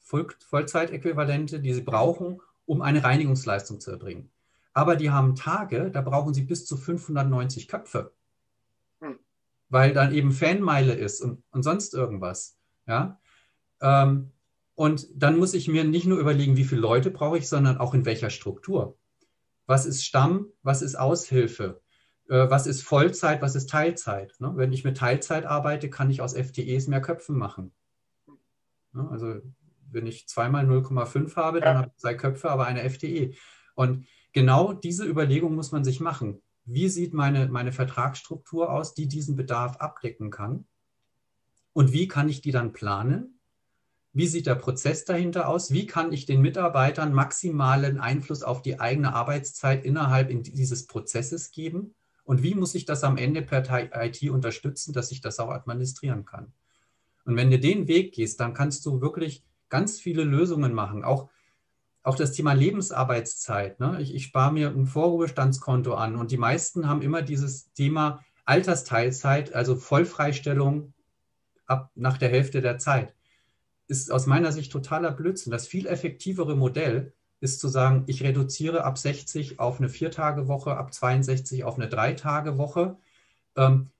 Voll 0.00 0.26
Vollzeitäquivalente, 0.38 1.60
die 1.60 1.74
sie 1.74 1.82
brauchen, 1.82 2.40
um 2.64 2.80
eine 2.80 3.04
Reinigungsleistung 3.04 3.78
zu 3.78 3.90
erbringen. 3.90 4.30
Aber 4.72 4.96
die 4.96 5.10
haben 5.10 5.34
Tage, 5.34 5.90
da 5.90 6.00
brauchen 6.00 6.32
sie 6.32 6.42
bis 6.42 6.64
zu 6.64 6.78
590 6.78 7.68
Köpfe, 7.68 8.12
hm. 9.00 9.18
weil 9.68 9.92
dann 9.92 10.14
eben 10.14 10.32
Fanmeile 10.32 10.94
ist 10.94 11.20
und, 11.20 11.42
und 11.50 11.62
sonst 11.62 11.92
irgendwas. 11.92 12.56
Ja? 12.86 13.20
Ähm, 13.80 14.32
und 14.74 15.08
dann 15.14 15.36
muss 15.36 15.54
ich 15.54 15.68
mir 15.68 15.84
nicht 15.84 16.06
nur 16.06 16.18
überlegen, 16.18 16.56
wie 16.56 16.64
viele 16.64 16.80
Leute 16.80 17.10
brauche 17.10 17.36
ich, 17.36 17.48
sondern 17.48 17.78
auch 17.78 17.92
in 17.92 18.04
welcher 18.04 18.30
Struktur. 18.30 18.96
Was 19.66 19.84
ist 19.84 20.04
Stamm, 20.04 20.46
was 20.62 20.80
ist 20.80 20.94
Aushilfe? 20.94 21.82
Äh, 22.28 22.50
was 22.50 22.66
ist 22.66 22.82
Vollzeit, 22.82 23.42
was 23.42 23.54
ist 23.54 23.70
Teilzeit. 23.70 24.34
Ne? 24.38 24.52
Wenn 24.56 24.72
ich 24.72 24.84
mit 24.84 24.96
Teilzeit 24.96 25.46
arbeite, 25.46 25.90
kann 25.90 26.10
ich 26.10 26.20
aus 26.20 26.34
FTEs 26.34 26.86
mehr 26.86 27.00
Köpfen 27.00 27.36
machen. 27.36 27.72
Ne? 28.92 29.08
Also 29.10 29.40
wenn 29.90 30.06
ich 30.06 30.28
zweimal 30.28 30.66
0,5 30.66 31.36
habe, 31.36 31.60
dann 31.60 31.78
habe 31.78 31.88
ich 31.88 32.00
zwei 32.00 32.14
Köpfe, 32.14 32.50
aber 32.50 32.66
eine 32.66 32.88
FTE. 32.88 33.32
Und 33.74 34.06
genau 34.32 34.72
diese 34.74 35.06
Überlegung 35.06 35.54
muss 35.54 35.72
man 35.72 35.84
sich 35.84 36.00
machen. 36.00 36.42
Wie 36.64 36.88
sieht 36.90 37.14
meine, 37.14 37.48
meine 37.48 37.72
Vertragsstruktur 37.72 38.70
aus, 38.70 38.92
die 38.92 39.08
diesen 39.08 39.36
Bedarf 39.36 39.76
abdecken 39.78 40.30
kann? 40.30 40.66
Und 41.72 41.92
wie 41.92 42.08
kann 42.08 42.28
ich 42.28 42.42
die 42.42 42.50
dann 42.50 42.72
planen? 42.72 43.40
Wie 44.12 44.26
sieht 44.26 44.46
der 44.46 44.56
Prozess 44.56 45.04
dahinter 45.04 45.48
aus? 45.48 45.72
Wie 45.72 45.86
kann 45.86 46.12
ich 46.12 46.26
den 46.26 46.42
Mitarbeitern 46.42 47.14
maximalen 47.14 47.98
Einfluss 47.98 48.42
auf 48.42 48.60
die 48.60 48.80
eigene 48.80 49.14
Arbeitszeit 49.14 49.84
innerhalb 49.84 50.28
dieses 50.44 50.86
Prozesses 50.86 51.50
geben? 51.52 51.94
Und 52.28 52.42
wie 52.42 52.54
muss 52.54 52.74
ich 52.74 52.84
das 52.84 53.04
am 53.04 53.16
Ende 53.16 53.40
per 53.40 53.64
IT 54.04 54.22
unterstützen, 54.28 54.92
dass 54.92 55.10
ich 55.12 55.22
das 55.22 55.38
auch 55.38 55.48
administrieren 55.48 56.26
kann? 56.26 56.52
Und 57.24 57.36
wenn 57.36 57.50
du 57.50 57.58
den 57.58 57.88
Weg 57.88 58.12
gehst, 58.12 58.38
dann 58.40 58.52
kannst 58.52 58.84
du 58.84 59.00
wirklich 59.00 59.46
ganz 59.70 59.98
viele 59.98 60.24
Lösungen 60.24 60.74
machen. 60.74 61.04
Auch, 61.04 61.30
auch 62.02 62.16
das 62.16 62.32
Thema 62.32 62.52
Lebensarbeitszeit. 62.52 63.80
Ne? 63.80 63.96
Ich, 64.02 64.14
ich 64.14 64.24
spare 64.24 64.52
mir 64.52 64.68
ein 64.68 64.84
Vorruhestandskonto 64.84 65.94
an 65.94 66.16
und 66.16 66.30
die 66.30 66.36
meisten 66.36 66.86
haben 66.86 67.00
immer 67.00 67.22
dieses 67.22 67.72
Thema 67.72 68.22
Altersteilzeit, 68.44 69.54
also 69.54 69.74
Vollfreistellung 69.76 70.92
ab 71.64 71.90
nach 71.94 72.18
der 72.18 72.28
Hälfte 72.28 72.60
der 72.60 72.76
Zeit. 72.76 73.14
Ist 73.86 74.12
aus 74.12 74.26
meiner 74.26 74.52
Sicht 74.52 74.70
totaler 74.70 75.12
Blödsinn. 75.12 75.50
Das 75.50 75.66
viel 75.66 75.86
effektivere 75.86 76.56
Modell 76.56 77.14
ist 77.40 77.60
zu 77.60 77.68
sagen, 77.68 78.04
ich 78.06 78.22
reduziere 78.22 78.84
ab 78.84 78.98
60 78.98 79.60
auf 79.60 79.78
eine 79.78 79.88
Vier-Tage-Woche, 79.88 80.76
ab 80.76 80.92
62 80.92 81.64
auf 81.64 81.76
eine 81.76 81.88
Drei-Tage-Woche, 81.88 82.96
ähm, 83.56 83.90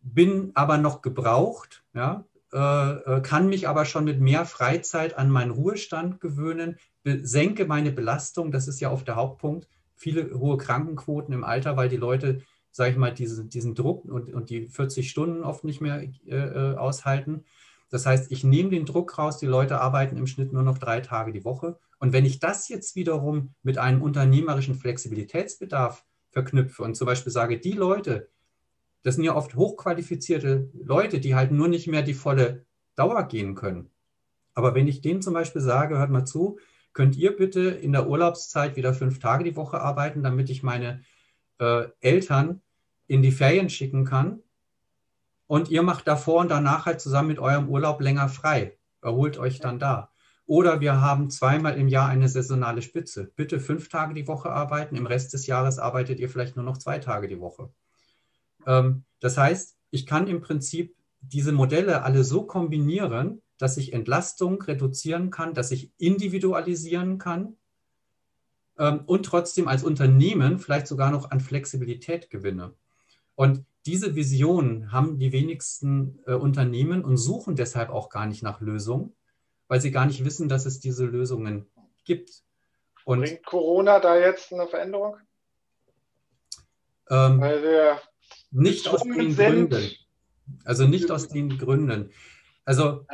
bin 0.00 0.52
aber 0.54 0.78
noch 0.78 1.02
gebraucht, 1.02 1.82
ja, 1.94 2.24
äh, 2.52 2.58
äh, 2.58 3.20
kann 3.20 3.48
mich 3.48 3.66
aber 3.68 3.84
schon 3.84 4.04
mit 4.04 4.20
mehr 4.20 4.44
Freizeit 4.44 5.18
an 5.18 5.30
meinen 5.30 5.50
Ruhestand 5.50 6.20
gewöhnen, 6.20 6.76
senke 7.04 7.66
meine 7.66 7.90
Belastung, 7.90 8.52
das 8.52 8.68
ist 8.68 8.80
ja 8.80 8.90
oft 8.90 9.08
der 9.08 9.16
Hauptpunkt, 9.16 9.68
viele 9.96 10.38
hohe 10.38 10.56
Krankenquoten 10.56 11.34
im 11.34 11.44
Alter, 11.44 11.76
weil 11.76 11.88
die 11.88 11.96
Leute, 11.96 12.42
sage 12.70 12.92
ich 12.92 12.96
mal, 12.96 13.12
diese, 13.12 13.44
diesen 13.44 13.74
Druck 13.74 14.04
und, 14.04 14.32
und 14.32 14.50
die 14.50 14.68
40 14.68 15.10
Stunden 15.10 15.42
oft 15.42 15.64
nicht 15.64 15.80
mehr 15.80 16.02
äh, 16.02 16.36
äh, 16.36 16.76
aushalten. 16.76 17.44
Das 17.90 18.06
heißt, 18.06 18.32
ich 18.32 18.44
nehme 18.44 18.70
den 18.70 18.86
Druck 18.86 19.18
raus, 19.18 19.38
die 19.38 19.46
Leute 19.46 19.80
arbeiten 19.80 20.16
im 20.16 20.26
Schnitt 20.26 20.52
nur 20.52 20.62
noch 20.62 20.78
drei 20.78 21.00
Tage 21.00 21.32
die 21.32 21.44
Woche 21.44 21.78
und 22.04 22.12
wenn 22.12 22.26
ich 22.26 22.38
das 22.38 22.68
jetzt 22.68 22.96
wiederum 22.96 23.54
mit 23.62 23.78
einem 23.78 24.02
unternehmerischen 24.02 24.74
Flexibilitätsbedarf 24.74 26.04
verknüpfe 26.32 26.82
und 26.82 26.96
zum 26.96 27.06
Beispiel 27.06 27.32
sage, 27.32 27.58
die 27.58 27.72
Leute, 27.72 28.28
das 29.02 29.14
sind 29.14 29.24
ja 29.24 29.34
oft 29.34 29.54
hochqualifizierte 29.54 30.70
Leute, 30.74 31.18
die 31.18 31.34
halt 31.34 31.50
nur 31.50 31.66
nicht 31.66 31.86
mehr 31.86 32.02
die 32.02 32.12
volle 32.12 32.66
Dauer 32.94 33.26
gehen 33.28 33.54
können. 33.54 33.90
Aber 34.52 34.74
wenn 34.74 34.86
ich 34.86 35.00
denen 35.00 35.22
zum 35.22 35.32
Beispiel 35.32 35.62
sage, 35.62 35.96
hört 35.96 36.10
mal 36.10 36.26
zu, 36.26 36.58
könnt 36.92 37.16
ihr 37.16 37.34
bitte 37.34 37.70
in 37.70 37.92
der 37.92 38.06
Urlaubszeit 38.06 38.76
wieder 38.76 38.92
fünf 38.92 39.18
Tage 39.18 39.42
die 39.42 39.56
Woche 39.56 39.80
arbeiten, 39.80 40.22
damit 40.22 40.50
ich 40.50 40.62
meine 40.62 41.02
äh, 41.58 41.86
Eltern 42.00 42.60
in 43.06 43.22
die 43.22 43.32
Ferien 43.32 43.70
schicken 43.70 44.04
kann. 44.04 44.42
Und 45.46 45.68
ihr 45.68 45.82
macht 45.82 46.06
davor 46.08 46.40
und 46.40 46.50
danach 46.50 46.86
halt 46.86 47.00
zusammen 47.00 47.28
mit 47.28 47.38
eurem 47.38 47.68
Urlaub 47.68 48.00
länger 48.00 48.28
frei. 48.28 48.78
Erholt 49.02 49.38
euch 49.38 49.60
dann 49.60 49.78
da. 49.78 50.10
Oder 50.46 50.80
wir 50.80 51.00
haben 51.00 51.30
zweimal 51.30 51.76
im 51.76 51.88
Jahr 51.88 52.08
eine 52.08 52.28
saisonale 52.28 52.82
Spitze. 52.82 53.32
Bitte 53.36 53.60
fünf 53.60 53.88
Tage 53.88 54.14
die 54.14 54.26
Woche 54.26 54.50
arbeiten, 54.50 54.96
im 54.96 55.06
Rest 55.06 55.32
des 55.32 55.46
Jahres 55.46 55.78
arbeitet 55.78 56.20
ihr 56.20 56.28
vielleicht 56.28 56.56
nur 56.56 56.64
noch 56.64 56.78
zwei 56.78 56.98
Tage 56.98 57.28
die 57.28 57.40
Woche. 57.40 57.70
Ähm, 58.66 59.04
das 59.20 59.38
heißt, 59.38 59.76
ich 59.90 60.06
kann 60.06 60.26
im 60.26 60.40
Prinzip 60.40 60.96
diese 61.20 61.52
Modelle 61.52 62.02
alle 62.02 62.24
so 62.24 62.42
kombinieren, 62.42 63.40
dass 63.58 63.76
ich 63.76 63.92
Entlastung 63.92 64.60
reduzieren 64.62 65.30
kann, 65.30 65.54
dass 65.54 65.70
ich 65.70 65.92
individualisieren 65.98 67.18
kann 67.18 67.56
ähm, 68.78 69.00
und 69.06 69.24
trotzdem 69.24 69.68
als 69.68 69.84
Unternehmen 69.84 70.58
vielleicht 70.58 70.86
sogar 70.86 71.10
noch 71.10 71.30
an 71.30 71.40
Flexibilität 71.40 72.30
gewinne. 72.30 72.74
Und 73.34 73.64
diese 73.86 74.14
Vision 74.14 74.92
haben 74.92 75.18
die 75.18 75.32
wenigsten 75.32 76.22
äh, 76.26 76.34
Unternehmen 76.34 77.04
und 77.04 77.16
suchen 77.16 77.56
deshalb 77.56 77.90
auch 77.90 78.08
gar 78.08 78.26
nicht 78.26 78.42
nach 78.42 78.60
Lösungen, 78.60 79.14
weil 79.68 79.80
sie 79.80 79.90
gar 79.90 80.06
nicht 80.06 80.24
wissen, 80.24 80.48
dass 80.48 80.64
es 80.66 80.80
diese 80.80 81.04
Lösungen 81.04 81.70
gibt. 82.04 82.30
Und 83.04 83.20
Bringt 83.20 83.44
Corona 83.44 84.00
da 84.00 84.18
jetzt 84.18 84.52
eine 84.52 84.66
Veränderung? 84.66 85.16
Ähm, 87.10 87.40
weil 87.40 87.62
wir 87.62 88.00
nicht 88.50 88.88
aus 88.88 89.02
den 89.02 89.32
sind. 89.32 89.70
Gründen. 89.70 89.90
Also 90.64 90.86
nicht 90.86 91.10
aus 91.10 91.28
den 91.28 91.58
Gründen. 91.58 92.12
Also. 92.64 93.04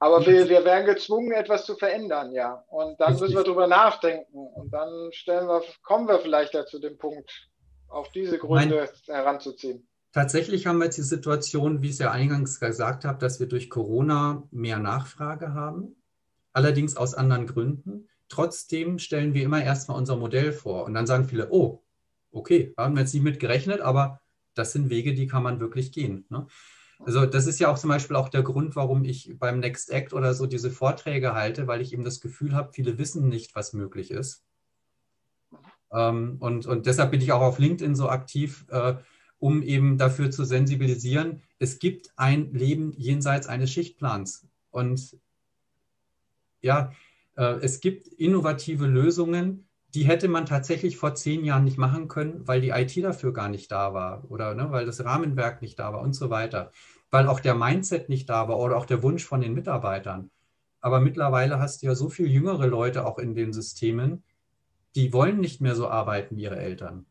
Aber 0.00 0.24
wir, 0.26 0.48
wir 0.48 0.64
werden 0.64 0.86
gezwungen, 0.86 1.32
etwas 1.32 1.66
zu 1.66 1.76
verändern, 1.76 2.32
ja. 2.32 2.64
Und 2.68 3.00
dann 3.00 3.12
richtig. 3.12 3.28
müssen 3.28 3.36
wir 3.36 3.44
darüber 3.44 3.66
nachdenken. 3.66 4.46
Und 4.54 4.70
dann 4.72 5.12
stellen 5.12 5.48
wir, 5.48 5.62
kommen 5.82 6.08
wir 6.08 6.20
vielleicht 6.20 6.54
ja 6.54 6.64
zu 6.66 6.78
dem 6.78 6.98
Punkt, 6.98 7.48
auf 7.88 8.10
diese 8.10 8.38
Gründe 8.38 8.88
Nein. 9.06 9.16
heranzuziehen. 9.16 9.86
Tatsächlich 10.12 10.66
haben 10.66 10.78
wir 10.78 10.86
jetzt 10.86 10.98
die 10.98 11.02
Situation, 11.02 11.82
wie 11.82 11.86
ich 11.86 11.92
es 11.92 11.98
ja 11.98 12.10
eingangs 12.10 12.60
gesagt 12.60 13.04
habe, 13.04 13.18
dass 13.18 13.40
wir 13.40 13.46
durch 13.46 13.68
Corona 13.68 14.42
mehr 14.50 14.78
Nachfrage 14.78 15.52
haben, 15.52 15.96
allerdings 16.52 16.96
aus 16.96 17.14
anderen 17.14 17.46
Gründen. 17.46 18.08
Trotzdem 18.28 18.98
stellen 18.98 19.34
wir 19.34 19.42
immer 19.42 19.62
erstmal 19.62 19.98
unser 19.98 20.16
Modell 20.16 20.52
vor 20.52 20.84
und 20.84 20.94
dann 20.94 21.06
sagen 21.06 21.28
viele, 21.28 21.50
oh, 21.50 21.82
okay, 22.30 22.74
haben 22.76 22.94
wir 22.94 23.02
jetzt 23.02 23.14
nicht 23.14 23.22
mit 23.22 23.40
gerechnet, 23.40 23.80
aber 23.80 24.20
das 24.54 24.72
sind 24.72 24.90
Wege, 24.90 25.14
die 25.14 25.26
kann 25.26 25.42
man 25.42 25.60
wirklich 25.60 25.92
gehen. 25.92 26.26
Ne? 26.30 26.46
Also 27.00 27.26
das 27.26 27.46
ist 27.46 27.60
ja 27.60 27.70
auch 27.70 27.78
zum 27.78 27.90
Beispiel 27.90 28.16
auch 28.16 28.28
der 28.28 28.42
Grund, 28.42 28.76
warum 28.76 29.04
ich 29.04 29.36
beim 29.38 29.60
Next 29.60 29.90
Act 29.90 30.12
oder 30.12 30.34
so 30.34 30.46
diese 30.46 30.70
Vorträge 30.70 31.34
halte, 31.34 31.66
weil 31.66 31.80
ich 31.80 31.92
eben 31.92 32.04
das 32.04 32.20
Gefühl 32.20 32.54
habe, 32.54 32.72
viele 32.72 32.98
wissen 32.98 33.28
nicht, 33.28 33.54
was 33.54 33.72
möglich 33.72 34.10
ist. 34.10 34.44
Ähm, 35.92 36.36
und, 36.40 36.66
und 36.66 36.86
deshalb 36.86 37.10
bin 37.10 37.20
ich 37.20 37.32
auch 37.32 37.40
auf 37.40 37.58
LinkedIn 37.58 37.94
so 37.94 38.08
aktiv, 38.08 38.66
äh, 38.70 38.94
um 39.38 39.62
eben 39.62 39.98
dafür 39.98 40.30
zu 40.30 40.44
sensibilisieren, 40.44 41.42
es 41.58 41.78
gibt 41.78 42.10
ein 42.16 42.52
Leben 42.52 42.92
jenseits 42.96 43.46
eines 43.46 43.70
Schichtplans. 43.70 44.46
Und 44.70 45.16
ja, 46.60 46.92
äh, 47.36 47.56
es 47.62 47.80
gibt 47.80 48.08
innovative 48.08 48.86
Lösungen, 48.86 49.68
die 49.94 50.04
hätte 50.04 50.28
man 50.28 50.44
tatsächlich 50.44 50.96
vor 50.96 51.14
zehn 51.14 51.44
Jahren 51.44 51.64
nicht 51.64 51.78
machen 51.78 52.08
können, 52.08 52.46
weil 52.46 52.60
die 52.60 52.70
IT 52.70 52.96
dafür 53.02 53.32
gar 53.32 53.48
nicht 53.48 53.72
da 53.72 53.94
war 53.94 54.30
oder 54.30 54.54
ne, 54.54 54.70
weil 54.70 54.84
das 54.84 55.02
Rahmenwerk 55.02 55.62
nicht 55.62 55.78
da 55.78 55.92
war 55.92 56.00
und 56.00 56.12
so 56.12 56.28
weiter, 56.30 56.72
weil 57.10 57.26
auch 57.26 57.40
der 57.40 57.54
Mindset 57.54 58.08
nicht 58.08 58.28
da 58.28 58.48
war 58.48 58.58
oder 58.58 58.76
auch 58.76 58.86
der 58.86 59.02
Wunsch 59.02 59.24
von 59.24 59.40
den 59.40 59.54
Mitarbeitern. 59.54 60.30
Aber 60.80 61.00
mittlerweile 61.00 61.58
hast 61.58 61.82
du 61.82 61.86
ja 61.86 61.94
so 61.94 62.10
viele 62.10 62.28
jüngere 62.28 62.66
Leute 62.66 63.06
auch 63.06 63.18
in 63.18 63.34
den 63.34 63.52
Systemen, 63.52 64.22
die 64.94 65.12
wollen 65.12 65.40
nicht 65.40 65.60
mehr 65.60 65.74
so 65.74 65.88
arbeiten 65.88 66.36
wie 66.36 66.42
ihre 66.42 66.58
Eltern. 66.58 67.06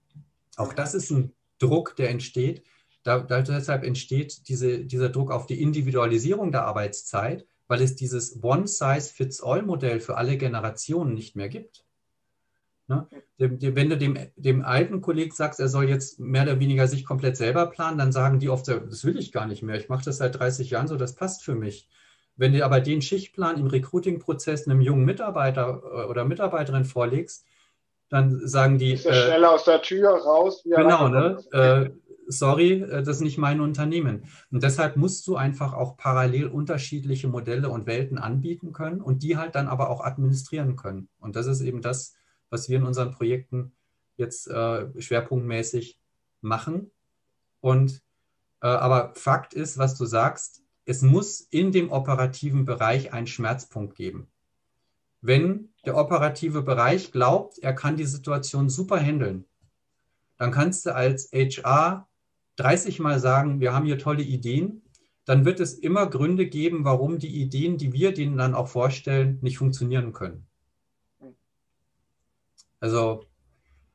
Auch 0.55 0.73
das 0.73 0.93
ist 0.93 1.11
ein 1.11 1.33
Druck, 1.59 1.95
der 1.95 2.09
entsteht. 2.09 2.63
Da, 3.03 3.19
deshalb 3.19 3.83
entsteht 3.83 4.49
diese, 4.49 4.79
dieser 4.79 5.09
Druck 5.09 5.31
auf 5.31 5.45
die 5.45 5.61
Individualisierung 5.61 6.51
der 6.51 6.65
Arbeitszeit, 6.65 7.45
weil 7.67 7.81
es 7.81 7.95
dieses 7.95 8.43
One-Size-Fits-All-Modell 8.43 9.99
für 9.99 10.17
alle 10.17 10.37
Generationen 10.37 11.13
nicht 11.13 11.35
mehr 11.35 11.47
gibt. 11.47 11.85
Ne? 12.87 13.07
Wenn 13.37 13.89
du 13.89 13.97
dem, 13.97 14.17
dem 14.35 14.63
alten 14.63 15.01
Kollegen 15.01 15.33
sagst, 15.33 15.59
er 15.59 15.67
soll 15.67 15.89
jetzt 15.89 16.19
mehr 16.19 16.43
oder 16.43 16.59
weniger 16.59 16.87
sich 16.87 17.05
komplett 17.05 17.37
selber 17.37 17.67
planen, 17.67 17.97
dann 17.97 18.11
sagen 18.11 18.39
die 18.39 18.49
oft, 18.49 18.67
das 18.67 19.03
will 19.03 19.17
ich 19.17 19.31
gar 19.31 19.45
nicht 19.45 19.61
mehr. 19.61 19.75
Ich 19.75 19.89
mache 19.89 20.05
das 20.05 20.17
seit 20.17 20.39
30 20.39 20.69
Jahren 20.69 20.87
so, 20.87 20.95
das 20.95 21.15
passt 21.15 21.43
für 21.43 21.55
mich. 21.55 21.89
Wenn 22.37 22.53
du 22.53 22.63
aber 22.63 22.79
den 22.79 23.01
Schichtplan 23.01 23.57
im 23.57 23.67
Recruiting-Prozess 23.67 24.67
einem 24.67 24.81
jungen 24.81 25.05
Mitarbeiter 25.05 25.81
äh, 25.83 26.05
oder 26.05 26.23
Mitarbeiterin 26.23 26.85
vorlegst, 26.85 27.45
dann 28.09 28.47
sagen 28.47 28.77
die. 28.77 28.93
Ist 28.93 29.05
er 29.05 29.13
äh, 29.13 29.25
schnell 29.25 29.45
aus 29.45 29.65
der 29.65 29.81
Tür 29.81 30.09
raus? 30.09 30.63
Genau, 30.63 31.07
ne? 31.09 31.43
Äh, 31.51 31.89
sorry, 32.27 32.81
äh, 32.81 33.03
das 33.03 33.17
ist 33.17 33.21
nicht 33.21 33.37
mein 33.37 33.59
Unternehmen. 33.59 34.25
Und 34.51 34.63
deshalb 34.63 34.97
musst 34.97 35.27
du 35.27 35.35
einfach 35.35 35.73
auch 35.73 35.97
parallel 35.97 36.47
unterschiedliche 36.47 37.27
Modelle 37.27 37.69
und 37.69 37.85
Welten 37.85 38.17
anbieten 38.17 38.73
können 38.73 39.01
und 39.01 39.23
die 39.23 39.37
halt 39.37 39.55
dann 39.55 39.67
aber 39.67 39.89
auch 39.89 40.01
administrieren 40.01 40.75
können. 40.75 41.09
Und 41.19 41.35
das 41.35 41.47
ist 41.47 41.61
eben 41.61 41.81
das, 41.81 42.13
was 42.49 42.69
wir 42.69 42.77
in 42.77 42.83
unseren 42.83 43.11
Projekten 43.11 43.73
jetzt 44.17 44.47
äh, 44.47 44.87
schwerpunktmäßig 45.01 45.97
machen. 46.41 46.91
Und 47.61 48.01
äh, 48.61 48.67
aber 48.67 49.13
Fakt 49.15 49.53
ist, 49.53 49.77
was 49.77 49.97
du 49.97 50.05
sagst, 50.05 50.61
es 50.85 51.01
muss 51.01 51.41
in 51.41 51.71
dem 51.71 51.91
operativen 51.91 52.65
Bereich 52.65 53.13
einen 53.13 53.27
Schmerzpunkt 53.27 53.95
geben. 53.95 54.27
Wenn 55.21 55.69
der 55.87 55.95
operative 55.95 56.61
Bereich 56.61 57.11
glaubt, 57.11 57.57
er 57.59 57.73
kann 57.73 57.95
die 57.95 58.05
Situation 58.05 58.69
super 58.69 58.99
handeln, 58.99 59.45
dann 60.37 60.51
kannst 60.51 60.85
du 60.85 60.93
als 60.93 61.31
HR 61.31 62.07
30 62.57 62.99
Mal 62.99 63.19
sagen, 63.19 63.59
wir 63.61 63.73
haben 63.73 63.85
hier 63.85 63.97
tolle 63.97 64.23
Ideen, 64.23 64.83
dann 65.25 65.45
wird 65.45 65.59
es 65.59 65.73
immer 65.73 66.07
Gründe 66.07 66.47
geben, 66.47 66.83
warum 66.83 67.19
die 67.19 67.41
Ideen, 67.41 67.77
die 67.77 67.93
wir 67.93 68.13
denen 68.13 68.37
dann 68.37 68.53
auch 68.53 68.67
vorstellen, 68.67 69.39
nicht 69.41 69.57
funktionieren 69.57 70.11
können. 70.11 70.45
Also, 72.79 73.25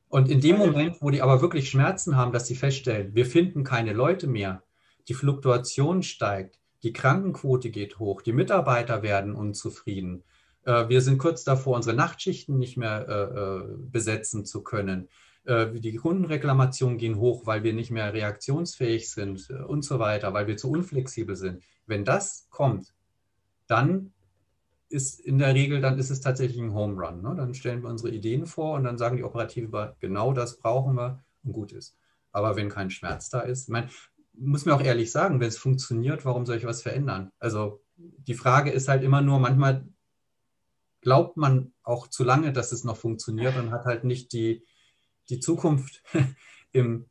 und 0.09 0.29
in 0.29 0.41
dem 0.41 0.57
Moment, 0.57 0.97
wo 0.99 1.11
die 1.11 1.21
aber 1.21 1.41
wirklich 1.41 1.69
Schmerzen 1.69 2.17
haben, 2.17 2.33
dass 2.33 2.47
sie 2.47 2.55
feststellen, 2.55 3.13
wir 3.15 3.25
finden 3.25 3.63
keine 3.63 3.93
Leute 3.93 4.27
mehr, 4.27 4.63
die 5.07 5.13
Fluktuation 5.13 6.03
steigt, 6.03 6.59
die 6.81 6.93
Krankenquote 6.93 7.69
geht 7.69 7.99
hoch, 7.99 8.21
die 8.21 8.33
Mitarbeiter 8.33 9.03
werden 9.03 9.35
unzufrieden, 9.35 10.23
wir 10.65 11.01
sind 11.01 11.17
kurz 11.17 11.43
davor, 11.43 11.75
unsere 11.75 11.95
Nachtschichten 11.95 12.57
nicht 12.57 12.77
mehr 12.77 13.07
äh, 13.07 13.39
äh 13.39 13.75
besetzen 13.91 14.45
zu 14.45 14.63
können. 14.63 15.09
Äh, 15.45 15.71
die 15.79 15.95
Kundenreklamationen 15.95 16.97
gehen 16.97 17.17
hoch, 17.17 17.45
weil 17.45 17.63
wir 17.63 17.73
nicht 17.73 17.91
mehr 17.91 18.13
reaktionsfähig 18.13 19.11
sind 19.11 19.49
äh, 19.49 19.63
und 19.63 19.83
so 19.83 19.99
weiter, 19.99 20.33
weil 20.33 20.47
wir 20.47 20.57
zu 20.57 20.69
unflexibel 20.69 21.35
sind. 21.35 21.63
Wenn 21.85 22.05
das 22.05 22.47
kommt, 22.49 22.93
dann 23.67 24.13
ist 24.89 25.19
in 25.19 25.39
der 25.39 25.53
Regel, 25.53 25.81
dann 25.81 25.97
ist 25.97 26.11
es 26.11 26.21
tatsächlich 26.21 26.61
ein 26.61 26.73
Home 26.73 27.01
Run. 27.01 27.21
Ne? 27.21 27.33
Dann 27.35 27.53
stellen 27.53 27.81
wir 27.81 27.89
unsere 27.89 28.11
Ideen 28.11 28.45
vor 28.45 28.75
und 28.75 28.83
dann 28.83 28.97
sagen 28.97 29.17
die 29.17 29.23
Operative, 29.23 29.95
genau 29.99 30.33
das 30.33 30.57
brauchen 30.57 30.95
wir 30.95 31.23
und 31.43 31.51
gut 31.51 31.71
ist. 31.73 31.97
Aber 32.31 32.55
wenn 32.55 32.69
kein 32.69 32.89
Schmerz 32.89 33.29
da 33.29 33.41
ist, 33.41 33.69
ich 33.69 34.09
muss 34.35 34.65
mir 34.65 34.75
auch 34.75 34.81
ehrlich 34.81 35.11
sagen, 35.11 35.39
wenn 35.39 35.47
es 35.47 35.57
funktioniert, 35.57 36.25
warum 36.25 36.45
soll 36.45 36.57
ich 36.57 36.65
was 36.65 36.81
verändern? 36.81 37.31
Also 37.39 37.81
die 37.95 38.33
Frage 38.33 38.71
ist 38.71 38.87
halt 38.87 39.03
immer 39.03 39.21
nur, 39.21 39.39
manchmal 39.39 39.85
glaubt 41.03 41.37
man 41.37 41.73
auch 41.83 42.07
zu 42.07 42.23
lange, 42.23 42.51
dass 42.51 42.71
es 42.71 42.83
noch 42.83 42.97
funktioniert 42.97 43.55
und 43.57 43.71
hat 43.71 43.85
halt 43.85 44.03
nicht 44.03 44.33
die, 44.33 44.63
die 45.29 45.39
Zukunft 45.39 46.01
im, 46.71 47.05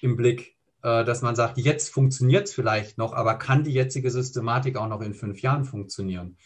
im 0.00 0.16
Blick, 0.16 0.56
äh, 0.82 1.04
dass 1.04 1.22
man 1.22 1.36
sagt, 1.36 1.58
jetzt 1.58 1.88
funktioniert 1.88 2.48
es 2.48 2.54
vielleicht 2.54 2.98
noch, 2.98 3.12
aber 3.12 3.34
kann 3.34 3.64
die 3.64 3.72
jetzige 3.72 4.10
Systematik 4.10 4.76
auch 4.76 4.88
noch 4.88 5.00
in 5.00 5.14
fünf 5.14 5.40
Jahren 5.40 5.64
funktionieren? 5.64 6.36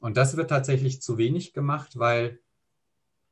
Und 0.00 0.16
das 0.16 0.36
wird 0.36 0.50
tatsächlich 0.50 1.02
zu 1.02 1.18
wenig 1.18 1.52
gemacht, 1.52 1.98
weil 1.98 2.40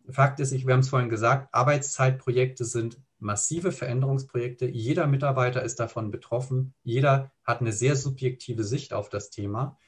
Fakt 0.09 0.41
ist, 0.41 0.53
wir 0.53 0.72
haben 0.72 0.81
es 0.81 0.89
vorhin 0.89 1.09
gesagt, 1.09 1.53
Arbeitszeitprojekte 1.53 2.64
sind 2.64 3.01
massive 3.18 3.72
Veränderungsprojekte. 3.72 4.66
Jeder 4.66 5.07
Mitarbeiter 5.07 5.62
ist 5.62 5.81
davon 5.81 6.11
betroffen. 6.11 6.74
Jeder 6.83 7.33
hat 7.45 7.61
eine 7.61 7.72
sehr 7.72 7.97
subjektive 7.97 8.62
Sicht 8.62 8.93
auf 8.93 9.09
das 9.09 9.31
Thema. 9.31 9.79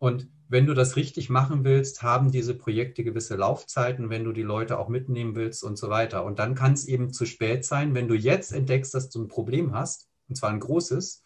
Und 0.00 0.28
wenn 0.48 0.66
du 0.66 0.72
das 0.72 0.96
richtig 0.96 1.28
machen 1.28 1.62
willst, 1.62 2.02
haben 2.02 2.32
diese 2.32 2.54
Projekte 2.54 3.04
gewisse 3.04 3.36
Laufzeiten, 3.36 4.08
wenn 4.08 4.24
du 4.24 4.32
die 4.32 4.42
Leute 4.42 4.78
auch 4.78 4.88
mitnehmen 4.88 5.36
willst 5.36 5.62
und 5.62 5.76
so 5.76 5.90
weiter. 5.90 6.24
Und 6.24 6.38
dann 6.38 6.54
kann 6.54 6.72
es 6.72 6.86
eben 6.86 7.12
zu 7.12 7.26
spät 7.26 7.66
sein, 7.66 7.94
wenn 7.94 8.08
du 8.08 8.14
jetzt 8.14 8.52
entdeckst, 8.52 8.94
dass 8.94 9.10
du 9.10 9.22
ein 9.22 9.28
Problem 9.28 9.74
hast, 9.74 10.08
und 10.28 10.36
zwar 10.36 10.50
ein 10.50 10.58
großes, 10.58 11.22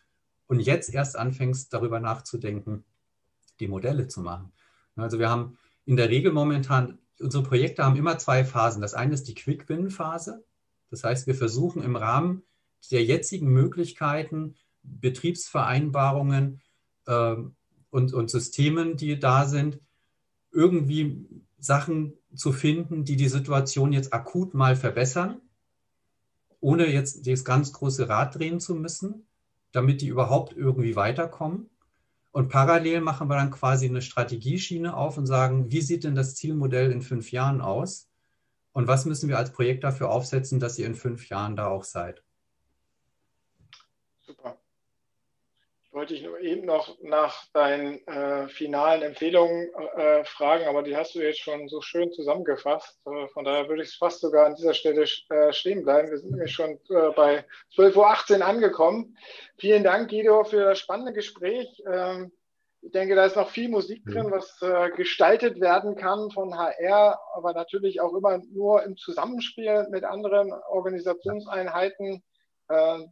und 0.48 0.58
jetzt 0.58 0.92
erst 0.92 1.16
anfängst, 1.16 1.72
darüber 1.72 2.00
nachzudenken, 2.00 2.84
die 3.60 3.68
Modelle 3.68 4.08
zu 4.08 4.20
machen. 4.20 4.52
Also 4.96 5.20
wir 5.20 5.30
haben 5.30 5.56
in 5.86 5.96
der 5.96 6.10
Regel 6.10 6.32
momentan, 6.32 6.98
unsere 7.20 7.44
Projekte 7.44 7.84
haben 7.84 7.96
immer 7.96 8.18
zwei 8.18 8.44
Phasen. 8.44 8.82
Das 8.82 8.94
eine 8.94 9.14
ist 9.14 9.28
die 9.28 9.34
Quick-Win-Phase. 9.34 10.44
Das 10.90 11.04
heißt, 11.04 11.28
wir 11.28 11.36
versuchen 11.36 11.82
im 11.82 11.94
Rahmen 11.94 12.42
der 12.90 13.04
jetzigen 13.04 13.48
Möglichkeiten, 13.52 14.56
Betriebsvereinbarungen 14.82 16.60
äh, 17.06 17.36
und, 17.94 18.12
und 18.12 18.28
Systemen, 18.28 18.96
die 18.96 19.20
da 19.20 19.46
sind, 19.46 19.78
irgendwie 20.50 21.28
Sachen 21.58 22.14
zu 22.34 22.50
finden, 22.50 23.04
die 23.04 23.14
die 23.14 23.28
Situation 23.28 23.92
jetzt 23.92 24.12
akut 24.12 24.52
mal 24.52 24.74
verbessern, 24.74 25.40
ohne 26.58 26.92
jetzt 26.92 27.26
das 27.28 27.44
ganz 27.44 27.72
große 27.72 28.08
Rad 28.08 28.34
drehen 28.34 28.58
zu 28.58 28.74
müssen, 28.74 29.28
damit 29.70 30.00
die 30.00 30.08
überhaupt 30.08 30.56
irgendwie 30.56 30.96
weiterkommen. 30.96 31.70
Und 32.32 32.48
parallel 32.48 33.00
machen 33.00 33.28
wir 33.28 33.36
dann 33.36 33.52
quasi 33.52 33.86
eine 33.86 34.02
Strategieschiene 34.02 34.96
auf 34.96 35.16
und 35.16 35.26
sagen, 35.26 35.70
wie 35.70 35.80
sieht 35.80 36.02
denn 36.02 36.16
das 36.16 36.34
Zielmodell 36.34 36.90
in 36.90 37.00
fünf 37.00 37.30
Jahren 37.30 37.60
aus? 37.60 38.08
Und 38.72 38.88
was 38.88 39.04
müssen 39.04 39.28
wir 39.28 39.38
als 39.38 39.52
Projekt 39.52 39.84
dafür 39.84 40.10
aufsetzen, 40.10 40.58
dass 40.58 40.80
ihr 40.80 40.86
in 40.86 40.96
fünf 40.96 41.28
Jahren 41.28 41.54
da 41.54 41.68
auch 41.68 41.84
seid? 41.84 42.24
Super. 44.26 44.58
Ich 45.83 45.83
wollte 45.94 46.14
dich 46.14 46.24
nur 46.24 46.40
eben 46.40 46.66
noch 46.66 46.98
nach 47.02 47.46
deinen 47.52 48.06
äh, 48.06 48.48
finalen 48.48 49.02
Empfehlungen 49.02 49.70
äh, 49.96 50.24
fragen, 50.24 50.66
aber 50.66 50.82
die 50.82 50.96
hast 50.96 51.14
du 51.14 51.20
jetzt 51.20 51.40
schon 51.40 51.68
so 51.68 51.80
schön 51.80 52.12
zusammengefasst. 52.12 53.00
Äh, 53.06 53.28
von 53.28 53.44
daher 53.44 53.68
würde 53.68 53.84
ich 53.84 53.96
fast 53.96 54.20
sogar 54.20 54.46
an 54.46 54.56
dieser 54.56 54.74
Stelle 54.74 55.04
äh, 55.30 55.52
stehen 55.52 55.84
bleiben. 55.84 56.10
Wir 56.10 56.18
sind 56.18 56.32
nämlich 56.32 56.52
schon 56.52 56.72
äh, 56.90 57.10
bei 57.14 57.44
12.18 57.76 58.38
Uhr 58.38 58.46
angekommen. 58.46 59.16
Vielen 59.56 59.84
Dank, 59.84 60.10
Guido, 60.10 60.44
für 60.44 60.64
das 60.64 60.80
spannende 60.80 61.12
Gespräch. 61.12 61.82
Ähm, 61.90 62.32
ich 62.82 62.90
denke, 62.90 63.14
da 63.14 63.24
ist 63.24 63.36
noch 63.36 63.48
viel 63.48 63.70
Musik 63.70 64.04
drin, 64.04 64.30
was 64.30 64.60
äh, 64.60 64.90
gestaltet 64.90 65.58
werden 65.60 65.94
kann 65.94 66.30
von 66.30 66.54
HR, 66.54 67.18
aber 67.34 67.54
natürlich 67.54 68.02
auch 68.02 68.12
immer 68.14 68.42
nur 68.52 68.82
im 68.82 68.96
Zusammenspiel 68.96 69.86
mit 69.90 70.04
anderen 70.04 70.52
Organisationseinheiten 70.52 72.22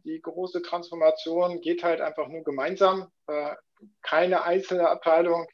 die 0.03 0.19
große 0.21 0.61
Transformation 0.61 1.61
geht 1.61 1.83
halt 1.83 2.01
einfach 2.01 2.27
nur 2.27 2.43
gemeinsam. 2.43 3.11
Äh, 3.27 3.55
keine 4.01 4.43
einzelne 4.43 4.89
Abteilung, 4.89 5.47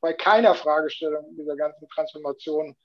bei 0.00 0.12
keiner 0.12 0.54
Fragestellung 0.54 1.34
dieser 1.36 1.56
ganzen 1.56 1.88
Transformation 1.88 2.76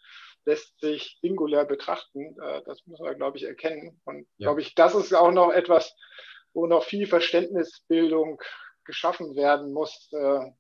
lässt 0.46 0.80
sich 0.80 1.18
singulär 1.22 1.66
betrachten. 1.66 2.38
Äh, 2.42 2.62
das 2.66 2.86
müssen 2.86 3.04
wir, 3.04 3.16
glaube 3.16 3.38
ich, 3.38 3.44
erkennen. 3.44 4.00
Und 4.06 4.28
ja. 4.38 4.48
glaube 4.48 4.62
ich, 4.62 4.76
das 4.76 4.96
ist 4.96 5.14
auch 5.14 5.32
noch 5.32 5.52
etwas, 5.52 5.94
wo 6.54 6.68
noch 6.68 6.84
viel 6.84 7.08
Verständnisbildung 7.08 8.42
geschaffen 8.86 9.36
werden 9.36 9.72
muss 9.72 10.10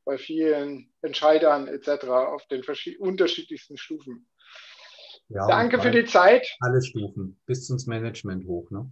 bei 0.05 0.19
vielen 0.19 0.93
Entscheidern 1.01 1.67
etc. 1.67 2.05
auf 2.09 2.45
den 2.45 2.61
unterschiedlichsten 2.99 3.75
Stufen. 3.75 4.29
Ja, 5.29 5.47
Danke 5.47 5.79
für 5.79 5.91
die 5.91 6.05
Zeit. 6.05 6.47
Alle 6.59 6.81
Stufen, 6.81 7.39
bis 7.45 7.69
ins 7.69 7.87
Management 7.87 8.45
hoch. 8.45 8.69
Ne? 8.71 8.91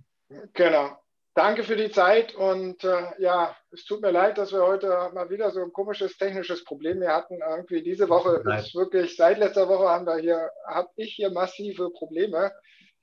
Genau. 0.54 0.98
Danke 1.38 1.64
für 1.64 1.76
die 1.76 1.92
Zeit 1.92 2.34
und 2.34 2.84
äh, 2.84 3.12
ja, 3.20 3.56
es 3.72 3.86
tut 3.86 4.02
mir 4.02 4.10
leid, 4.10 4.40
dass 4.40 4.52
wir 4.52 4.66
heute 4.66 5.12
mal 5.14 5.30
wieder 5.30 5.52
so 5.52 5.62
ein 5.62 5.72
komisches 5.72 6.18
technisches 6.18 6.64
Problem 6.64 6.98
hier 6.98 7.14
hatten. 7.14 7.40
Irgendwie 7.48 7.84
diese 7.84 8.10
Woche 8.10 8.42
ist 8.58 8.74
wirklich, 8.74 9.16
seit 9.16 9.38
letzter 9.38 9.70
Woche 9.70 9.88
haben 9.88 10.08
wir 10.08 10.18
hier, 10.18 10.50
habe 10.66 10.90
ich 10.96 11.14
hier 11.14 11.30
massive 11.30 11.92
Probleme. 11.92 12.52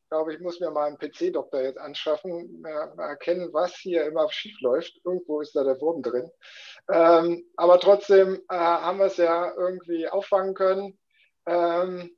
Ich 0.02 0.08
glaube, 0.10 0.34
ich 0.34 0.40
muss 0.40 0.58
mir 0.58 0.72
mal 0.72 0.86
einen 0.86 0.98
PC-Doktor 0.98 1.62
jetzt 1.62 1.78
anschaffen, 1.78 2.60
mal 2.60 3.08
erkennen, 3.08 3.50
was 3.52 3.76
hier 3.76 4.04
immer 4.04 4.28
schief 4.32 4.60
läuft. 4.60 4.94
Irgendwo 5.04 5.40
ist 5.40 5.54
da 5.54 5.62
der 5.62 5.80
Wurm 5.80 6.02
drin. 6.02 6.28
Ähm, 6.92 7.44
aber 7.56 7.78
trotzdem 7.78 8.42
äh, 8.50 8.56
haben 8.56 8.98
wir 8.98 9.06
es 9.06 9.16
ja 9.16 9.54
irgendwie 9.56 10.08
auffangen 10.08 10.54
können. 10.54 10.98
Ähm, 11.46 12.10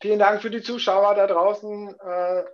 Vielen 0.00 0.18
Dank 0.18 0.42
für 0.42 0.50
die 0.50 0.62
Zuschauer 0.62 1.14
da 1.14 1.26
draußen 1.26 1.94
äh, 1.98 2.40
äh, 2.40 2.44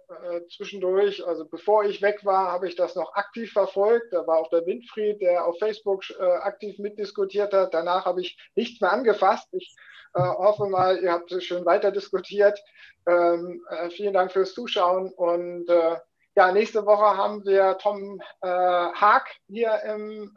zwischendurch. 0.48 1.26
Also 1.26 1.44
bevor 1.44 1.84
ich 1.84 2.00
weg 2.00 2.24
war, 2.24 2.52
habe 2.52 2.68
ich 2.68 2.76
das 2.76 2.94
noch 2.94 3.14
aktiv 3.14 3.52
verfolgt. 3.52 4.12
Da 4.12 4.26
war 4.26 4.38
auch 4.38 4.48
der 4.50 4.64
Winfried, 4.64 5.20
der 5.20 5.44
auf 5.44 5.58
Facebook 5.58 6.02
äh, 6.10 6.22
aktiv 6.22 6.78
mitdiskutiert 6.78 7.52
hat. 7.52 7.74
Danach 7.74 8.04
habe 8.04 8.20
ich 8.20 8.38
nichts 8.54 8.80
mehr 8.80 8.92
angefasst. 8.92 9.48
Ich 9.52 9.74
äh, 10.14 10.20
hoffe 10.20 10.66
mal, 10.66 11.02
ihr 11.02 11.12
habt 11.12 11.32
schön 11.42 11.66
weiter 11.66 11.90
diskutiert. 11.90 12.58
Ähm, 13.06 13.64
äh, 13.68 13.90
vielen 13.90 14.14
Dank 14.14 14.30
fürs 14.30 14.54
Zuschauen 14.54 15.12
und 15.12 15.68
äh, 15.68 15.96
ja, 16.34 16.50
nächste 16.52 16.86
Woche 16.86 17.16
haben 17.16 17.44
wir 17.44 17.76
Tom 17.76 18.22
Haag 18.40 19.26
hier 19.48 19.82
im 19.84 20.32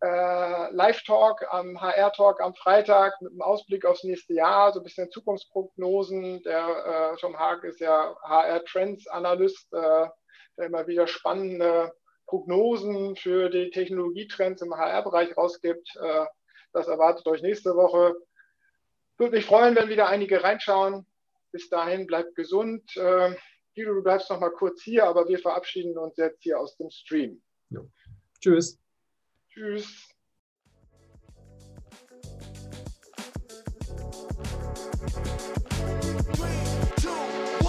äh, 0.00 0.70
Live-Talk 0.72 1.44
am 1.52 1.80
HR-Talk 1.80 2.40
am 2.40 2.54
Freitag 2.54 3.20
mit 3.20 3.32
einem 3.32 3.42
Ausblick 3.42 3.84
aufs 3.84 4.04
nächste 4.04 4.34
Jahr, 4.34 4.72
so 4.72 4.80
ein 4.80 4.84
bisschen 4.84 5.10
Zukunftsprognosen. 5.10 6.42
Der 6.42 7.12
äh, 7.14 7.16
Tom 7.20 7.38
Haag 7.38 7.64
ist 7.64 7.80
ja 7.80 8.16
HR-Trends-Analyst, 8.22 9.72
äh, 9.72 10.06
der 10.56 10.66
immer 10.66 10.86
wieder 10.86 11.06
spannende 11.06 11.92
Prognosen 12.26 13.16
für 13.16 13.48
die 13.48 13.70
Technologietrends 13.70 14.62
im 14.62 14.76
HR-Bereich 14.76 15.36
rausgibt. 15.36 15.96
Äh, 15.96 16.26
das 16.72 16.86
erwartet 16.86 17.26
euch 17.26 17.42
nächste 17.42 17.74
Woche. 17.74 18.14
Würde 19.16 19.36
mich 19.36 19.46
freuen, 19.46 19.74
wenn 19.74 19.88
wieder 19.88 20.08
einige 20.08 20.44
reinschauen. 20.44 21.06
Bis 21.50 21.68
dahin 21.70 22.06
bleibt 22.06 22.36
gesund. 22.36 22.96
Äh, 22.96 23.34
Guido, 23.74 23.94
du 23.94 24.02
bleibst 24.02 24.30
noch 24.30 24.38
mal 24.38 24.50
kurz 24.50 24.82
hier, 24.82 25.04
aber 25.04 25.26
wir 25.28 25.38
verabschieden 25.38 25.96
uns 25.98 26.16
jetzt 26.16 26.42
hier 26.42 26.60
aus 26.60 26.76
dem 26.76 26.90
Stream. 26.90 27.42
Ja. 27.70 27.80
Tschüss. 28.40 28.78
Tschüss. 29.58 29.86